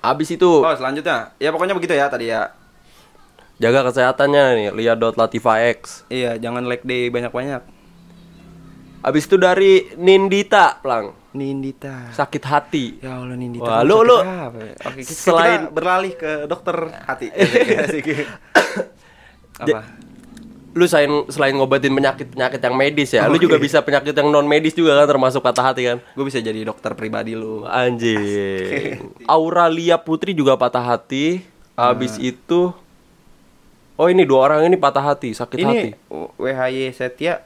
Abis 0.00 0.28
itu. 0.32 0.48
Oh 0.48 0.74
selanjutnya. 0.76 1.34
Ya 1.36 1.50
pokoknya 1.52 1.74
begitu 1.76 1.92
ya 1.92 2.06
tadi 2.08 2.30
ya. 2.30 2.52
Jaga 3.56 3.88
kesehatannya 3.88 4.44
nih, 4.56 4.68
lihat 4.76 5.00
dot 5.00 5.16
Latifa 5.16 5.56
X. 5.72 6.04
iya 6.12 6.36
jangan 6.36 6.68
leg 6.68 6.84
day 6.84 7.08
banyak-banyak 7.08 7.64
Abis 9.06 9.22
itu 9.24 9.38
dari 9.38 9.86
Nindita, 9.94 10.82
Plang. 10.82 11.14
Nindita 11.30 12.10
Sakit 12.10 12.42
hati. 12.42 12.98
Ya 12.98 13.14
Allah 13.14 13.38
Nindita. 13.38 13.62
Wah, 13.62 13.80
lu- 13.86 14.02
lu- 14.02 14.18
ya? 14.18 14.50
Oke, 14.82 15.00
kita, 15.04 15.14
selain- 15.14 15.62
kita 15.62 15.70
beralih 15.70 16.12
ke 16.12 16.30
dokter 16.44 16.74
hati. 17.06 17.30
Apa? 19.56 19.80
Lu 20.76 20.84
selain 20.84 21.08
selain 21.30 21.56
ngobatin 21.56 21.88
penyakit-penyakit 21.88 22.60
yang 22.60 22.76
medis 22.76 23.08
ya, 23.08 23.24
lu 23.24 23.38
Oke. 23.38 23.48
juga 23.48 23.56
bisa 23.56 23.80
penyakit 23.80 24.12
yang 24.12 24.28
non 24.28 24.44
medis 24.44 24.76
juga 24.76 24.92
kan 24.92 25.08
termasuk 25.08 25.40
patah 25.40 25.72
hati 25.72 25.86
kan. 25.86 25.98
Gue 26.12 26.28
bisa 26.28 26.36
jadi 26.36 26.66
dokter 26.66 26.92
pribadi 26.92 27.32
lu. 27.32 27.64
Anjing. 27.64 29.24
Auralia 29.24 29.96
Putri 29.96 30.34
juga 30.34 30.56
patah 30.56 30.84
hati. 30.84 31.40
Habis 31.76 32.16
Nah. 32.16 32.24
itu 32.26 32.60
Oh 33.96 34.08
ini 34.08 34.28
dua 34.28 34.44
orang 34.44 34.68
ini 34.68 34.76
patah 34.76 35.00
hati, 35.00 35.32
sakit 35.32 35.56
hati. 35.56 35.88
Ini 35.88 35.92
WHY 36.36 36.92
Setia. 36.92 37.40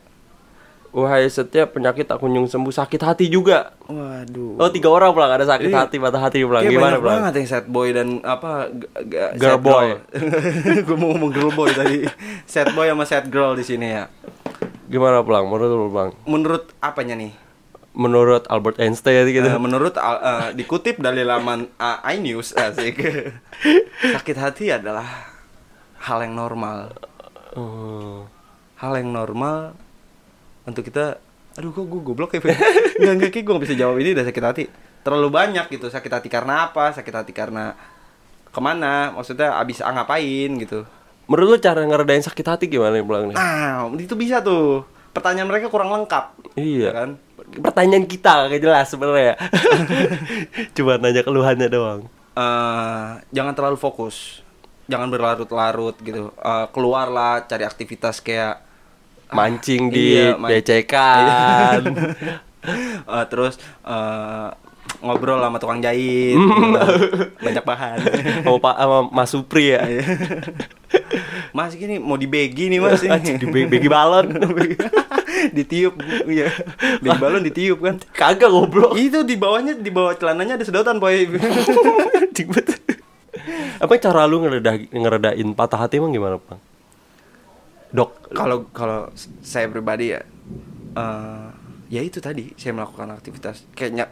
Wahai 0.90 1.30
setia 1.30 1.70
penyakit 1.70 2.02
tak 2.02 2.18
kunjung 2.18 2.50
sembuh, 2.50 2.74
sakit 2.74 2.98
hati 2.98 3.30
juga. 3.30 3.78
Waduh. 3.86 4.58
Oh 4.58 4.66
tiga 4.68 4.90
orang 4.90 5.14
pulang 5.14 5.30
ada 5.30 5.46
sakit 5.46 5.70
Iya. 5.70 5.86
hati, 5.86 6.02
patah 6.02 6.18
hati 6.18 6.42
pulang. 6.42 6.66
Kayak 6.66 6.74
Gimana 6.74 6.96
pulang? 6.98 7.14
banget 7.22 7.32
yang 7.38 7.48
sad 7.48 7.66
boy 7.66 7.88
dan 7.90 8.08
apa 8.20 8.74
Girl 9.06 9.54
sad 9.54 9.62
boy. 9.62 9.86
Gue 10.86 10.96
mau 10.98 11.14
ngomong 11.14 11.30
girl 11.30 11.54
boy 11.54 11.70
tadi. 11.70 12.10
sad 12.42 12.74
boy 12.74 12.90
sama 12.90 13.06
sad 13.06 13.30
girl 13.30 13.54
di 13.54 13.62
sini 13.62 13.86
ya. 13.92 14.10
Gimana 14.90 15.22
pulang? 15.22 15.46
Menurut 15.46 15.70
lu 15.70 15.86
pulang? 15.88 16.10
Menurut 16.26 16.74
apanya 16.82 17.14
nih? 17.14 17.38
Menurut 17.90 18.46
Albert 18.46 18.78
Einstein 18.78 19.26
gitu. 19.26 19.46
Eh, 19.46 19.58
menurut 19.58 19.94
al- 19.94 20.18
eh, 20.20 20.48
dikutip 20.54 20.98
dari 20.98 21.22
laman 21.22 21.70
uh, 21.72 22.02
iNews 22.04 22.50
asik. 22.52 22.98
Sakit 24.14 24.36
hati 24.36 24.74
adalah 24.74 25.06
hal 26.02 26.18
yang 26.20 26.34
normal. 26.34 26.90
Oh. 27.54 28.26
Hal 28.74 28.98
yang 28.98 29.10
normal 29.10 29.78
untuk 30.70 30.86
kita 30.86 31.18
aduh 31.58 31.74
kok 31.74 31.82
gue 31.82 32.00
goblok 32.00 32.30
ya 32.38 32.40
nggak 33.00 33.14
nggak 33.18 33.30
kayak 33.34 33.44
gue 33.44 33.54
gak 33.58 33.64
bisa 33.66 33.76
jawab 33.76 33.98
ini 33.98 34.14
udah 34.14 34.26
sakit 34.26 34.44
hati. 34.44 34.64
Terlalu 35.00 35.28
banyak 35.32 35.66
gitu 35.72 35.90
sakit 35.90 36.12
hati 36.12 36.28
karena 36.30 36.70
apa? 36.70 36.94
Sakit 36.94 37.14
hati 37.14 37.32
karena 37.34 37.74
ke 38.50 38.60
mana? 38.62 39.10
Maksudnya 39.16 39.56
abis 39.58 39.82
ah, 39.82 39.90
ngapain? 39.90 40.50
Gitu. 40.60 40.86
Menurut 41.26 41.46
lu 41.54 41.58
cara 41.58 41.82
ngeredain 41.82 42.22
sakit 42.22 42.46
hati 42.46 42.64
gimana 42.70 42.98
nih 42.98 43.06
pulang 43.06 43.24
nih? 43.30 43.36
ah 43.38 43.86
itu 43.98 44.14
bisa 44.14 44.38
tuh. 44.44 44.86
Pertanyaan 45.10 45.50
mereka 45.50 45.66
kurang 45.66 45.90
lengkap. 45.90 46.54
Iya. 46.54 46.86
ya 46.86 46.92
kan? 46.94 47.10
Pertanyaan 47.50 48.06
kita 48.06 48.46
gak 48.46 48.62
jelas 48.62 48.86
sebenarnya. 48.86 49.34
Cuma 50.78 51.02
nanya 51.02 51.26
keluhannya 51.26 51.66
doang. 51.66 52.00
eh 52.38 53.08
jangan 53.34 53.54
terlalu 53.58 53.74
fokus. 53.74 54.46
Jangan 54.86 55.10
berlarut-larut 55.10 55.98
gitu. 55.98 56.30
Eh, 56.30 56.66
keluarlah 56.70 57.42
cari 57.50 57.66
aktivitas 57.66 58.22
kayak 58.22 58.69
Mancing 59.32 59.82
di 59.88 60.04
iya, 60.16 60.34
man- 60.34 60.48
becekan. 60.48 61.80
Eh, 63.02 63.24
terus 63.26 63.56
eh, 63.82 64.48
ngobrol 65.00 65.40
sama 65.40 65.56
tukang 65.56 65.80
jahit 65.80 66.36
gitu. 66.36 66.76
banyak 67.40 67.64
bahan 67.64 67.96
sama 68.44 68.58
Pak 68.60 68.74
sama 68.76 68.98
Mas 69.08 69.32
Supri 69.32 69.72
ya. 69.72 69.80
Mas 71.50 71.72
gini 71.72 71.96
mau 71.96 72.20
dibegi 72.20 72.68
nih 72.68 72.76
mas 72.76 73.00
ini. 73.00 73.40
di 73.40 73.46
be- 73.48 73.64
begi 73.64 73.88
balon. 73.88 74.28
ditiup 75.56 75.96
iya 76.28 76.52
begi 77.00 77.16
balon 77.16 77.40
ditiup 77.40 77.80
kan 77.80 77.96
Kagak 78.12 78.52
goblok. 78.52 78.92
itu 78.92 79.24
di 79.24 79.40
bawahnya 79.40 79.72
di 79.74 79.88
bawah 79.88 80.12
celananya 80.12 80.60
ada 80.60 80.64
sedotan 80.68 81.00
boy. 81.00 81.32
Apa 83.80 83.96
cara 83.96 84.28
lu 84.28 84.44
ngereda 84.44 84.76
ngeredain 84.86 85.48
patah 85.56 85.80
hati 85.80 85.96
emang 85.96 86.12
gimana, 86.12 86.36
Bang? 86.36 86.60
Dok, 87.90 88.30
kalau 88.30 88.70
kalau 88.70 89.10
saya 89.40 89.66
pribadi 89.66 90.10
ya 90.10 90.22
eh 90.90 91.48
ya 91.88 92.00
itu 92.00 92.18
tadi 92.18 92.54
saya 92.54 92.70
melakukan 92.72 93.10
aktivitas 93.10 93.66
kayaknya 93.72 94.06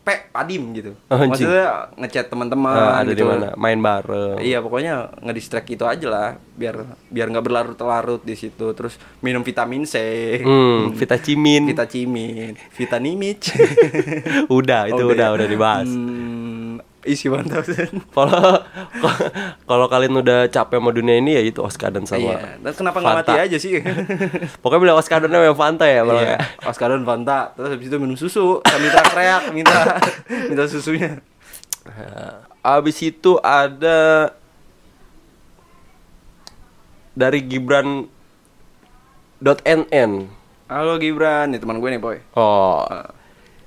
pe 0.00 0.30
padim 0.30 0.70
gitu 0.70 0.92
Anjing. 1.10 1.28
maksudnya 1.44 1.66
ngechat 1.96 2.28
teman-teman 2.28 2.72
eh, 2.72 2.92
ada 2.94 3.10
di 3.10 3.16
gitu. 3.16 3.26
mana? 3.26 3.48
Main 3.56 3.80
bareng. 3.80 4.38
Iya 4.38 4.60
pokoknya 4.60 4.94
ngedistract 5.18 5.66
itu 5.66 5.82
aja 5.82 6.06
lah 6.06 6.28
biar 6.54 6.76
biar 7.06 7.26
nggak 7.26 7.42
berlarut-larut 7.42 8.22
di 8.22 8.32
situ 8.32 8.70
terus 8.70 8.94
minum 9.18 9.40
vitamin 9.40 9.82
C, 9.84 9.96
Hmm, 10.40 10.92
Vita 10.92 11.16
Cimin. 11.16 11.64
vita 11.66 11.84
cimin, 11.84 12.54
vitanimic. 12.70 13.40
udah, 14.52 14.88
itu 14.88 15.02
udah 15.02 15.28
udah 15.32 15.46
dibahas. 15.48 15.88
Hmm, 15.88 16.78
isi 17.08 17.32
1000. 17.32 17.48
Kalau 18.16 18.60
kalau 19.64 19.86
kalian 19.88 20.20
udah 20.20 20.52
capek 20.52 20.76
sama 20.76 20.90
dunia 20.92 21.16
ini 21.16 21.32
ya 21.38 21.42
itu 21.42 21.64
Oskadan 21.64 22.04
sama. 22.04 22.36
Iya, 22.36 22.60
dan 22.60 22.72
kenapa 22.76 23.00
nggak 23.00 23.16
mati 23.24 23.34
aja 23.40 23.56
sih? 23.56 23.80
Pokoknya 24.62 24.80
beli 24.84 24.92
Oskadan 24.92 25.30
sama 25.32 25.56
Fanta 25.56 25.86
ya, 25.88 26.04
malah 26.04 26.22
Iya, 26.22 26.38
Oscar 26.68 26.92
dan 26.92 27.08
Fanta, 27.08 27.56
terus 27.56 27.72
habis 27.72 27.88
itu 27.88 27.96
minum 27.96 28.16
susu, 28.20 28.60
minta 28.60 29.00
teriak, 29.00 29.42
minta 29.56 29.78
minta 30.52 30.64
susunya. 30.68 31.24
Abis 32.60 33.00
itu 33.00 33.40
ada 33.40 34.32
dari 37.16 37.40
Gibran 37.48 38.06
.nn. 39.40 40.10
Halo 40.70 41.00
Gibran, 41.00 41.50
ini 41.50 41.58
teman 41.58 41.80
gue 41.80 41.88
nih 41.90 41.98
boy. 41.98 42.16
Oh, 42.36 42.84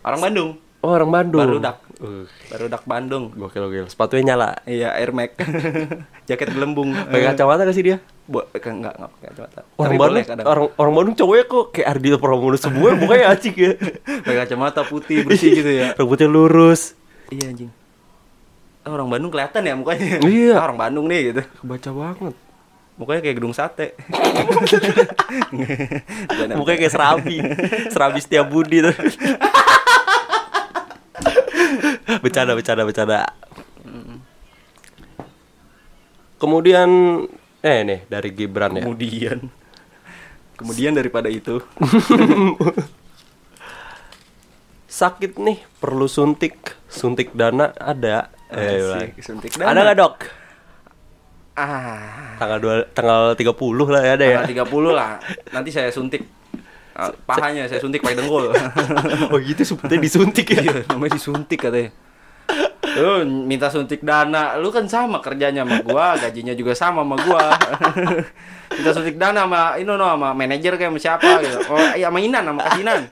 Orang 0.04 0.22
Bandung, 0.22 0.50
oh 0.86 0.92
orang 0.94 1.12
Bandung. 1.12 1.42
Barudak. 1.42 1.83
Uh, 2.04 2.28
Barudak 2.52 2.84
Bandung. 2.84 3.32
gokil 3.32 3.64
gokil. 3.64 3.88
Sepatunya 3.88 4.36
nyala. 4.36 4.60
Iya, 4.68 4.92
Air 5.00 5.16
Max. 5.16 5.40
Jaket 6.28 6.52
gelembung. 6.52 6.92
Pakai 6.92 7.32
kacamata 7.32 7.64
gak 7.64 7.72
sih 7.72 7.86
dia? 7.88 7.98
Kan 8.60 8.84
enggak 8.84 9.00
enggak 9.00 9.12
pakai 9.16 9.28
kacamata. 9.32 9.60
Orang 9.80 9.94
Bandung, 9.96 10.24
orang 10.44 10.64
orang 10.76 10.94
Bandung 11.00 11.16
cowoknya 11.16 11.44
kok 11.48 11.66
kayak 11.72 11.88
Ardito 11.88 12.18
Pramono 12.20 12.60
semua 12.60 12.92
mukanya 13.00 13.32
acik 13.32 13.56
ya. 13.56 13.72
pakai 14.04 14.38
kacamata 14.44 14.84
putih 14.84 15.24
bersih 15.24 15.56
gitu 15.56 15.72
ya. 15.72 15.88
Rambutnya 15.98 16.28
lurus. 16.28 17.00
iya 17.32 17.48
anjing. 17.48 17.72
Ah, 18.84 18.92
orang 18.92 19.08
Bandung 19.08 19.32
kelihatan 19.32 19.64
ya 19.64 19.74
mukanya. 19.80 20.20
Iya. 20.28 20.60
Orang 20.60 20.76
Bandung 20.76 21.08
nih 21.08 21.32
gitu. 21.32 21.42
Kebaca 21.64 21.90
banget. 21.96 22.36
Mukanya 23.00 23.22
kayak 23.24 23.36
gedung 23.40 23.56
sate. 23.56 23.96
Mukanya 26.52 26.78
kayak 26.84 26.94
serabi. 26.94 27.40
serabi 27.88 28.20
setiap 28.20 28.52
budi 28.52 28.84
tuh. 28.84 28.92
Bercanda, 32.22 32.54
bercanda, 32.54 32.84
bercanda. 32.84 33.20
Kemudian 36.36 36.90
eh 37.60 37.80
nih 37.82 38.00
dari 38.06 38.30
Gibran 38.32 38.76
ya. 38.76 38.84
Kemudian 38.84 39.38
Kemudian 40.60 40.94
daripada 40.94 41.28
itu 41.28 41.60
Sakit 44.94 45.42
nih, 45.42 45.58
perlu 45.82 46.06
suntik. 46.06 46.78
Suntik 46.86 47.34
dana 47.34 47.74
ada. 47.74 48.30
Eh, 48.54 48.78
Asik, 48.78 48.86
ulang. 48.86 49.10
suntik 49.18 49.52
Ada 49.58 49.66
dana. 49.66 49.82
nggak 49.82 49.98
dok? 49.98 50.16
ah 51.54 52.34
Tanggal 52.42 52.58
dua, 52.58 52.76
tanggal 52.90 53.38
30 53.38 53.94
lah 53.94 54.02
ya 54.02 54.14
ada 54.18 54.26
ya. 54.26 54.38
tanggal 54.42 54.66
30 54.70 54.90
lah. 54.94 55.12
Nanti 55.50 55.70
saya 55.70 55.90
suntik 55.90 56.26
pahanya 57.26 57.66
saya 57.66 57.82
suntik 57.82 58.06
pakai 58.06 58.22
dengkul. 58.22 58.54
oh 59.34 59.40
gitu 59.42 59.62
sebetulnya 59.66 60.02
disuntik 60.02 60.46
ya. 60.54 60.62
Iya, 60.62 60.76
namanya 60.94 61.18
disuntik 61.18 61.60
katanya. 61.60 61.90
Lu 62.94 63.26
minta 63.26 63.74
suntik 63.74 64.06
dana, 64.06 64.54
lu 64.62 64.70
kan 64.70 64.86
sama 64.86 65.18
kerjanya 65.18 65.66
sama 65.66 65.82
gua, 65.82 66.14
gajinya 66.22 66.54
juga 66.54 66.78
sama 66.78 67.02
sama 67.02 67.16
gua. 67.26 67.46
minta 68.78 68.92
suntik 68.94 69.18
dana 69.18 69.46
sama 69.46 69.62
ini 69.82 69.90
no 69.90 69.98
sama 69.98 70.30
manajer 70.38 70.78
kayak 70.78 70.94
sama 70.94 71.00
siapa 71.02 71.32
gitu. 71.42 71.58
Oh, 71.74 71.82
iya 71.98 72.14
sama 72.14 72.20
Inan 72.22 72.44
sama 72.46 72.62
Kasinan. 72.70 73.02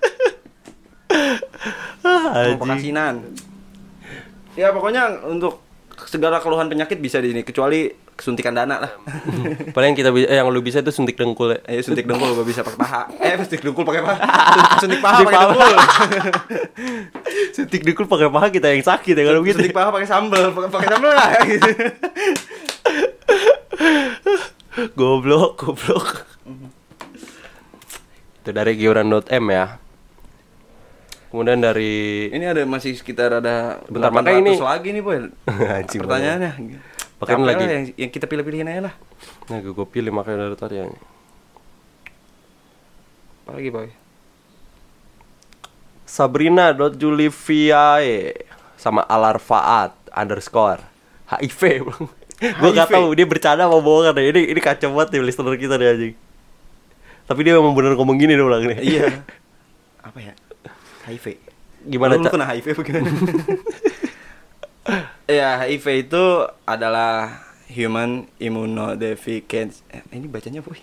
Sama. 2.02 2.66
Kasinan. 2.76 3.16
Ya 4.56 4.72
pokoknya 4.72 5.22
untuk 5.28 5.60
segala 6.12 6.44
keluhan 6.44 6.68
penyakit 6.68 7.00
bisa 7.00 7.24
di 7.24 7.32
sini 7.32 7.48
kecuali 7.48 7.88
suntikan 8.20 8.52
dana 8.52 8.84
lah. 8.84 8.92
Paling 9.76 9.96
kita 9.96 10.12
bisa, 10.12 10.28
eh, 10.28 10.44
yang 10.44 10.52
lu 10.52 10.60
bisa 10.60 10.84
itu 10.84 10.92
suntik 10.92 11.16
dengkul 11.16 11.56
ya. 11.56 11.60
Eh 11.72 11.80
suntik 11.80 12.04
dengkul 12.04 12.36
gua 12.36 12.44
bisa 12.44 12.68
pakai 12.68 12.80
paha. 12.84 13.02
Eh 13.16 13.40
suntik 13.40 13.64
dengkul 13.64 13.88
pakai 13.88 14.04
paha. 14.04 14.20
Suntik 14.84 15.00
paha 15.00 15.24
pakai 15.24 15.40
dengkul. 15.40 15.74
Suntik 17.56 17.82
dengkul 17.88 18.06
pakai 18.12 18.28
paha 18.28 18.48
kita 18.52 18.68
yang 18.76 18.84
sakit 18.84 19.16
ya 19.16 19.24
kalau 19.24 19.40
begitu. 19.40 19.64
Suntik 19.64 19.72
paha 19.72 19.90
pakai 19.96 20.08
sambel, 20.12 20.52
pakai 20.52 20.88
sambel 20.92 21.12
lah 21.16 21.32
gitu. 21.48 21.70
Goblok, 25.00 25.56
goblok. 25.56 26.28
Itu 28.44 28.50
dari 28.52 28.76
Gibran.m 28.76 29.46
ya. 29.48 29.81
Kemudian 31.32 31.58
dari 31.58 32.28
Ini 32.28 32.46
ada 32.46 32.62
masih 32.64 32.94
sekitar 32.94 33.34
ada 33.34 33.82
Bentar, 33.88 34.12
800 34.12 34.14
makanya 34.14 34.40
ini- 34.44 34.60
lagi 34.60 34.92
nih, 34.92 35.02
Boy. 35.02 35.18
Pertanyaannya. 35.98 36.52
Capek 37.18 37.40
lagi- 37.40 37.66
yang, 37.66 37.86
yang 37.98 38.12
kita 38.12 38.26
pilih-pilihin 38.26 38.68
aja 38.68 38.82
lah. 38.90 38.94
Nah, 39.48 39.58
gue, 39.58 39.72
gue 39.72 39.86
pilih 39.86 40.12
makanya 40.12 40.46
dari 40.46 40.56
tadi 40.56 40.76
ya. 40.78 40.86
Apa 43.42 43.50
lagi, 43.56 43.70
Boy? 43.70 43.90
Sabrina.juliviae 46.04 48.34
sama 48.76 49.02
Alarfaat 49.02 49.96
underscore 50.12 50.82
HIV 51.30 51.62
gue 52.42 52.70
gak 52.74 52.90
tahu 52.90 53.14
dia 53.14 53.24
bercanda 53.24 53.64
apa 53.64 53.78
bohongan 53.78 54.14
ya. 54.14 54.22
ini 54.28 54.50
ini 54.50 54.60
kacau 54.60 54.92
banget 54.92 55.14
nih 55.14 55.22
listener 55.24 55.56
kita 55.56 55.78
nih 55.78 55.88
anjing 55.88 56.14
tapi 57.24 57.40
dia 57.42 57.54
memang 57.54 57.72
bener 57.72 57.94
ngomong 57.94 58.18
gini 58.18 58.34
dong 58.34 58.50
ulang 58.50 58.66
nih 58.66 58.78
Iya. 58.82 59.22
Apa 60.02 60.18
ya? 60.20 60.34
HIV. 61.08 61.40
gimana 61.82 62.14
Lu, 62.18 62.30
kena 62.30 62.46
HIV 62.46 62.78
bagaimana? 62.78 63.10
ya, 65.42 65.58
HIV 65.66 65.86
itu 66.06 66.24
adalah 66.68 67.42
human 67.72 68.28
immunodeficiency. 68.38 69.82
Eh, 69.90 70.04
ini 70.14 70.28
bacanya, 70.28 70.62
Boy. 70.62 70.78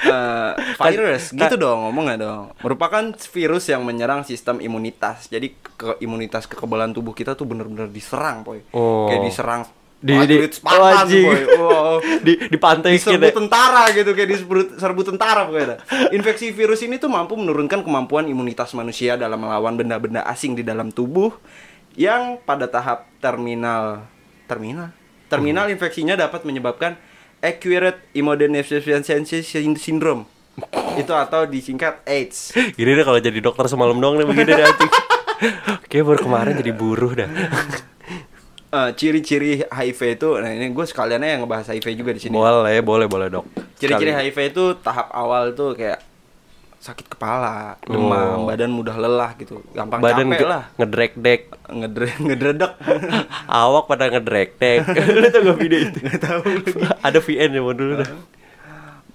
Eh, 0.00 0.52
virus, 0.88 1.36
gitu 1.36 1.54
dong 1.60 1.84
ngomongnya 1.84 2.16
dong. 2.16 2.44
Merupakan 2.64 3.12
virus 3.12 3.68
yang 3.68 3.84
menyerang 3.84 4.24
sistem 4.24 4.58
imunitas. 4.64 5.28
Jadi 5.28 5.52
ke 5.60 6.00
imunitas 6.00 6.48
kekebalan 6.48 6.96
tubuh 6.96 7.12
kita 7.12 7.36
tuh 7.36 7.44
bener-bener 7.44 7.92
diserang, 7.92 8.40
boy. 8.40 8.64
Oh. 8.72 9.12
Kayak 9.12 9.28
diserang 9.28 9.62
Di- 10.00 10.16
di- 10.24 10.48
Spartan, 10.48 10.80
oh, 10.80 11.00
anjing. 11.04 11.24
boy. 11.28 11.42
Wow. 11.60 11.94
di 12.26 12.32
di 12.48 12.56
pantai 12.56 12.96
diserbu 12.96 13.20
kita 13.20 13.36
tentara 13.36 13.82
gitu 13.92 14.10
kayak 14.16 14.28
diserbu 14.32 14.80
serbu 14.80 15.00
tentara 15.04 15.44
pokoknya. 15.44 15.76
Infeksi 16.16 16.56
virus 16.56 16.80
ini 16.80 16.96
tuh 16.96 17.12
mampu 17.12 17.36
menurunkan 17.36 17.84
kemampuan 17.84 18.24
imunitas 18.24 18.72
manusia 18.72 19.20
dalam 19.20 19.44
melawan 19.44 19.76
benda-benda 19.76 20.24
asing 20.24 20.56
di 20.56 20.64
dalam 20.64 20.88
tubuh 20.88 21.36
yang 22.00 22.40
pada 22.40 22.64
tahap 22.64 23.12
terminal 23.20 24.08
terminal 24.48 24.94
terminal 25.28 25.70
infeksinya 25.70 26.18
dapat 26.18 26.42
menyebabkan 26.48 26.98
acquired 27.40 27.96
immunodeficiency 28.12 29.40
syndrome 29.76 30.28
itu 31.00 31.12
atau 31.12 31.48
disingkat 31.48 32.04
AIDS. 32.04 32.52
Gini 32.76 32.92
deh 32.92 33.04
kalau 33.04 33.16
jadi 33.16 33.40
dokter 33.40 33.64
semalam 33.66 33.96
doang 33.96 34.20
nih 34.20 34.28
begini 34.28 34.52
deh 34.52 34.64
anjing. 34.64 34.92
Kayak 35.88 36.04
baru 36.04 36.20
kemarin 36.20 36.52
jadi 36.60 36.72
buruh 36.76 37.12
dah. 37.16 37.30
Eh, 38.70 38.90
ciri-ciri 38.94 39.66
HIV 39.66 40.00
itu, 40.14 40.28
nah 40.38 40.46
ini 40.46 40.70
gue 40.70 40.86
sekalian 40.86 41.26
aja 41.26 41.42
ngebahas 41.42 41.66
HIV 41.74 41.86
juga 41.98 42.14
di 42.14 42.22
sini. 42.22 42.38
Boleh, 42.38 42.78
boleh, 42.84 43.10
boleh 43.10 43.26
dok. 43.26 43.50
Ciri-ciri. 43.74 44.14
HIV 44.14 44.54
itu 44.54 44.64
tahap 44.78 45.10
awal 45.10 45.58
tuh 45.58 45.74
kayak 45.74 45.98
sakit 46.80 47.12
kepala, 47.12 47.76
demam, 47.84 48.40
Oh. 48.40 48.48
badan 48.48 48.72
mudah 48.72 48.96
lelah 48.96 49.36
gitu, 49.36 49.60
gampang 49.76 50.00
badan 50.00 50.32
capek 50.32 50.48
lah, 50.48 50.62
ngedrek-dek, 50.80 51.40
ngedre 51.68 52.08
ngedredek. 52.24 52.72
awak 53.52 53.84
pada 53.84 54.08
ngedrek-dek. 54.08 54.88
Lu 55.20 55.28
tau 55.28 55.40
gak 55.44 55.58
video 55.60 55.78
itu? 55.84 55.98
Gak 56.00 56.20
tahu. 56.24 56.40
Ada 57.04 57.20
VN 57.20 57.50
ya 57.52 57.60
dulu 57.60 57.92
dah. 58.00 58.08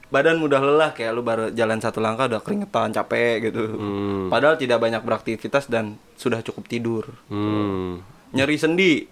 badan 0.05 0.37
mudah 0.37 0.61
lelah 0.63 0.95
kayak 0.95 1.11
lu 1.11 1.25
baru 1.25 1.51
jalan 1.51 1.81
satu 1.81 1.99
langkah 1.99 2.29
udah 2.29 2.39
keringetan, 2.39 2.93
capek 2.93 3.49
gitu. 3.49 3.65
Hmm. 3.73 4.29
Padahal 4.29 4.55
tidak 4.55 4.79
banyak 4.79 5.01
beraktivitas 5.01 5.65
dan 5.67 5.97
sudah 6.15 6.39
cukup 6.39 6.69
tidur. 6.69 7.03
Hmm. 7.27 7.99
Nyeri 8.31 8.55
sendi, 8.55 9.09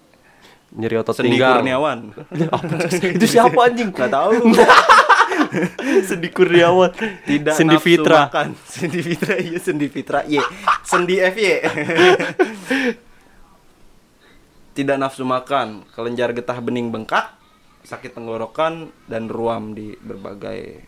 Nyeri 0.73 0.95
otot 0.97 1.17
sendi 1.17 1.35
pinggang. 1.35 1.59
Kurniawan. 1.59 1.99
Itu 3.17 3.25
siapa 3.25 3.59
anjing? 3.67 3.89
Gak 3.91 4.13
tahu. 4.13 4.53
Sendi 6.09 6.29
Kurniawan. 6.29 6.91
Tidak 7.25 7.53
Sendi 7.55 7.77
nafsu 7.77 7.85
Fitra. 7.85 8.27
makan. 8.27 8.47
Sendi 8.73 8.99
Fitra, 9.01 9.35
iya 9.39 9.59
Sendi 9.59 9.87
Fitra. 9.89 10.19
Y. 10.25 10.39
Sendi 10.85 11.15
FY. 11.19 11.51
Tidak 14.73 14.97
nafsu 14.97 15.21
makan, 15.21 15.85
kelenjar 15.93 16.33
getah 16.33 16.57
bening 16.57 16.89
bengkak, 16.89 17.37
sakit 17.85 18.17
tenggorokan 18.17 18.89
dan 19.05 19.29
ruam 19.29 19.77
di 19.77 19.93
berbagai 20.01 20.81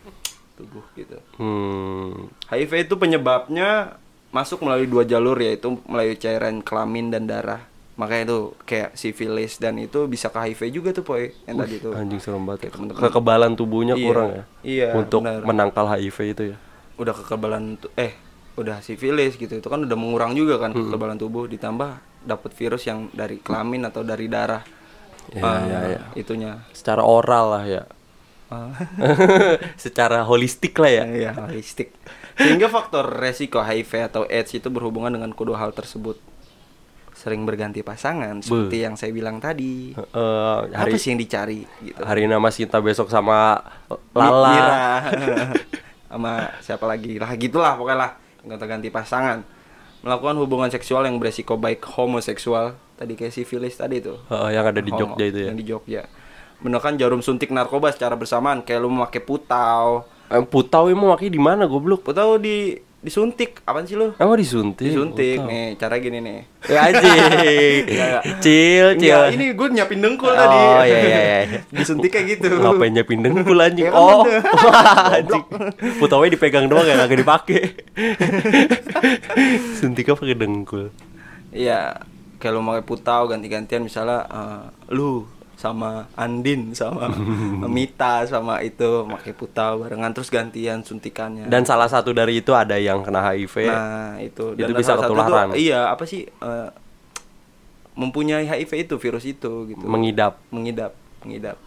tubuh 0.58 0.82
gitu. 0.98 1.22
Hmm. 1.38 2.26
HIV 2.50 2.90
itu 2.90 2.94
penyebabnya 2.98 3.94
masuk 4.34 4.66
melalui 4.66 4.90
dua 4.90 5.06
jalur 5.06 5.38
yaitu 5.38 5.78
melalui 5.86 6.18
cairan 6.18 6.66
kelamin 6.66 7.14
dan 7.14 7.30
darah. 7.30 7.62
Makanya 7.96 8.22
itu 8.24 8.38
kayak 8.62 8.92
sifilis 8.92 9.56
dan 9.56 9.76
itu 9.76 10.04
bisa 10.04 10.28
ke 10.28 10.36
HIV 10.36 10.60
juga 10.70 10.92
tuh 10.92 11.00
poy 11.00 11.32
yang 11.44 11.56
tadi 11.56 11.80
tuh. 11.80 11.96
Anjing 11.96 12.20
serem 12.20 12.44
banget. 12.44 12.68
ya. 12.68 12.70
temen-temen. 12.76 13.00
Kekebalan 13.00 13.52
tubuhnya 13.54 13.94
Iya. 13.94 14.04
kurang 14.04 14.28
ya. 14.30 14.44
Iya, 14.60 14.88
Untuk 14.94 15.20
benar. 15.22 15.40
menangkal 15.42 15.86
HIV 15.88 16.18
itu 16.28 16.42
ya. 16.52 16.56
Udah 16.96 17.12
kekebalan 17.12 17.80
eh 17.96 18.12
udah 18.56 18.80
sifilis 18.80 19.36
gitu 19.36 19.52
itu 19.52 19.68
kan 19.68 19.80
udah 19.80 19.92
mengurang 19.94 20.32
juga 20.32 20.56
kan 20.56 20.72
kekebalan 20.72 21.16
tubuh 21.16 21.44
ditambah 21.44 21.90
dapat 22.22 22.50
virus 22.52 22.84
yang 22.84 23.08
dari 23.10 23.36
kelamin 23.38 23.84
atau 23.84 24.00
dari 24.00 24.28
darah. 24.28 24.64
Iya, 25.28 25.40
Eh, 25.40 25.60
iya, 25.64 25.78
iya. 25.90 26.00
Itunya. 26.14 26.52
Secara 26.70 27.00
oral 27.00 27.46
lah 27.50 27.64
ya. 27.66 27.82
Ah. 28.46 28.70
Secara 29.76 30.22
holistik 30.22 30.76
lah 30.76 30.92
ya. 30.92 31.04
Iya, 31.04 31.30
holistik. 31.34 31.92
Sehingga 32.36 32.68
faktor 32.68 33.08
resiko 33.16 33.58
HIV 33.58 33.90
atau 34.06 34.22
AIDS 34.24 34.52
itu 34.52 34.68
berhubungan 34.68 35.10
dengan 35.10 35.32
kedua 35.32 35.56
hal 35.58 35.72
tersebut. 35.72 36.20
Sering 37.16 37.42
berganti 37.42 37.80
pasangan 37.80 38.38
seperti 38.38 38.76
yang 38.78 38.94
saya 38.94 39.08
bilang 39.08 39.40
tadi. 39.40 39.96
Eh, 39.96 40.60
hari 40.70 40.92
Apa 40.92 40.96
sih 40.96 41.10
yang 41.10 41.18
dicari 41.18 41.64
gitu? 41.80 41.96
hari 41.98 42.28
nama 42.28 42.48
Sinta 42.48 42.76
besok 42.78 43.08
sama 43.08 43.56
Lala. 44.12 44.52
Mira. 44.52 44.76
sama 46.06 46.32
siapa 46.60 46.86
lagi 46.86 47.16
lah 47.16 47.34
gitulah 47.34 47.74
pokoknya 47.74 47.98
lah 47.98 48.10
ganti-ganti 48.40 48.88
pasangan 48.88 49.42
melakukan 50.00 50.38
hubungan 50.38 50.70
seksual 50.70 51.02
yang 51.02 51.18
beresiko 51.18 51.56
baik 51.56 51.82
homoseksual 51.82 52.72
tadi 52.94 53.12
kayak 53.12 53.34
sifilis 53.34 53.74
tadi 53.74 53.98
tuh 53.98 54.22
Eh, 54.28 54.54
yang 54.54 54.62
ada 54.64 54.78
di 54.78 54.88
Homo, 54.88 55.12
Jogja 55.12 55.24
itu 55.26 55.38
ya. 55.40 55.46
yang 55.50 55.58
di 55.58 55.66
Jogja 55.66 56.02
menggunakan 56.56 56.92
jarum 56.96 57.20
suntik 57.20 57.50
narkoba 57.50 57.90
secara 57.90 58.14
bersamaan 58.14 58.62
kayak 58.62 58.78
lu 58.78 58.88
memakai 58.88 59.18
putau 59.18 60.06
Eh, 60.26 60.42
Putau 60.42 60.86
emang 60.86 61.10
makanya 61.10 61.32
di 61.32 61.38
mana 61.38 61.62
goblok? 61.66 62.02
putau 62.02 62.34
di 62.36 62.78
disuntik 63.06 63.62
apaan 63.62 63.86
sih 63.86 63.94
lu 63.94 64.10
Emang 64.12 64.34
disuntik? 64.34 64.82
disuntik 64.82 65.38
Putau. 65.38 65.46
nih 65.46 65.66
cara 65.78 65.94
gini 65.96 66.18
nih 66.18 66.38
Ya 66.66 66.80
anjing. 66.82 67.22
Enggak, 67.86 68.22
Cil, 68.42 68.86
cil. 68.98 69.14
Enggak, 69.14 69.26
ini 69.32 69.46
gue 69.54 69.66
nyiapin 69.70 70.00
dengkul 70.00 70.28
Oh, 70.28 70.34
tadi 70.34 70.58
iya, 70.84 70.98
iya, 70.98 71.18
iya. 71.46 71.60
disuntik 71.76 72.10
kayak 72.10 72.26
gitu 72.36 72.50
Ngapain 72.52 72.90
nyiapin 72.90 73.22
dengkul 73.22 73.54
anjing? 73.56 73.86
Ya 73.86 73.94
oh, 73.94 74.26
anjing. 75.14 75.44
Putaunya 75.96 76.34
dipegang 76.34 76.66
doang 76.66 76.82
ya, 76.82 76.98
kagak 76.98 77.22
dipakai. 77.22 77.62
Suntiknya 79.72 80.12
pakai 80.12 80.34
dengkul. 80.34 80.90
Iya, 81.52 82.02
kayak 82.36 82.52
lu 82.52 82.60
pakai 82.60 82.84
putau 82.84 83.22
ganti-gantian 83.26 83.80
misalnya 83.80 84.26
eh, 84.26 84.62
lu 84.90 85.24
sama 85.66 86.06
Andin 86.14 86.70
sama 86.70 87.10
Mita 87.74 88.22
sama 88.30 88.62
itu 88.62 89.02
pakai 89.10 89.34
putau 89.34 89.82
barengan 89.82 90.14
terus 90.14 90.30
gantian 90.30 90.86
suntikannya. 90.86 91.50
Dan 91.50 91.66
salah 91.66 91.90
satu 91.90 92.14
dari 92.14 92.38
itu 92.38 92.54
ada 92.54 92.78
yang 92.78 93.02
kena 93.02 93.18
HIV. 93.34 93.54
nah, 93.66 94.14
itu 94.22 94.54
itu 94.54 94.62
dan 94.62 94.78
bisa 94.78 94.94
ketularan. 94.94 95.50
tuh, 95.50 95.58
iya, 95.58 95.90
apa 95.90 96.06
sih 96.06 96.24
eh, 96.26 96.68
mempunyai 97.96 98.46
HIV 98.46 98.72
itu 98.86 98.94
virus 99.00 99.24
itu 99.26 99.52
gitu. 99.72 99.84
Mengidap. 99.84 100.38
mengidap, 100.52 100.92
mengidap. 101.24 101.58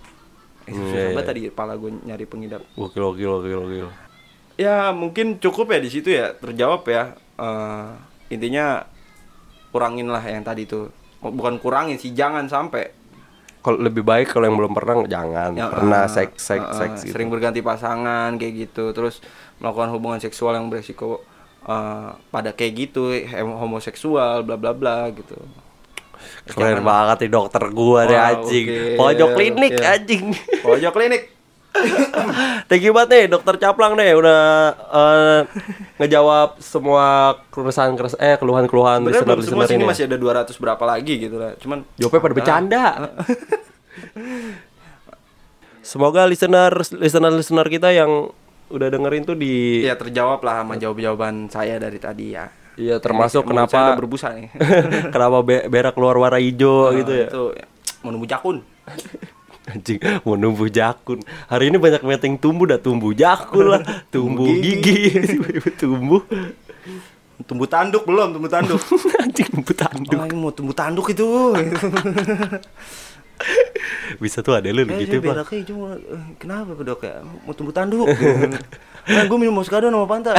Eh, 0.70 0.72
Hmm, 0.72 0.86
susah 0.86 1.02
iya, 1.02 1.18
iya. 1.18 1.26
tadi 1.26 1.39
kepala 1.50 1.74
gue 1.82 1.91
nyari 2.06 2.26
pengidap. 2.30 2.62
Gokil, 2.78 3.02
gokil, 3.02 3.30
gokil, 3.41 3.60
gokil. 3.66 3.89
Ya 4.56 4.93
mungkin 4.93 5.41
cukup 5.41 5.74
ya 5.74 5.80
di 5.82 5.89
situ 5.89 6.14
ya 6.14 6.38
terjawab 6.38 6.86
ya. 6.86 7.18
Eh, 7.41 7.89
intinya 8.30 8.86
kurangin 9.74 10.14
lah 10.14 10.22
yang 10.22 10.45
tadi 10.45 10.70
tuh. 10.70 10.93
Bukan 11.20 11.58
kurangin 11.60 11.97
sih, 11.97 12.14
jangan 12.14 12.45
sampai 12.47 12.93
Kalau 13.70 13.78
lebih 13.80 14.01
baik 14.01 14.28
kalau 14.28 14.49
yang 14.49 14.57
belum 14.57 14.74
pernah 14.74 15.05
jangan 15.05 15.53
Ya, 15.53 15.70
pernah 15.70 16.03
eh, 16.03 16.09
seks 16.09 16.41
seks 16.41 16.65
eh, 16.65 16.74
seks 16.76 16.99
gitu. 17.05 17.13
sering 17.13 17.30
berganti 17.30 17.61
pasangan 17.61 18.34
kayak 18.36 18.67
gitu 18.67 18.89
terus 18.91 19.22
melakukan 19.57 19.93
hubungan 19.93 20.17
seksual 20.17 20.57
yang 20.57 20.67
beresiko 20.67 21.22
eh, 21.63 22.09
pada 22.28 22.49
kayak 22.51 22.74
gitu 22.76 23.13
homoseksual 23.38 24.41
bla 24.41 24.57
bla 24.57 24.74
bla 24.74 25.05
gitu 25.09 25.38
Keren 26.45 26.84
banget 26.84 27.17
nih 27.22 27.32
dokter 27.32 27.63
gua 27.72 28.03
deh 28.03 28.13
Wah, 28.13 28.36
anjing. 28.36 28.65
oke, 28.67 28.97
Pojok 28.97 29.30
klinik 29.34 29.72
oke. 29.72 29.86
anjing. 29.88 30.26
pojok 30.59 30.91
klinik 30.91 31.22
Thank 32.65 32.82
you 32.82 32.91
banget 32.91 33.09
nih 33.09 33.26
dokter 33.30 33.55
Caplang 33.55 33.93
deh 33.93 34.11
udah 34.11 34.41
eh, 34.74 35.39
ngejawab 35.97 36.57
semua 36.57 37.05
keresahan 37.47 37.93
keres 37.93 38.17
eh 38.17 38.36
keluhan-keluhan 38.36 39.05
listener 39.05 39.38
ini. 39.70 39.86
masih 39.86 40.05
ada 40.05 40.17
200 40.17 40.49
berapa 40.55 40.84
lagi 40.84 41.13
gitu 41.20 41.36
lah 41.36 41.53
cuman 41.55 41.86
Jawabnya 41.95 42.20
pada 42.20 42.36
bercanda. 42.36 42.84
Semoga 45.82 46.26
listener 46.26 46.70
listener 46.93 47.32
listener 47.32 47.65
kita 47.65 47.89
yang 47.89 48.30
udah 48.70 48.88
dengerin 48.88 49.26
tuh 49.26 49.34
di 49.34 49.82
ya 49.82 49.97
terjawab 49.97 50.41
lah 50.41 50.61
sama 50.61 50.78
jawab-jawaban 50.78 51.49
saya 51.49 51.78
dari 51.78 51.97
tadi 51.97 52.34
ya 52.34 52.45
Iya 52.76 52.95
termasuk 52.97 53.43
Ini 53.43 53.49
kenapa 53.49 53.80
berbusa 53.93 54.32
nih 54.32 54.47
kenapa 55.13 55.41
be- 55.41 55.67
berak 55.67 55.91
keluar 55.91 56.15
warna 56.15 56.38
hijau 56.38 56.93
gitu 56.93 57.11
ya. 57.11 57.28
itu 57.28 57.43
ya, 57.51 57.65
mau 57.99 58.09
nunggu 58.09 58.26
jakun 58.26 58.61
Anjing 59.70 59.99
mau 60.26 60.34
numbuh 60.34 60.65
jakun. 60.67 61.22
Hari 61.45 61.70
ini 61.70 61.78
banyak 61.78 62.01
meeting 62.01 62.41
tumbuh 62.41 62.65
dah 62.65 62.82
tumbuh 62.82 63.13
jakun 63.13 63.70
lah, 63.70 63.82
tumbuh 64.13 64.49
gigi, 64.49 65.13
tumbuh. 65.82 66.26
Tumbuh 67.45 67.70
tanduk 67.70 68.03
belum? 68.03 68.34
Tumbuh 68.34 68.51
tanduk? 68.51 68.82
Anjing 69.24 69.47
tumbuh 69.53 69.76
tanduk. 69.78 70.20
oh, 70.20 70.38
mau 70.38 70.51
tumbuh 70.51 70.76
tanduk 70.76 71.07
itu. 71.13 71.28
Bisa 74.20 74.43
tuh 74.43 74.57
ada 74.57 74.67
lu 74.67 74.84
Eh, 74.84 75.05
gitu, 75.07 75.17
saya 75.17 75.24
Pak. 75.24 75.32
beraknya 75.32 75.61
cuma 75.63 75.89
eh, 75.95 76.24
kenapa 76.36 76.76
dok 76.76 76.99
ya 77.05 77.24
mau 77.45 77.53
tumbuh 77.55 77.72
tanduk? 77.72 78.09
Nah, 79.07 79.24
gue 79.26 79.38
minum 79.39 79.55
moskado 79.55 79.88
sama 79.88 80.03
pantai. 80.05 80.36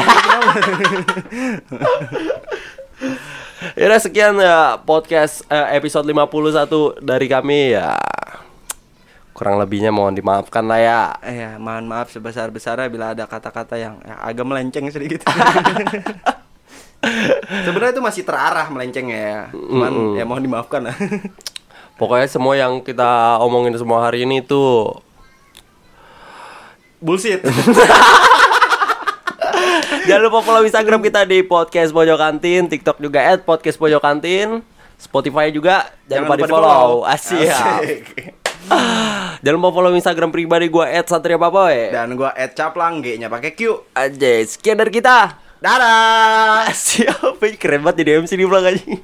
Ya 3.76 3.96
sekian 3.96 4.36
ya 4.36 4.76
podcast 4.82 5.44
eh, 5.48 5.78
episode 5.78 6.04
51 6.04 7.00
dari 7.00 7.26
kami 7.30 7.72
ya. 7.78 7.96
Kurang 9.40 9.56
lebihnya 9.56 9.88
mohon 9.88 10.12
dimaafkan 10.12 10.60
lah 10.68 10.76
ya. 10.76 11.00
eh, 11.24 11.32
ya 11.32 11.50
mohon 11.56 11.88
maaf 11.88 12.12
sebesar 12.12 12.52
besarnya 12.52 12.92
bila 12.92 13.16
ada 13.16 13.24
kata-kata 13.24 13.72
yang 13.80 13.96
ya, 14.04 14.20
agak 14.20 14.44
melenceng 14.44 14.84
sedikit. 14.92 15.24
Sebenarnya 17.64 17.96
itu 17.96 18.04
masih 18.04 18.28
terarah 18.28 18.68
melenceng 18.68 19.08
ya. 19.08 19.48
Cuman 19.48 20.12
ya 20.12 20.28
mohon 20.28 20.44
dimaafkan 20.44 20.92
lah. 20.92 20.96
Pokoknya 21.96 22.28
semua 22.28 22.52
yang 22.52 22.84
kita 22.84 23.40
omongin 23.40 23.72
semua 23.80 24.04
hari 24.04 24.28
ini 24.28 24.44
tuh 24.44 25.00
bullshit. 27.00 27.40
Jangan 30.04 30.22
lupa 30.28 30.44
follow 30.44 30.68
Instagram 30.68 31.00
kita 31.00 31.24
di 31.24 31.40
podcast 31.40 31.96
pojok 31.96 32.20
kantin, 32.20 32.68
TikTok 32.68 33.00
juga 33.00 33.24
at 33.24 33.40
podcast 33.40 33.80
pojok 33.80 34.04
kantin, 34.04 34.60
Spotify 35.00 35.48
juga. 35.48 35.88
Jangan, 36.12 36.28
lupa 36.28 36.36
di 36.36 36.44
follow. 36.44 37.08
Asyik. 37.08 38.36
Jangan 39.42 39.56
lupa 39.56 39.70
follow 39.72 39.96
Instagram 39.96 40.28
pribadi 40.28 40.68
gua 40.68 40.92
at 40.92 41.08
Satria 41.08 41.40
Papoy. 41.40 41.88
dan 41.88 42.12
gua 42.12 42.36
add 42.36 42.52
caplang 42.52 43.00
G-nya 43.00 43.32
pakai 43.32 43.56
Q 43.56 43.60
Aja, 43.96 44.32
sekian 44.44 44.76
dari 44.76 44.92
kita. 44.92 45.40
dadah 45.60 46.68
Siapa? 46.76 47.40
Keren 47.56 47.80
banget 47.80 48.04
jadi 48.04 48.20
MC 48.20 48.36
di 48.36 48.44
belakang 48.44 48.76
anjing. 48.76 49.00